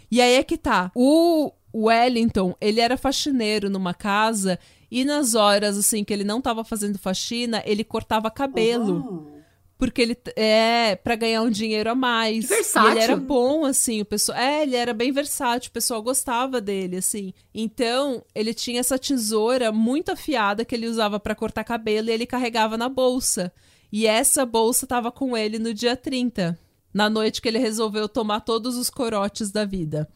E 0.09 0.21
aí 0.21 0.35
é 0.35 0.43
que 0.43 0.57
tá. 0.57 0.91
O 0.95 1.51
Wellington, 1.73 2.55
ele 2.61 2.79
era 2.79 2.97
faxineiro 2.97 3.69
numa 3.69 3.93
casa 3.93 4.57
e 4.89 5.03
nas 5.03 5.35
horas 5.35 5.77
assim 5.77 6.03
que 6.03 6.13
ele 6.13 6.23
não 6.23 6.41
tava 6.41 6.63
fazendo 6.63 6.97
faxina, 6.97 7.61
ele 7.65 7.83
cortava 7.83 8.31
cabelo. 8.31 9.29
Ah. 9.31 9.35
Porque 9.77 10.01
ele 10.01 10.17
é 10.37 10.95
para 10.95 11.15
ganhar 11.15 11.41
um 11.41 11.49
dinheiro 11.49 11.89
a 11.89 11.95
mais. 11.95 12.45
Versátil. 12.45 12.89
E 12.89 12.91
ele 12.93 12.99
era 13.01 13.17
bom, 13.17 13.65
assim, 13.65 13.99
o 13.99 14.05
pessoal. 14.05 14.37
É, 14.37 14.63
ele 14.63 14.75
era 14.75 14.93
bem 14.93 15.11
versátil, 15.11 15.69
o 15.69 15.73
pessoal 15.73 16.01
gostava 16.01 16.61
dele, 16.61 16.95
assim. 16.95 17.33
Então, 17.53 18.23
ele 18.33 18.53
tinha 18.53 18.79
essa 18.79 18.97
tesoura 18.97 19.73
muito 19.73 20.13
afiada 20.13 20.63
que 20.63 20.73
ele 20.73 20.87
usava 20.87 21.19
para 21.19 21.35
cortar 21.35 21.65
cabelo 21.65 22.09
e 22.09 22.13
ele 22.13 22.25
carregava 22.25 22.77
na 22.77 22.87
bolsa. 22.87 23.51
E 23.91 24.07
essa 24.07 24.45
bolsa 24.45 24.87
tava 24.87 25.11
com 25.11 25.35
ele 25.35 25.59
no 25.59 25.73
dia 25.73 25.97
30, 25.97 26.57
na 26.95 27.09
noite 27.09 27.41
que 27.41 27.49
ele 27.49 27.59
resolveu 27.59 28.07
tomar 28.07 28.39
todos 28.39 28.77
os 28.77 28.89
corotes 28.89 29.51
da 29.51 29.65
vida. 29.65 30.07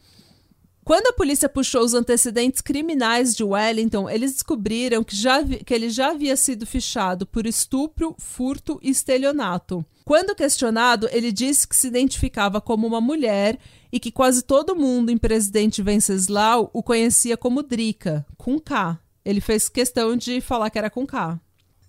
Quando 0.82 1.08
a 1.08 1.12
polícia 1.12 1.46
puxou 1.46 1.84
os 1.84 1.92
antecedentes 1.92 2.62
criminais 2.62 3.36
de 3.36 3.44
Wellington, 3.44 4.08
eles 4.08 4.32
descobriram 4.32 5.04
que, 5.04 5.14
já 5.14 5.44
que 5.44 5.74
ele 5.74 5.90
já 5.90 6.08
havia 6.12 6.34
sido 6.38 6.64
fichado 6.64 7.26
por 7.26 7.46
estupro, 7.46 8.16
furto 8.18 8.80
e 8.82 8.88
estelionato. 8.88 9.84
Quando 10.06 10.34
questionado, 10.34 11.06
ele 11.12 11.30
disse 11.30 11.68
que 11.68 11.76
se 11.76 11.88
identificava 11.88 12.62
como 12.62 12.86
uma 12.86 13.00
mulher 13.00 13.58
e 13.92 14.00
que 14.00 14.10
quase 14.10 14.42
todo 14.42 14.74
mundo 14.74 15.10
em 15.10 15.18
Presidente 15.18 15.82
Venceslau 15.82 16.70
o 16.72 16.82
conhecia 16.82 17.36
como 17.36 17.62
Drica, 17.62 18.24
com 18.38 18.58
K. 18.58 18.98
Ele 19.22 19.42
fez 19.42 19.68
questão 19.68 20.16
de 20.16 20.40
falar 20.40 20.70
que 20.70 20.78
era 20.78 20.88
com 20.88 21.06
K. 21.06 21.38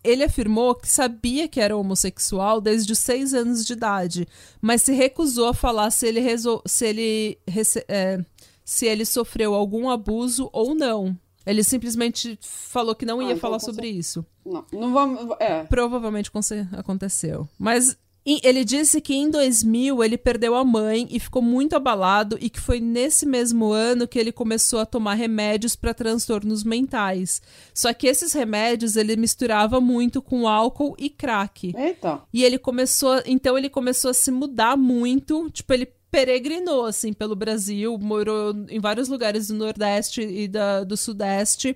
Ele 0.04 0.24
afirmou 0.24 0.74
que 0.76 0.88
sabia 0.88 1.48
que 1.48 1.60
era 1.60 1.78
homossexual 1.78 2.60
desde 2.60 2.92
os 2.94 3.00
seis 3.00 3.34
anos 3.34 3.66
de 3.66 3.74
idade, 3.74 4.28
mas 4.62 4.82
se 4.82 4.94
recusou 4.94 5.50
a 5.50 5.54
falar 5.54 5.92
se 5.92 6.08
ele, 6.08 6.20
resol- 6.20 6.62
se 6.66 6.86
ele, 6.88 7.38
rece- 7.48 7.86
é, 7.88 8.20
se 8.66 8.86
ele 8.88 9.06
sofreu 9.06 9.54
algum 9.54 9.90
abuso 9.90 10.50
ou 10.52 10.74
não. 10.74 11.16
Ele 11.46 11.64
simplesmente 11.64 12.38
falou 12.42 12.94
que 12.96 13.06
não 13.06 13.20
Ah, 13.20 13.24
ia 13.24 13.30
então 13.30 13.40
falar 13.40 13.60
sobre 13.60 13.88
isso. 13.90 14.26
Não, 14.46 14.64
não 14.72 14.94
vamos. 14.94 15.36
É. 15.40 15.64
Provavelmente 15.64 16.32
aconteceu. 16.78 17.48
Mas 17.58 17.98
ele 18.26 18.64
disse 18.64 19.02
que 19.02 19.16
em 19.16 19.30
2000 19.30 20.04
ele 20.04 20.18
perdeu 20.18 20.56
a 20.56 20.64
mãe 20.64 21.08
e 21.10 21.20
ficou 21.20 21.42
muito 21.42 21.76
abalado 21.76 22.38
e 22.40 22.52
que 22.52 22.60
foi 22.60 22.80
nesse 22.80 23.26
mesmo 23.26 23.72
ano 23.72 24.08
que 24.08 24.20
ele 24.20 24.32
começou 24.32 24.80
a 24.80 24.86
tomar 24.86 25.16
remédios 25.16 25.76
para 25.76 25.94
transtornos 25.94 26.64
mentais. 26.64 27.42
Só 27.74 27.92
que 27.94 28.06
esses 28.06 28.32
remédios 28.34 28.96
ele 28.96 29.16
misturava 29.16 29.82
muito 29.82 30.22
com 30.22 30.48
álcool 30.48 30.96
e 31.00 31.10
crack. 31.10 31.74
Eita. 31.76 32.22
E 32.32 32.44
ele 32.44 32.60
começou, 32.60 33.22
então 33.26 33.58
ele 33.58 33.70
começou 33.70 34.12
a 34.12 34.14
se 34.14 34.30
mudar 34.30 34.78
muito, 34.78 35.50
tipo, 35.50 35.74
ele 35.74 35.88
peregrinou 36.12 36.86
assim 36.86 37.14
pelo 37.14 37.36
Brasil, 37.36 37.98
morou 37.98 38.54
em 38.70 38.80
vários 38.80 39.08
lugares 39.08 39.48
do 39.48 39.56
Nordeste 39.56 40.22
e 40.22 40.48
da, 40.48 40.84
do 40.84 40.96
Sudeste, 40.96 41.76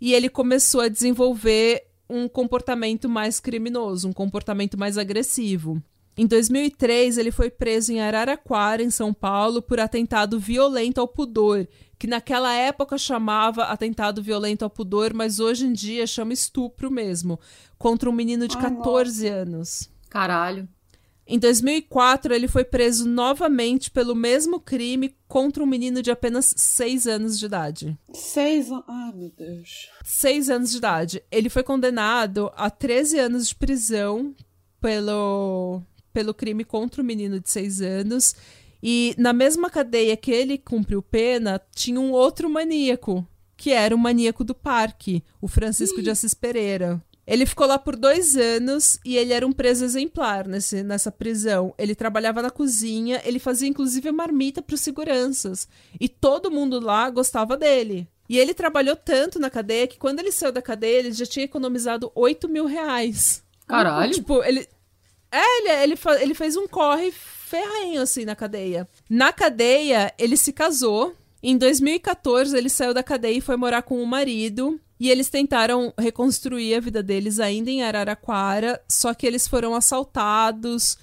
e 0.00 0.12
ele 0.12 0.28
começou 0.28 0.82
a 0.82 0.88
desenvolver 0.88 1.82
um 2.14 2.28
comportamento 2.28 3.08
mais 3.08 3.40
criminoso, 3.40 4.08
um 4.08 4.12
comportamento 4.12 4.78
mais 4.78 4.96
agressivo. 4.96 5.82
Em 6.16 6.26
2003, 6.28 7.18
ele 7.18 7.32
foi 7.32 7.50
preso 7.50 7.92
em 7.92 8.00
Araraquara, 8.00 8.82
em 8.82 8.90
São 8.90 9.12
Paulo, 9.12 9.60
por 9.60 9.80
atentado 9.80 10.38
violento 10.38 11.00
ao 11.00 11.08
pudor, 11.08 11.66
que 11.98 12.06
naquela 12.06 12.54
época 12.54 12.96
chamava 12.96 13.64
atentado 13.64 14.22
violento 14.22 14.62
ao 14.62 14.70
pudor, 14.70 15.12
mas 15.12 15.40
hoje 15.40 15.66
em 15.66 15.72
dia 15.72 16.06
chama 16.06 16.32
estupro 16.32 16.88
mesmo, 16.88 17.40
contra 17.76 18.08
um 18.08 18.12
menino 18.12 18.46
de 18.46 18.56
Ai, 18.56 18.62
14 18.62 19.26
anos. 19.26 19.90
Caralho. 20.08 20.68
Em 21.26 21.38
2004, 21.38 22.34
ele 22.34 22.46
foi 22.46 22.64
preso 22.64 23.08
novamente 23.08 23.90
pelo 23.90 24.14
mesmo 24.14 24.60
crime 24.60 25.14
contra 25.26 25.62
um 25.62 25.66
menino 25.66 26.02
de 26.02 26.10
apenas 26.10 26.52
6 26.54 27.06
anos 27.06 27.38
de 27.38 27.46
idade. 27.46 27.98
Seis 28.12 28.70
anos. 28.70 28.84
Ai, 28.86 29.12
meu 29.14 29.32
Deus. 29.36 29.88
6 30.04 30.50
anos 30.50 30.70
de 30.70 30.76
idade. 30.76 31.22
Ele 31.30 31.48
foi 31.48 31.62
condenado 31.62 32.52
a 32.54 32.68
13 32.68 33.18
anos 33.18 33.48
de 33.48 33.54
prisão 33.54 34.34
pelo, 34.80 35.80
pelo 36.12 36.34
crime 36.34 36.62
contra 36.62 37.00
o 37.00 37.04
menino 37.04 37.40
de 37.40 37.50
6 37.50 37.80
anos. 37.80 38.34
E 38.82 39.14
na 39.16 39.32
mesma 39.32 39.70
cadeia 39.70 40.14
que 40.18 40.30
ele 40.30 40.58
cumpriu 40.58 41.00
pena, 41.00 41.58
tinha 41.74 41.98
um 41.98 42.12
outro 42.12 42.50
maníaco, 42.50 43.26
que 43.56 43.70
era 43.70 43.94
o 43.94 43.98
maníaco 43.98 44.44
do 44.44 44.54
parque, 44.54 45.24
o 45.40 45.48
Francisco 45.48 46.02
de 46.02 46.10
Assis 46.10 46.34
Pereira. 46.34 47.02
Ele 47.26 47.46
ficou 47.46 47.66
lá 47.66 47.78
por 47.78 47.96
dois 47.96 48.36
anos 48.36 48.98
e 49.04 49.16
ele 49.16 49.32
era 49.32 49.46
um 49.46 49.52
preso 49.52 49.84
exemplar 49.84 50.46
nesse, 50.46 50.82
nessa 50.82 51.10
prisão. 51.10 51.74
Ele 51.78 51.94
trabalhava 51.94 52.42
na 52.42 52.50
cozinha, 52.50 53.20
ele 53.24 53.38
fazia 53.38 53.68
inclusive 53.68 54.12
marmita 54.12 54.60
para 54.60 54.74
os 54.74 54.80
seguranças. 54.80 55.66
E 55.98 56.08
todo 56.08 56.50
mundo 56.50 56.78
lá 56.78 57.08
gostava 57.08 57.56
dele. 57.56 58.06
E 58.28 58.38
ele 58.38 58.54
trabalhou 58.54 58.96
tanto 58.96 59.38
na 59.38 59.50
cadeia 59.50 59.86
que 59.86 59.98
quando 59.98 60.20
ele 60.20 60.32
saiu 60.32 60.52
da 60.52 60.62
cadeia, 60.62 60.98
ele 60.98 61.12
já 61.12 61.26
tinha 61.26 61.44
economizado 61.44 62.10
8 62.14 62.48
mil 62.48 62.66
reais. 62.66 63.42
Caralho. 63.66 64.12
Tipo, 64.12 64.42
ele. 64.42 64.66
É, 65.30 65.58
ele, 65.58 65.92
ele, 65.92 66.00
ele 66.20 66.34
fez 66.34 66.56
um 66.56 66.66
corre 66.66 67.12
ferrenho, 67.12 68.00
assim, 68.00 68.24
na 68.24 68.36
cadeia. 68.36 68.88
Na 69.08 69.32
cadeia, 69.32 70.12
ele 70.18 70.36
se 70.36 70.52
casou. 70.52 71.14
Em 71.42 71.58
2014, 71.58 72.56
ele 72.56 72.70
saiu 72.70 72.94
da 72.94 73.02
cadeia 73.02 73.36
e 73.36 73.40
foi 73.40 73.56
morar 73.56 73.82
com 73.82 74.02
o 74.02 74.06
marido. 74.06 74.80
E 74.98 75.10
eles 75.10 75.28
tentaram 75.28 75.92
reconstruir 75.98 76.74
a 76.74 76.80
vida 76.80 77.02
deles 77.02 77.40
ainda 77.40 77.70
em 77.70 77.82
Araraquara, 77.82 78.80
só 78.88 79.12
que 79.12 79.26
eles 79.26 79.48
foram 79.48 79.74
assaltados 79.74 80.96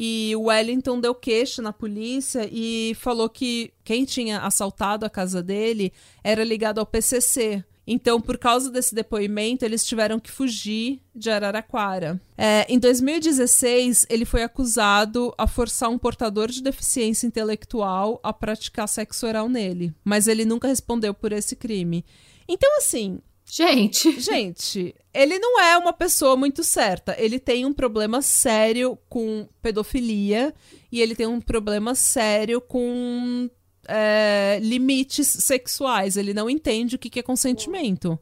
E 0.00 0.32
o 0.36 0.42
Wellington 0.42 1.00
deu 1.00 1.12
queixa 1.12 1.60
na 1.60 1.72
polícia 1.72 2.48
e 2.52 2.94
falou 3.00 3.28
que 3.28 3.72
quem 3.82 4.04
tinha 4.04 4.38
assaltado 4.38 5.04
a 5.04 5.10
casa 5.10 5.42
dele 5.42 5.92
era 6.22 6.44
ligado 6.44 6.78
ao 6.78 6.86
PCC. 6.86 7.64
Então, 7.84 8.20
por 8.20 8.38
causa 8.38 8.70
desse 8.70 8.94
depoimento, 8.94 9.64
eles 9.64 9.84
tiveram 9.84 10.20
que 10.20 10.30
fugir 10.30 11.00
de 11.12 11.30
Araraquara. 11.30 12.20
É, 12.36 12.64
em 12.68 12.78
2016, 12.78 14.06
ele 14.08 14.26
foi 14.26 14.42
acusado 14.44 15.34
a 15.38 15.48
forçar 15.48 15.88
um 15.88 15.98
portador 15.98 16.48
de 16.48 16.62
deficiência 16.62 17.26
intelectual 17.26 18.20
a 18.22 18.30
praticar 18.30 18.86
sexo 18.86 19.26
oral 19.26 19.48
nele, 19.48 19.92
mas 20.04 20.28
ele 20.28 20.44
nunca 20.44 20.68
respondeu 20.68 21.12
por 21.12 21.32
esse 21.32 21.56
crime. 21.56 22.04
Então, 22.46 22.76
assim, 22.76 23.20
Gente. 23.50 24.20
Gente, 24.20 24.94
ele 25.12 25.38
não 25.38 25.58
é 25.58 25.76
uma 25.78 25.92
pessoa 25.92 26.36
muito 26.36 26.62
certa. 26.62 27.16
Ele 27.18 27.38
tem 27.38 27.64
um 27.64 27.72
problema 27.72 28.20
sério 28.20 28.98
com 29.08 29.48
pedofilia 29.62 30.54
e 30.92 31.00
ele 31.00 31.16
tem 31.16 31.26
um 31.26 31.40
problema 31.40 31.94
sério 31.94 32.60
com 32.60 33.48
é, 33.88 34.58
limites 34.62 35.26
sexuais. 35.26 36.16
Ele 36.16 36.34
não 36.34 36.48
entende 36.50 36.96
o 36.96 36.98
que, 36.98 37.08
que 37.08 37.20
é 37.20 37.22
consentimento. 37.22 38.18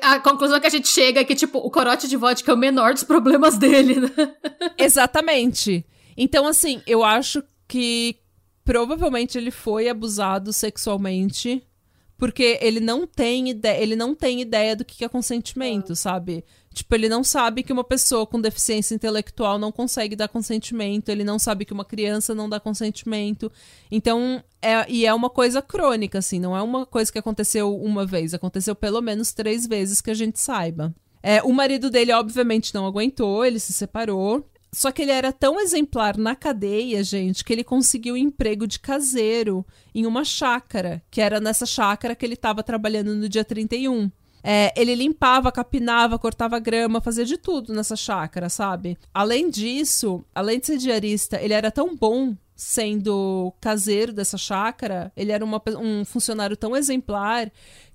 A, 0.00 0.14
a 0.14 0.20
conclusão 0.20 0.58
que 0.60 0.66
a 0.66 0.70
gente 0.70 0.88
chega 0.88 1.20
é 1.20 1.24
que, 1.24 1.34
tipo, 1.34 1.58
o 1.58 1.70
corote 1.70 2.08
de 2.08 2.16
vodka 2.16 2.50
é 2.50 2.54
o 2.54 2.58
menor 2.58 2.94
dos 2.94 3.02
problemas 3.02 3.58
dele, 3.58 4.00
né? 4.00 4.10
Exatamente. 4.78 5.84
Então, 6.16 6.46
assim, 6.46 6.80
eu 6.86 7.04
acho 7.04 7.42
que 7.66 8.16
provavelmente 8.64 9.36
ele 9.36 9.50
foi 9.50 9.88
abusado 9.88 10.52
sexualmente 10.52 11.62
porque 12.18 12.58
ele 12.60 12.80
não 12.80 13.06
tem 13.06 13.48
ideia, 13.48 13.80
ele 13.80 13.94
não 13.94 14.12
tem 14.12 14.40
ideia 14.40 14.74
do 14.74 14.84
que 14.84 15.04
é 15.04 15.08
consentimento, 15.08 15.94
sabe? 15.94 16.44
Tipo, 16.74 16.94
ele 16.96 17.08
não 17.08 17.22
sabe 17.22 17.62
que 17.62 17.72
uma 17.72 17.84
pessoa 17.84 18.26
com 18.26 18.40
deficiência 18.40 18.94
intelectual 18.94 19.56
não 19.56 19.70
consegue 19.70 20.16
dar 20.16 20.28
consentimento, 20.28 21.08
ele 21.08 21.22
não 21.22 21.38
sabe 21.38 21.64
que 21.64 21.72
uma 21.72 21.84
criança 21.84 22.34
não 22.34 22.48
dá 22.48 22.58
consentimento. 22.58 23.50
Então, 23.90 24.42
é, 24.60 24.84
e 24.90 25.06
é 25.06 25.14
uma 25.14 25.30
coisa 25.30 25.62
crônica, 25.62 26.18
assim, 26.18 26.40
não 26.40 26.56
é 26.56 26.60
uma 26.60 26.84
coisa 26.84 27.10
que 27.10 27.18
aconteceu 27.18 27.74
uma 27.74 28.04
vez, 28.04 28.34
aconteceu 28.34 28.74
pelo 28.74 29.00
menos 29.00 29.32
três 29.32 29.64
vezes 29.66 30.00
que 30.00 30.10
a 30.10 30.14
gente 30.14 30.40
saiba. 30.40 30.92
É, 31.22 31.40
o 31.42 31.52
marido 31.52 31.88
dele, 31.88 32.12
obviamente, 32.12 32.74
não 32.74 32.86
aguentou, 32.86 33.44
ele 33.44 33.60
se 33.60 33.72
separou. 33.72 34.44
Só 34.72 34.92
que 34.92 35.02
ele 35.02 35.10
era 35.10 35.32
tão 35.32 35.58
exemplar 35.60 36.16
na 36.16 36.34
cadeia, 36.34 37.02
gente, 37.02 37.42
que 37.42 37.52
ele 37.52 37.64
conseguiu 37.64 38.14
um 38.14 38.18
emprego 38.18 38.66
de 38.66 38.78
caseiro 38.78 39.64
em 39.94 40.06
uma 40.06 40.24
chácara, 40.24 41.02
que 41.10 41.20
era 41.20 41.40
nessa 41.40 41.64
chácara 41.64 42.14
que 42.14 42.24
ele 42.24 42.34
estava 42.34 42.62
trabalhando 42.62 43.14
no 43.14 43.28
dia 43.28 43.44
31. 43.44 44.10
É, 44.42 44.72
ele 44.76 44.94
limpava, 44.94 45.50
capinava, 45.50 46.18
cortava 46.18 46.58
grama, 46.58 47.00
fazia 47.00 47.24
de 47.24 47.36
tudo 47.36 47.72
nessa 47.72 47.96
chácara, 47.96 48.48
sabe? 48.48 48.96
Além 49.12 49.50
disso, 49.50 50.24
além 50.34 50.60
de 50.60 50.66
ser 50.66 50.78
diarista, 50.78 51.40
ele 51.40 51.54
era 51.54 51.70
tão 51.70 51.96
bom 51.96 52.36
sendo 52.54 53.52
caseiro 53.60 54.12
dessa 54.12 54.36
chácara, 54.36 55.12
ele 55.16 55.32
era 55.32 55.44
uma, 55.44 55.62
um 55.80 56.04
funcionário 56.04 56.56
tão 56.56 56.76
exemplar 56.76 57.50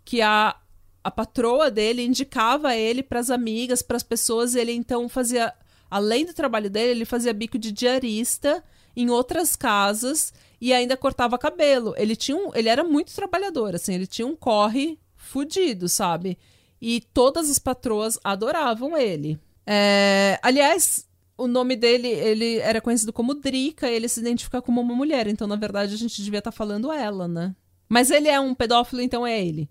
que 0.05 0.21
a, 0.21 0.55
a 1.03 1.11
patroa 1.11 1.69
dele 1.69 2.05
indicava 2.05 2.75
ele 2.75 3.03
para 3.03 3.19
as 3.19 3.29
amigas, 3.29 3.81
para 3.81 3.97
as 3.97 4.03
pessoas, 4.03 4.55
ele 4.55 4.71
então 4.71 5.09
fazia 5.09 5.53
além 5.93 6.25
do 6.25 6.33
trabalho 6.33 6.71
dele, 6.71 6.91
ele 6.91 7.05
fazia 7.05 7.31
bico 7.31 7.59
de 7.59 7.71
diarista 7.71 8.63
em 8.95 9.11
outras 9.11 9.55
casas 9.55 10.33
e 10.59 10.73
ainda 10.73 10.97
cortava 10.97 11.37
cabelo. 11.37 11.93
Ele 11.95 12.15
tinha 12.15 12.35
um, 12.35 12.49
ele 12.55 12.67
era 12.67 12.83
muito 12.83 13.13
trabalhador, 13.13 13.75
assim, 13.75 13.93
ele 13.93 14.07
tinha 14.07 14.25
um 14.25 14.35
corre 14.35 14.97
fudido, 15.15 15.87
sabe? 15.87 16.35
E 16.81 16.99
todas 17.13 17.47
as 17.47 17.59
patroas 17.59 18.19
adoravam 18.23 18.97
ele. 18.97 19.39
É, 19.67 20.39
aliás, 20.41 21.07
o 21.37 21.47
nome 21.47 21.75
dele, 21.75 22.07
ele 22.07 22.57
era 22.57 22.81
conhecido 22.81 23.13
como 23.13 23.35
Drica, 23.35 23.87
ele 23.87 24.09
se 24.09 24.19
identifica 24.19 24.63
como 24.63 24.81
uma 24.81 24.95
mulher, 24.95 25.27
então 25.27 25.47
na 25.47 25.55
verdade 25.55 25.93
a 25.93 25.97
gente 25.97 26.23
devia 26.23 26.39
estar 26.39 26.51
tá 26.51 26.57
falando 26.57 26.91
ela, 26.91 27.27
né? 27.27 27.55
Mas 27.87 28.09
ele 28.09 28.29
é 28.29 28.39
um 28.39 28.55
pedófilo, 28.55 28.99
então 28.99 29.27
é 29.27 29.45
ele. 29.45 29.69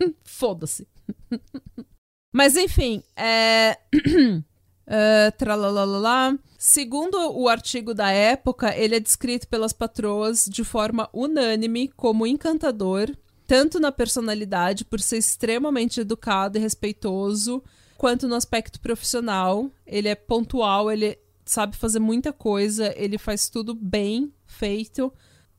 Foda-se. 0.24 0.88
Mas 2.32 2.56
enfim, 2.56 3.02
é... 3.14 3.76
Uh, 4.88 6.38
Segundo 6.56 7.16
o 7.38 7.46
artigo 7.46 7.92
da 7.92 8.10
época, 8.10 8.74
ele 8.74 8.96
é 8.96 9.00
descrito 9.00 9.46
pelas 9.46 9.72
patroas 9.72 10.46
de 10.50 10.64
forma 10.64 11.08
unânime 11.12 11.88
como 11.88 12.26
encantador, 12.26 13.14
tanto 13.46 13.78
na 13.78 13.92
personalidade, 13.92 14.84
por 14.84 14.98
ser 15.00 15.18
extremamente 15.18 16.00
educado 16.00 16.58
e 16.58 16.60
respeitoso, 16.60 17.62
quanto 17.96 18.26
no 18.26 18.34
aspecto 18.34 18.80
profissional. 18.80 19.70
Ele 19.86 20.08
é 20.08 20.14
pontual, 20.14 20.90
ele 20.90 21.18
sabe 21.44 21.76
fazer 21.76 21.98
muita 21.98 22.32
coisa, 22.32 22.92
ele 22.96 23.18
faz 23.18 23.48
tudo 23.48 23.74
bem 23.74 24.32
feito 24.46 25.12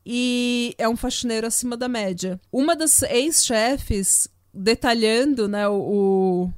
e 0.04 0.74
é 0.76 0.88
um 0.88 0.96
faxineiro 0.96 1.46
acima 1.46 1.76
da 1.76 1.88
média. 1.88 2.40
Uma 2.52 2.76
das 2.76 3.02
ex-chefes, 3.02 4.28
detalhando 4.52 5.48
né, 5.48 5.68
o, 5.68 6.50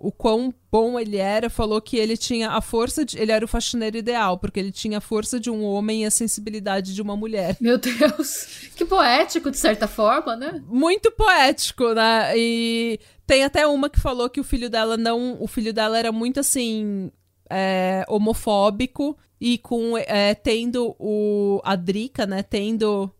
o 0.00 0.10
quão 0.10 0.52
bom 0.72 0.98
ele 0.98 1.18
era, 1.18 1.50
falou 1.50 1.80
que 1.80 1.96
ele 1.96 2.16
tinha 2.16 2.50
a 2.50 2.60
força 2.60 3.04
de. 3.04 3.18
Ele 3.18 3.30
era 3.30 3.44
o 3.44 3.48
faxineiro 3.48 3.98
ideal, 3.98 4.38
porque 4.38 4.58
ele 4.58 4.72
tinha 4.72 4.98
a 4.98 5.00
força 5.00 5.38
de 5.38 5.50
um 5.50 5.62
homem 5.62 6.02
e 6.02 6.06
a 6.06 6.10
sensibilidade 6.10 6.94
de 6.94 7.02
uma 7.02 7.16
mulher. 7.16 7.56
Meu 7.60 7.78
Deus! 7.78 8.70
Que 8.74 8.84
poético, 8.84 9.50
de 9.50 9.58
certa 9.58 9.86
forma, 9.86 10.34
né? 10.34 10.62
Muito 10.66 11.10
poético, 11.10 11.92
né? 11.92 12.32
E 12.34 12.98
tem 13.26 13.44
até 13.44 13.66
uma 13.66 13.90
que 13.90 14.00
falou 14.00 14.30
que 14.30 14.40
o 14.40 14.44
filho 14.44 14.70
dela 14.70 14.96
não. 14.96 15.36
O 15.38 15.46
filho 15.46 15.72
dela 15.72 15.98
era 15.98 16.10
muito 16.10 16.40
assim. 16.40 17.12
É, 17.52 18.04
homofóbico 18.08 19.18
e 19.40 19.58
com 19.58 19.98
é, 19.98 20.34
tendo 20.34 20.94
o 21.00 21.60
a 21.64 21.74
Drica, 21.74 22.24
né, 22.24 22.44
tendo 22.44 23.10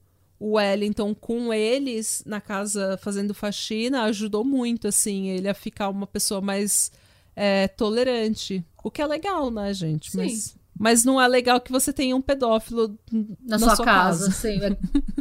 o 0.41 0.53
Wellington 0.53 1.14
com 1.14 1.53
eles 1.53 2.22
na 2.24 2.41
casa 2.41 2.99
fazendo 3.03 3.34
faxina 3.34 4.05
ajudou 4.05 4.43
muito, 4.43 4.88
assim, 4.88 5.28
ele 5.28 5.47
a 5.47 5.55
ficar 5.55 5.91
uma 5.91 6.07
pessoa 6.07 6.41
mais 6.41 6.91
é, 7.36 7.68
tolerante. 7.68 8.64
O 8.82 8.91
que 8.91 9.03
é 9.03 9.07
legal, 9.07 9.51
né, 9.51 9.72
gente? 9.74 10.11
Sim. 10.11 10.16
Mas, 10.16 10.57
mas 10.76 11.05
não 11.05 11.20
é 11.20 11.28
legal 11.28 11.61
que 11.61 11.70
você 11.70 11.93
tenha 11.93 12.16
um 12.16 12.22
pedófilo 12.22 12.99
na, 13.12 13.59
na 13.59 13.59
sua, 13.59 13.76
sua, 13.76 13.84
casa. 13.84 14.26
casa. 14.26 14.32
Sim. 14.32 14.61
É. 14.64 14.76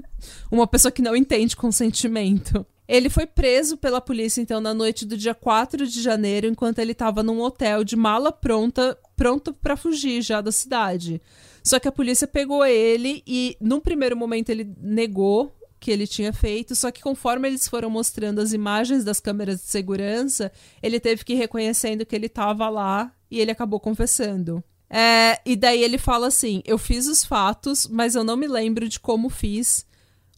uma 0.49 0.65
pessoa 0.65 0.91
que 0.91 1.01
não 1.01 1.15
entende 1.15 1.53
consentimento. 1.53 2.65
Ele 2.87 3.09
foi 3.09 3.27
preso 3.27 3.77
pela 3.77 4.01
polícia, 4.01 4.41
então, 4.41 4.59
na 4.59 4.73
noite 4.73 5.05
do 5.05 5.15
dia 5.15 5.35
4 5.35 5.85
de 5.85 6.01
janeiro, 6.01 6.47
enquanto 6.47 6.79
ele 6.79 6.93
estava 6.93 7.21
num 7.21 7.41
hotel 7.41 7.83
de 7.83 7.95
mala 7.95 8.31
pronta, 8.31 8.97
pronto 9.15 9.53
para 9.53 9.77
fugir 9.77 10.21
já 10.21 10.41
da 10.41 10.51
cidade. 10.51 11.21
Só 11.69 11.79
que 11.79 11.87
a 11.87 11.91
polícia 11.91 12.25
pegou 12.25 12.65
ele 12.65 13.21
e, 13.27 13.55
num 13.61 13.79
primeiro 13.79 14.17
momento, 14.17 14.49
ele 14.49 14.73
negou 14.81 15.55
que 15.79 15.91
ele 15.91 16.07
tinha 16.07 16.33
feito, 16.33 16.75
só 16.75 16.89
que 16.89 16.99
conforme 16.99 17.47
eles 17.47 17.67
foram 17.67 17.91
mostrando 17.91 18.41
as 18.41 18.53
imagens 18.53 19.03
das 19.03 19.19
câmeras 19.19 19.57
de 19.59 19.67
segurança, 19.67 20.51
ele 20.81 20.99
teve 20.99 21.23
que 21.23 21.33
ir 21.33 21.35
reconhecendo 21.35 22.07
que 22.07 22.15
ele 22.15 22.25
estava 22.25 22.67
lá 22.69 23.13
e 23.29 23.39
ele 23.39 23.51
acabou 23.51 23.79
confessando. 23.79 24.63
É, 24.89 25.39
e 25.45 25.55
daí 25.55 25.83
ele 25.83 25.99
fala 25.99 26.25
assim: 26.25 26.63
Eu 26.65 26.79
fiz 26.79 27.05
os 27.05 27.23
fatos, 27.23 27.85
mas 27.85 28.15
eu 28.15 28.23
não 28.23 28.35
me 28.35 28.47
lembro 28.47 28.89
de 28.89 28.99
como 28.99 29.29
fiz 29.29 29.85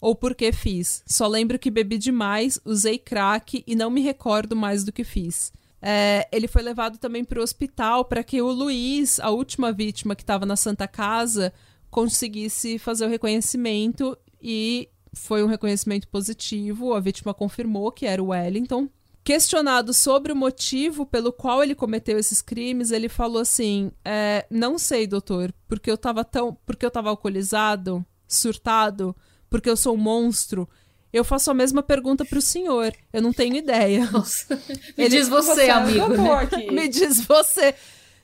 ou 0.02 0.14
por 0.14 0.36
que 0.36 0.52
fiz. 0.52 1.02
Só 1.08 1.28
lembro 1.28 1.58
que 1.58 1.72
bebi 1.72 1.98
demais, 1.98 2.60
usei 2.66 2.98
crack 2.98 3.64
e 3.66 3.74
não 3.74 3.90
me 3.90 4.02
recordo 4.02 4.54
mais 4.54 4.84
do 4.84 4.92
que 4.92 5.06
fiz. 5.06 5.54
É, 5.82 6.28
ele 6.32 6.48
foi 6.48 6.62
levado 6.62 6.98
também 6.98 7.24
para 7.24 7.40
o 7.40 7.44
hospital 7.44 8.06
para 8.06 8.24
que 8.24 8.42
o 8.42 8.52
Luiz, 8.52 9.20
a 9.20 9.32
última 9.32 9.72
vítima 9.72 10.16
que 10.16 10.22
estava 10.22 10.46
na 10.46 10.56
Santa 10.56 10.88
Casa, 10.88 11.52
conseguisse 11.90 12.78
fazer 12.78 13.06
o 13.06 13.10
reconhecimento 13.10 14.18
e 14.42 14.90
foi 15.14 15.44
um 15.44 15.48
reconhecimento 15.48 16.08
positivo. 16.08 16.94
A 16.94 17.00
vítima 17.00 17.34
confirmou 17.34 17.92
que 17.92 18.06
era 18.06 18.24
o 18.24 18.28
Wellington. 18.28 18.88
Questionado 19.24 19.94
sobre 19.94 20.32
o 20.32 20.36
motivo 20.36 21.06
pelo 21.06 21.32
qual 21.32 21.62
ele 21.62 21.76
cometeu 21.76 22.18
esses 22.18 22.42
crimes, 22.42 22.92
ele 22.92 23.08
falou 23.08 23.42
assim: 23.42 23.92
é, 24.04 24.48
"Não 24.50 24.80
sei, 24.80 25.06
doutor, 25.06 25.54
porque 25.68 25.92
eu 25.92 25.96
estava 25.96 26.24
tão, 26.24 26.58
porque 26.66 26.84
eu 26.84 26.88
estava 26.88 27.10
alcoolizado, 27.10 28.04
surtado, 28.28 29.16
porque 29.48 29.70
eu 29.70 29.78
sou 29.78 29.94
um 29.94 29.98
monstro." 29.98 30.68
Eu 31.14 31.24
faço 31.24 31.52
a 31.52 31.54
mesma 31.54 31.84
pergunta 31.84 32.24
pro 32.24 32.42
senhor. 32.42 32.94
Eu 33.12 33.22
não 33.22 33.34
tenho 33.34 33.56
ideia. 33.56 34.10
Nossa. 34.12 34.56
Me 34.98 35.06
Ele, 35.06 35.10
diz 35.10 35.28
você, 35.28 35.54
você 35.54 35.70
amigo. 35.70 36.08
Né? 36.10 36.72
Me 36.72 36.88
diz 36.88 37.22
você. 37.26 37.76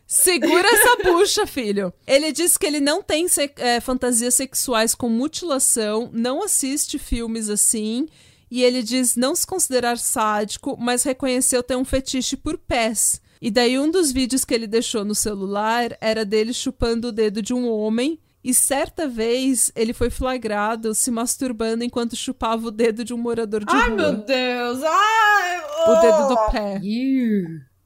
Segura 0.05 0.65
essa 0.65 1.03
bucha, 1.03 1.45
filho. 1.45 1.93
Ele 2.07 2.31
diz 2.31 2.57
que 2.57 2.65
ele 2.65 2.79
não 2.79 3.03
tem 3.03 3.27
se 3.27 3.51
é, 3.57 3.81
fantasias 3.81 4.35
sexuais 4.35 4.95
com 4.95 5.09
mutilação, 5.09 6.09
não 6.13 6.41
assiste 6.41 6.97
filmes 6.97 7.49
assim. 7.49 8.07
E 8.49 8.63
ele 8.63 8.81
diz 8.81 9.17
não 9.17 9.35
se 9.35 9.45
considerar 9.45 9.97
sádico, 9.97 10.77
mas 10.79 11.03
reconheceu 11.03 11.61
ter 11.61 11.75
um 11.75 11.83
fetiche 11.83 12.37
por 12.37 12.57
pés. 12.57 13.19
E 13.41 13.51
daí 13.51 13.77
um 13.77 13.91
dos 13.91 14.11
vídeos 14.11 14.45
que 14.45 14.53
ele 14.53 14.65
deixou 14.65 15.03
no 15.03 15.13
celular 15.13 15.97
era 15.99 16.23
dele 16.23 16.53
chupando 16.53 17.09
o 17.09 17.11
dedo 17.11 17.41
de 17.41 17.53
um 17.53 17.69
homem 17.69 18.17
e 18.43 18.53
certa 18.53 19.07
vez 19.07 19.71
ele 19.75 19.93
foi 19.93 20.09
flagrado 20.09 20.93
se 20.93 21.11
masturbando 21.11 21.83
enquanto 21.83 22.15
chupava 22.15 22.67
o 22.67 22.71
dedo 22.71 23.03
de 23.03 23.13
um 23.13 23.17
morador 23.17 23.65
de 23.65 23.75
Ai, 23.75 23.89
rua. 23.89 24.05
Ai, 24.05 24.11
meu 24.11 24.13
Deus! 24.25 24.83
Ai, 24.83 25.61
oh. 25.87 25.91
O 25.91 26.01
dedo 26.01 26.27
do 26.29 26.51
pé. 26.51 26.81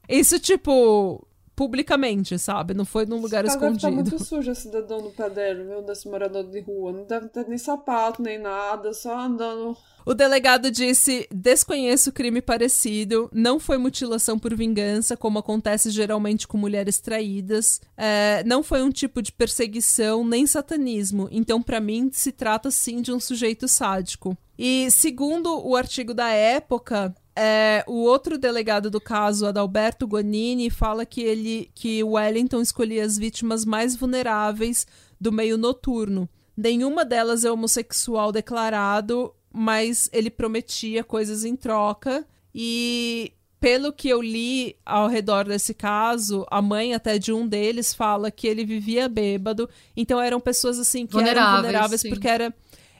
Isso, 0.07 0.39
tipo, 0.39 1.25
publicamente, 1.61 2.39
sabe? 2.39 2.73
Não 2.73 2.83
foi 2.83 3.05
num 3.05 3.21
lugar 3.21 3.45
Esse 3.45 3.55
deve 3.55 3.75
escondido. 3.75 4.03
Tá 4.03 4.11
muito 4.11 4.25
sujo 4.25 4.49
esse 4.49 4.67
dedão 4.71 4.99
no 4.99 5.29
dele, 5.29 5.63
viu? 5.63 5.83
Desse 5.83 6.09
morador 6.09 6.43
de 6.43 6.59
rua. 6.59 6.91
Não 6.91 7.05
deve 7.05 7.27
ter 7.27 7.47
nem 7.47 7.57
sapato, 7.59 8.19
nem 8.19 8.39
nada, 8.39 8.91
só 8.95 9.15
andando. 9.15 9.77
O 10.03 10.15
delegado 10.15 10.71
disse: 10.71 11.27
desconheço 11.31 12.11
crime 12.11 12.41
parecido, 12.41 13.29
não 13.31 13.59
foi 13.59 13.77
mutilação 13.77 14.39
por 14.39 14.55
vingança, 14.55 15.15
como 15.15 15.37
acontece 15.37 15.91
geralmente 15.91 16.47
com 16.47 16.57
mulheres 16.57 16.99
traídas, 16.99 17.79
é, 17.95 18.43
não 18.43 18.63
foi 18.63 18.81
um 18.81 18.89
tipo 18.89 19.21
de 19.21 19.31
perseguição 19.31 20.25
nem 20.25 20.47
satanismo, 20.47 21.29
então 21.31 21.61
para 21.61 21.79
mim 21.79 22.09
se 22.11 22.31
trata 22.31 22.71
sim 22.71 23.03
de 23.03 23.11
um 23.11 23.19
sujeito 23.19 23.67
sádico. 23.67 24.35
E 24.57 24.89
segundo 24.89 25.59
o 25.63 25.75
artigo 25.75 26.13
da 26.13 26.29
época, 26.29 27.15
é, 27.35 27.83
o 27.87 28.03
outro 28.03 28.37
delegado 28.37 28.89
do 28.89 28.99
caso, 28.99 29.45
Adalberto 29.45 30.07
Gonini, 30.07 30.69
fala 30.69 31.05
que 31.05 31.21
ele 31.21 31.71
que 31.73 32.03
Wellington 32.03 32.61
escolhia 32.61 33.05
as 33.05 33.17
vítimas 33.17 33.65
mais 33.65 33.95
vulneráveis 33.95 34.85
do 35.19 35.31
meio 35.31 35.57
noturno. 35.57 36.27
Nenhuma 36.55 37.05
delas 37.05 37.45
é 37.45 37.51
homossexual 37.51 38.31
declarado 38.31 39.33
mas 39.51 40.09
ele 40.13 40.29
prometia 40.29 41.03
coisas 41.03 41.43
em 41.43 41.55
troca 41.55 42.25
e 42.55 43.33
pelo 43.59 43.93
que 43.93 44.09
eu 44.09 44.21
li 44.21 44.75
ao 44.83 45.07
redor 45.07 45.45
desse 45.45 45.73
caso, 45.73 46.45
a 46.49 46.61
mãe 46.61 46.95
até 46.95 47.19
de 47.19 47.31
um 47.31 47.47
deles 47.47 47.93
fala 47.93 48.31
que 48.31 48.47
ele 48.47 48.65
vivia 48.65 49.07
bêbado, 49.07 49.69
então 49.95 50.19
eram 50.19 50.39
pessoas 50.39 50.79
assim 50.79 51.05
que 51.05 51.13
Vulneráveis, 51.13 51.45
eram 51.45 51.61
vulneráveis 51.61 52.01
sim. 52.01 52.09
porque 52.09 52.27
era 52.27 52.53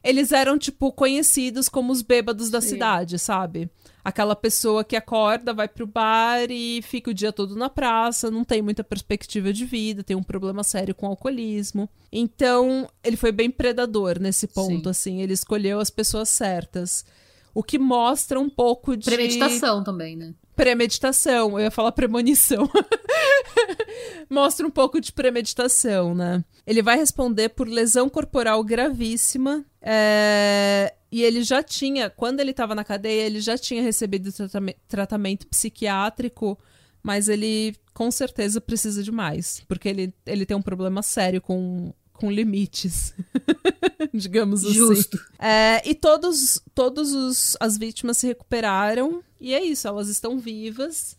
eles 0.03 0.31
eram 0.31 0.57
tipo 0.57 0.91
conhecidos 0.91 1.69
como 1.69 1.91
os 1.91 2.01
bêbados 2.01 2.49
da 2.49 2.59
Sim. 2.59 2.69
cidade, 2.69 3.19
sabe? 3.19 3.69
Aquela 4.03 4.35
pessoa 4.35 4.83
que 4.83 4.95
acorda, 4.95 5.53
vai 5.53 5.67
pro 5.67 5.85
bar 5.85 6.49
e 6.49 6.81
fica 6.81 7.11
o 7.11 7.13
dia 7.13 7.31
todo 7.31 7.55
na 7.55 7.69
praça, 7.69 8.31
não 8.31 8.43
tem 8.43 8.61
muita 8.61 8.83
perspectiva 8.83 9.53
de 9.53 9.65
vida, 9.65 10.03
tem 10.03 10.15
um 10.15 10.23
problema 10.23 10.63
sério 10.63 10.95
com 10.95 11.05
alcoolismo. 11.05 11.89
Então, 12.11 12.89
ele 13.03 13.15
foi 13.15 13.31
bem 13.31 13.51
predador 13.51 14.19
nesse 14.19 14.47
ponto, 14.47 14.85
Sim. 14.85 14.89
assim, 14.89 15.21
ele 15.21 15.33
escolheu 15.33 15.79
as 15.79 15.89
pessoas 15.89 16.29
certas. 16.29 17.05
O 17.53 17.61
que 17.61 17.77
mostra 17.77 18.39
um 18.39 18.49
pouco 18.49 18.95
de 18.95 19.05
Premeditação 19.05 19.83
também, 19.83 20.15
né? 20.15 20.33
Premeditação. 20.61 21.57
Eu 21.57 21.65
ia 21.65 21.71
falar 21.71 21.91
premonição. 21.91 22.69
Mostra 24.29 24.65
um 24.65 24.69
pouco 24.69 24.99
de 25.01 25.11
premeditação, 25.11 26.13
né? 26.15 26.43
Ele 26.65 26.81
vai 26.81 26.97
responder 26.97 27.49
por 27.49 27.67
lesão 27.67 28.07
corporal 28.09 28.63
gravíssima. 28.63 29.65
é, 29.81 30.93
E 31.11 31.23
ele 31.23 31.43
já 31.43 31.61
tinha, 31.63 32.09
quando 32.09 32.39
ele 32.39 32.51
estava 32.51 32.75
na 32.75 32.83
cadeia, 32.83 33.23
ele 33.23 33.41
já 33.41 33.57
tinha 33.57 33.81
recebido 33.81 34.31
tratame- 34.31 34.77
tratamento 34.87 35.47
psiquiátrico, 35.47 36.57
mas 37.03 37.27
ele 37.27 37.75
com 37.93 38.09
certeza 38.09 38.61
precisa 38.61 39.03
de 39.03 39.11
mais, 39.11 39.61
porque 39.67 39.89
ele, 39.89 40.13
ele 40.25 40.45
tem 40.45 40.55
um 40.55 40.61
problema 40.61 41.01
sério 41.03 41.41
com, 41.41 41.93
com 42.21 42.29
limites. 42.29 43.15
Digamos 44.13 44.63
assim. 44.63 44.75
Justo. 44.75 45.19
É, 45.39 45.81
e 45.83 45.95
todos, 45.95 46.61
todos 46.75 47.11
os, 47.13 47.57
as 47.59 47.79
vítimas 47.79 48.19
se 48.19 48.27
recuperaram. 48.27 49.23
E 49.39 49.55
é 49.55 49.63
isso, 49.63 49.87
elas 49.87 50.07
estão 50.07 50.37
vivas, 50.37 51.17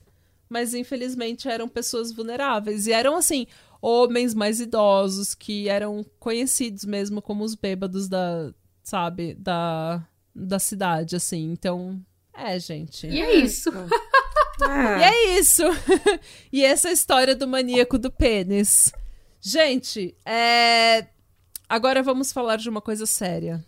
mas 0.48 0.74
infelizmente 0.74 1.48
eram 1.48 1.68
pessoas 1.68 2.12
vulneráveis. 2.12 2.86
E 2.86 2.92
eram, 2.92 3.16
assim, 3.16 3.48
homens 3.80 4.32
mais 4.32 4.60
idosos 4.60 5.34
que 5.34 5.68
eram 5.68 6.06
conhecidos 6.20 6.84
mesmo 6.84 7.20
como 7.20 7.42
os 7.42 7.56
bêbados 7.56 8.08
da, 8.08 8.54
sabe, 8.84 9.34
da, 9.34 10.06
da 10.32 10.60
cidade, 10.60 11.16
assim. 11.16 11.50
Então, 11.50 12.00
é, 12.32 12.60
gente. 12.60 13.08
E 13.08 13.20
é 13.20 13.34
isso. 13.34 13.70
E 14.64 15.02
é 15.02 15.38
isso. 15.40 15.62
e 16.52 16.64
essa 16.64 16.86
é 16.86 16.90
a 16.90 16.94
história 16.94 17.34
do 17.34 17.48
maníaco 17.48 17.98
do 17.98 18.12
pênis. 18.12 18.92
Gente, 19.44 20.16
é... 20.24 21.06
agora 21.68 22.00
vamos 22.00 22.32
falar 22.32 22.56
de 22.56 22.68
uma 22.70 22.80
coisa 22.80 23.06
séria. 23.06 23.62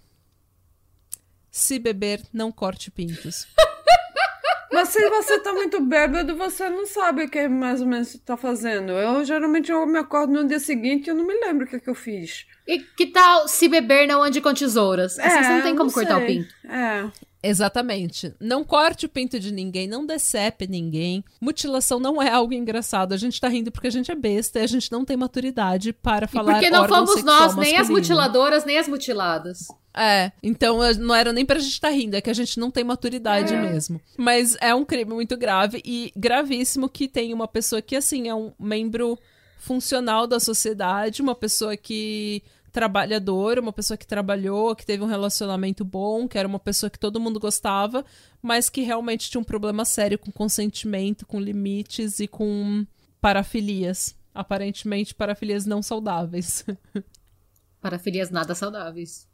Se 1.51 1.81
beber, 1.81 2.23
não 2.33 2.53
corte 2.53 2.93
pintos. 2.93 3.49
Mas 4.73 4.89
se 4.89 5.09
você 5.09 5.39
tá 5.41 5.53
muito 5.53 5.81
bêbado, 5.81 6.37
você 6.37 6.69
não 6.69 6.87
sabe 6.87 7.25
o 7.25 7.29
que 7.29 7.47
mais 7.49 7.81
ou 7.81 7.87
menos 7.87 8.09
você 8.09 8.19
tá 8.19 8.37
fazendo. 8.37 8.93
Eu 8.93 9.25
geralmente 9.25 9.71
eu 9.71 9.85
me 9.87 9.99
acordo 9.99 10.33
no 10.33 10.47
dia 10.47 10.59
seguinte 10.59 11.07
e 11.07 11.11
eu 11.11 11.15
não 11.15 11.25
me 11.25 11.35
lembro 11.35 11.65
o 11.65 11.69
que, 11.69 11.77
é 11.77 11.81
que 11.81 11.91
eu 11.91 11.95
fiz. 11.95 12.47
E 12.67 12.81
que 12.81 13.07
tal 13.07 13.47
se 13.47 13.69
beber 13.69 14.07
não 14.09 14.23
ande 14.23 14.41
com 14.41 14.53
tesouras? 14.53 15.19
Assim 15.19 15.43
você 15.43 15.49
não 15.49 15.63
tem 15.63 15.77
como 15.77 15.93
cortar 15.93 16.19
o 16.19 16.23
É, 16.23 16.27
sei. 16.27 16.37
pinto. 16.37 16.55
É. 16.69 17.11
Exatamente. 17.49 18.35
Não 18.41 18.65
corte 18.65 19.07
o 19.07 19.09
pinto 19.09 19.39
de 19.39 19.53
ninguém, 19.53 19.87
não 19.87 20.07
decepe 20.07 20.67
ninguém. 20.67 21.25
Mutilação 21.41 22.01
não 22.01 22.21
é 22.21 22.31
algo 22.31 22.53
engraçado. 22.55 23.13
A 23.13 23.17
gente 23.17 23.41
tá 23.41 23.49
rindo 23.49 23.71
porque 23.71 23.89
a 23.89 23.91
gente 23.91 24.11
é 24.11 24.15
besta 24.15 24.59
e 24.59 24.63
a 24.63 24.67
gente 24.67 24.91
não 24.91 25.05
tem 25.05 25.17
maturidade 25.17 25.93
para 25.93 26.25
E 26.27 26.29
falar 26.29 26.53
porque 26.55 26.71
não 26.71 26.89
fomos 26.89 27.23
nós, 27.23 27.55
nem 27.57 27.77
as 27.77 27.89
mutiladoras, 27.89 28.65
nem 28.65 28.79
as 28.79 28.89
mutiladas. 28.89 29.69
É, 29.97 30.33
então 30.43 30.83
eh, 30.83 30.95
não 30.95 31.15
era 31.15 31.33
nem 31.33 31.47
pra 31.47 31.59
gente 31.61 31.73
estar 31.75 31.91
rindo, 31.91 32.17
é 32.17 32.21
que 32.21 32.29
a 32.31 32.35
gente 32.35 32.59
não 32.59 32.69
tem 32.71 32.83
maturidade 32.83 33.55
É. 33.55 33.61
mesmo. 33.61 34.01
Mas 34.19 34.57
é 34.61 34.75
um 34.75 34.85
crime 34.85 35.13
muito 35.15 35.37
grave 35.37 35.81
e 35.85 36.13
gravíssimo 36.17 36.89
que 36.89 37.07
tem 37.07 37.33
uma 37.33 37.47
pessoa 37.47 37.81
que, 37.81 37.95
assim, 37.95 38.29
é 38.29 38.35
um 38.35 38.53
membro 38.59 39.17
funcional 39.57 40.27
da 40.27 40.41
sociedade, 40.41 41.23
uma 41.23 41.35
pessoa 41.35 41.77
que 41.77 42.43
trabalhadora, 42.75 43.61
uma 43.61 43.73
pessoa 43.73 43.97
que 43.97 44.05
trabalhou, 44.05 44.75
que 44.75 44.85
teve 44.85 45.05
um 45.05 45.07
relacionamento 45.07 45.85
bom, 45.85 46.27
que 46.27 46.37
era 46.37 46.47
uma 46.47 46.59
pessoa 46.59 46.91
que 46.91 46.99
todo 46.99 47.21
mundo 47.21 47.39
gostava, 47.39 48.05
mas 48.43 48.69
que 48.69 48.83
realmente 48.83 49.31
tinha 49.31 49.41
um 49.41 49.45
problema 49.45 49.85
sério 49.85 50.19
com 50.19 50.33
consentimento, 50.33 51.25
com 51.25 51.41
limites 51.41 52.19
e 52.19 52.27
com 52.27 52.85
parafilias. 53.21 54.17
Aparentemente, 54.35 55.15
parafilias 55.15 55.65
não 55.65 55.81
saudáveis. 55.81 56.65
Parafilias 57.81 58.31
nada 58.31 58.55
saudáveis. 58.57 59.29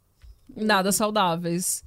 Nada 0.55 0.91
saudáveis. 0.91 1.83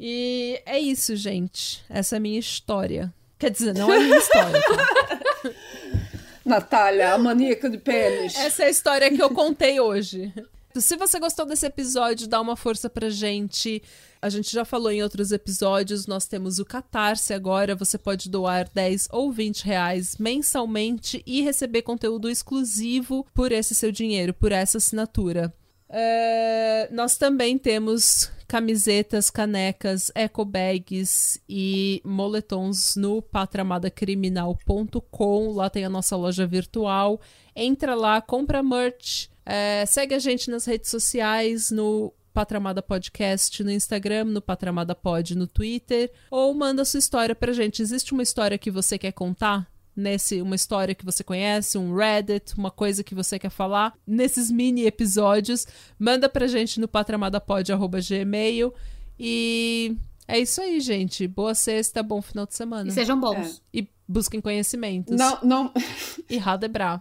E 0.00 0.60
é 0.66 0.78
isso, 0.80 1.14
gente. 1.14 1.84
Essa 1.88 2.16
é 2.16 2.18
a 2.18 2.20
minha 2.20 2.40
história. 2.40 3.14
Quer 3.38 3.50
dizer, 3.50 3.74
não 3.74 3.92
é 3.92 3.98
a 3.98 4.00
minha 4.00 4.18
história. 4.18 4.60
tá? 4.60 5.50
Natália, 6.44 7.12
a 7.12 7.18
maníaca 7.18 7.70
de 7.70 7.78
pênis. 7.78 8.34
Essa 8.34 8.64
é 8.64 8.66
a 8.66 8.70
história 8.70 9.10
que 9.10 9.22
eu 9.22 9.30
contei 9.30 9.78
hoje. 9.78 10.32
Se 10.80 10.96
você 10.96 11.18
gostou 11.18 11.46
desse 11.46 11.66
episódio, 11.66 12.28
dá 12.28 12.40
uma 12.40 12.56
força 12.56 12.88
pra 12.88 13.10
gente. 13.10 13.82
A 14.20 14.28
gente 14.28 14.52
já 14.52 14.64
falou 14.64 14.90
em 14.90 15.02
outros 15.02 15.32
episódios, 15.32 16.06
nós 16.06 16.26
temos 16.26 16.58
o 16.58 16.64
Catarse 16.64 17.32
agora. 17.32 17.74
Você 17.74 17.98
pode 17.98 18.28
doar 18.28 18.68
10 18.72 19.08
ou 19.12 19.32
20 19.32 19.64
reais 19.64 20.16
mensalmente 20.18 21.22
e 21.26 21.42
receber 21.42 21.82
conteúdo 21.82 22.28
exclusivo 22.28 23.26
por 23.34 23.52
esse 23.52 23.74
seu 23.74 23.92
dinheiro, 23.92 24.34
por 24.34 24.52
essa 24.52 24.78
assinatura. 24.78 25.52
É, 25.88 26.88
nós 26.90 27.16
também 27.16 27.56
temos 27.56 28.30
camisetas, 28.46 29.30
canecas, 29.30 30.12
eco 30.14 30.44
bags 30.44 31.40
e 31.48 32.00
moletons 32.04 32.94
no 32.96 33.22
patramadcriminal.com. 33.22 35.52
Lá 35.52 35.68
tem 35.68 35.84
a 35.84 35.90
nossa 35.90 36.14
loja 36.16 36.46
virtual. 36.46 37.20
Entra 37.54 37.94
lá, 37.94 38.20
compra 38.20 38.62
merch. 38.62 39.28
É, 39.44 39.84
segue 39.86 40.14
a 40.14 40.18
gente 40.18 40.50
nas 40.50 40.64
redes 40.64 40.90
sociais, 40.90 41.70
no 41.70 42.12
Patramada 42.36 42.82
Podcast 42.82 43.64
no 43.64 43.70
Instagram, 43.70 44.26
no 44.26 44.42
Patramada 44.42 44.94
Pod 44.94 45.34
no 45.34 45.46
Twitter, 45.46 46.12
ou 46.30 46.52
manda 46.52 46.84
sua 46.84 46.98
história 46.98 47.34
pra 47.34 47.50
gente. 47.50 47.80
Existe 47.80 48.12
uma 48.12 48.22
história 48.22 48.58
que 48.58 48.70
você 48.70 48.98
quer 48.98 49.12
contar? 49.12 49.66
Nesse, 49.96 50.42
uma 50.42 50.54
história 50.54 50.94
que 50.94 51.04
você 51.06 51.24
conhece, 51.24 51.78
um 51.78 51.94
Reddit, 51.96 52.54
uma 52.58 52.70
coisa 52.70 53.02
que 53.02 53.14
você 53.14 53.38
quer 53.38 53.48
falar, 53.50 53.94
nesses 54.06 54.50
mini 54.50 54.84
episódios, 54.84 55.66
manda 55.98 56.28
pra 56.28 56.46
gente 56.46 56.78
no 56.78 56.86
patramadapod.gmail. 56.86 58.74
E 59.18 59.96
é 60.28 60.38
isso 60.38 60.60
aí, 60.60 60.80
gente. 60.80 61.26
Boa 61.26 61.54
sexta, 61.54 62.02
bom 62.02 62.20
final 62.20 62.46
de 62.46 62.54
semana. 62.54 62.88
E 62.88 62.92
sejam 62.92 63.18
bons. 63.18 63.62
E 63.72 63.88
busquem 64.06 64.40
conhecimentos. 64.40 65.16
Não, 65.16 65.38
não. 65.42 65.72
E 66.28 66.36
Radebra. 66.36 67.00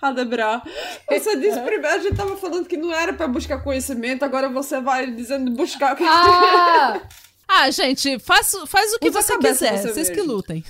Radebra. 0.00 0.62
Você 1.08 1.36
disse 1.40 1.58
primeiro, 1.60 1.88
a 1.96 1.98
gente 1.98 2.16
tava 2.16 2.36
falando 2.36 2.66
que 2.68 2.76
não 2.76 2.92
era 2.92 3.12
pra 3.14 3.26
buscar 3.26 3.62
conhecimento, 3.62 4.24
agora 4.24 4.48
você 4.48 4.80
vai 4.80 5.10
dizendo 5.10 5.50
buscar. 5.52 5.96
Ah! 6.00 7.00
Ah, 7.48 7.70
gente, 7.70 8.18
faz, 8.18 8.50
faz 8.66 8.92
o 8.92 8.98
que 8.98 9.08
Usa 9.08 9.22
você 9.22 9.38
quiser. 9.38 9.78
você 9.78 9.92
Vocês 9.92 10.10
que 10.10 10.16
mesmo. 10.16 10.32
lutem. 10.32 10.64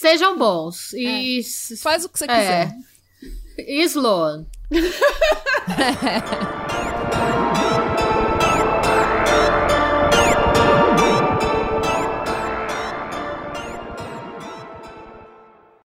Sejam 0.00 0.36
bons. 0.36 0.92
E. 0.92 1.38
s- 1.38 1.76
Faz 1.76 2.04
o 2.04 2.08
que 2.08 2.18
você 2.18 2.24
É. 2.24 2.28
quiser. 2.28 2.74
E 3.58 3.82
Sloan. 3.84 4.44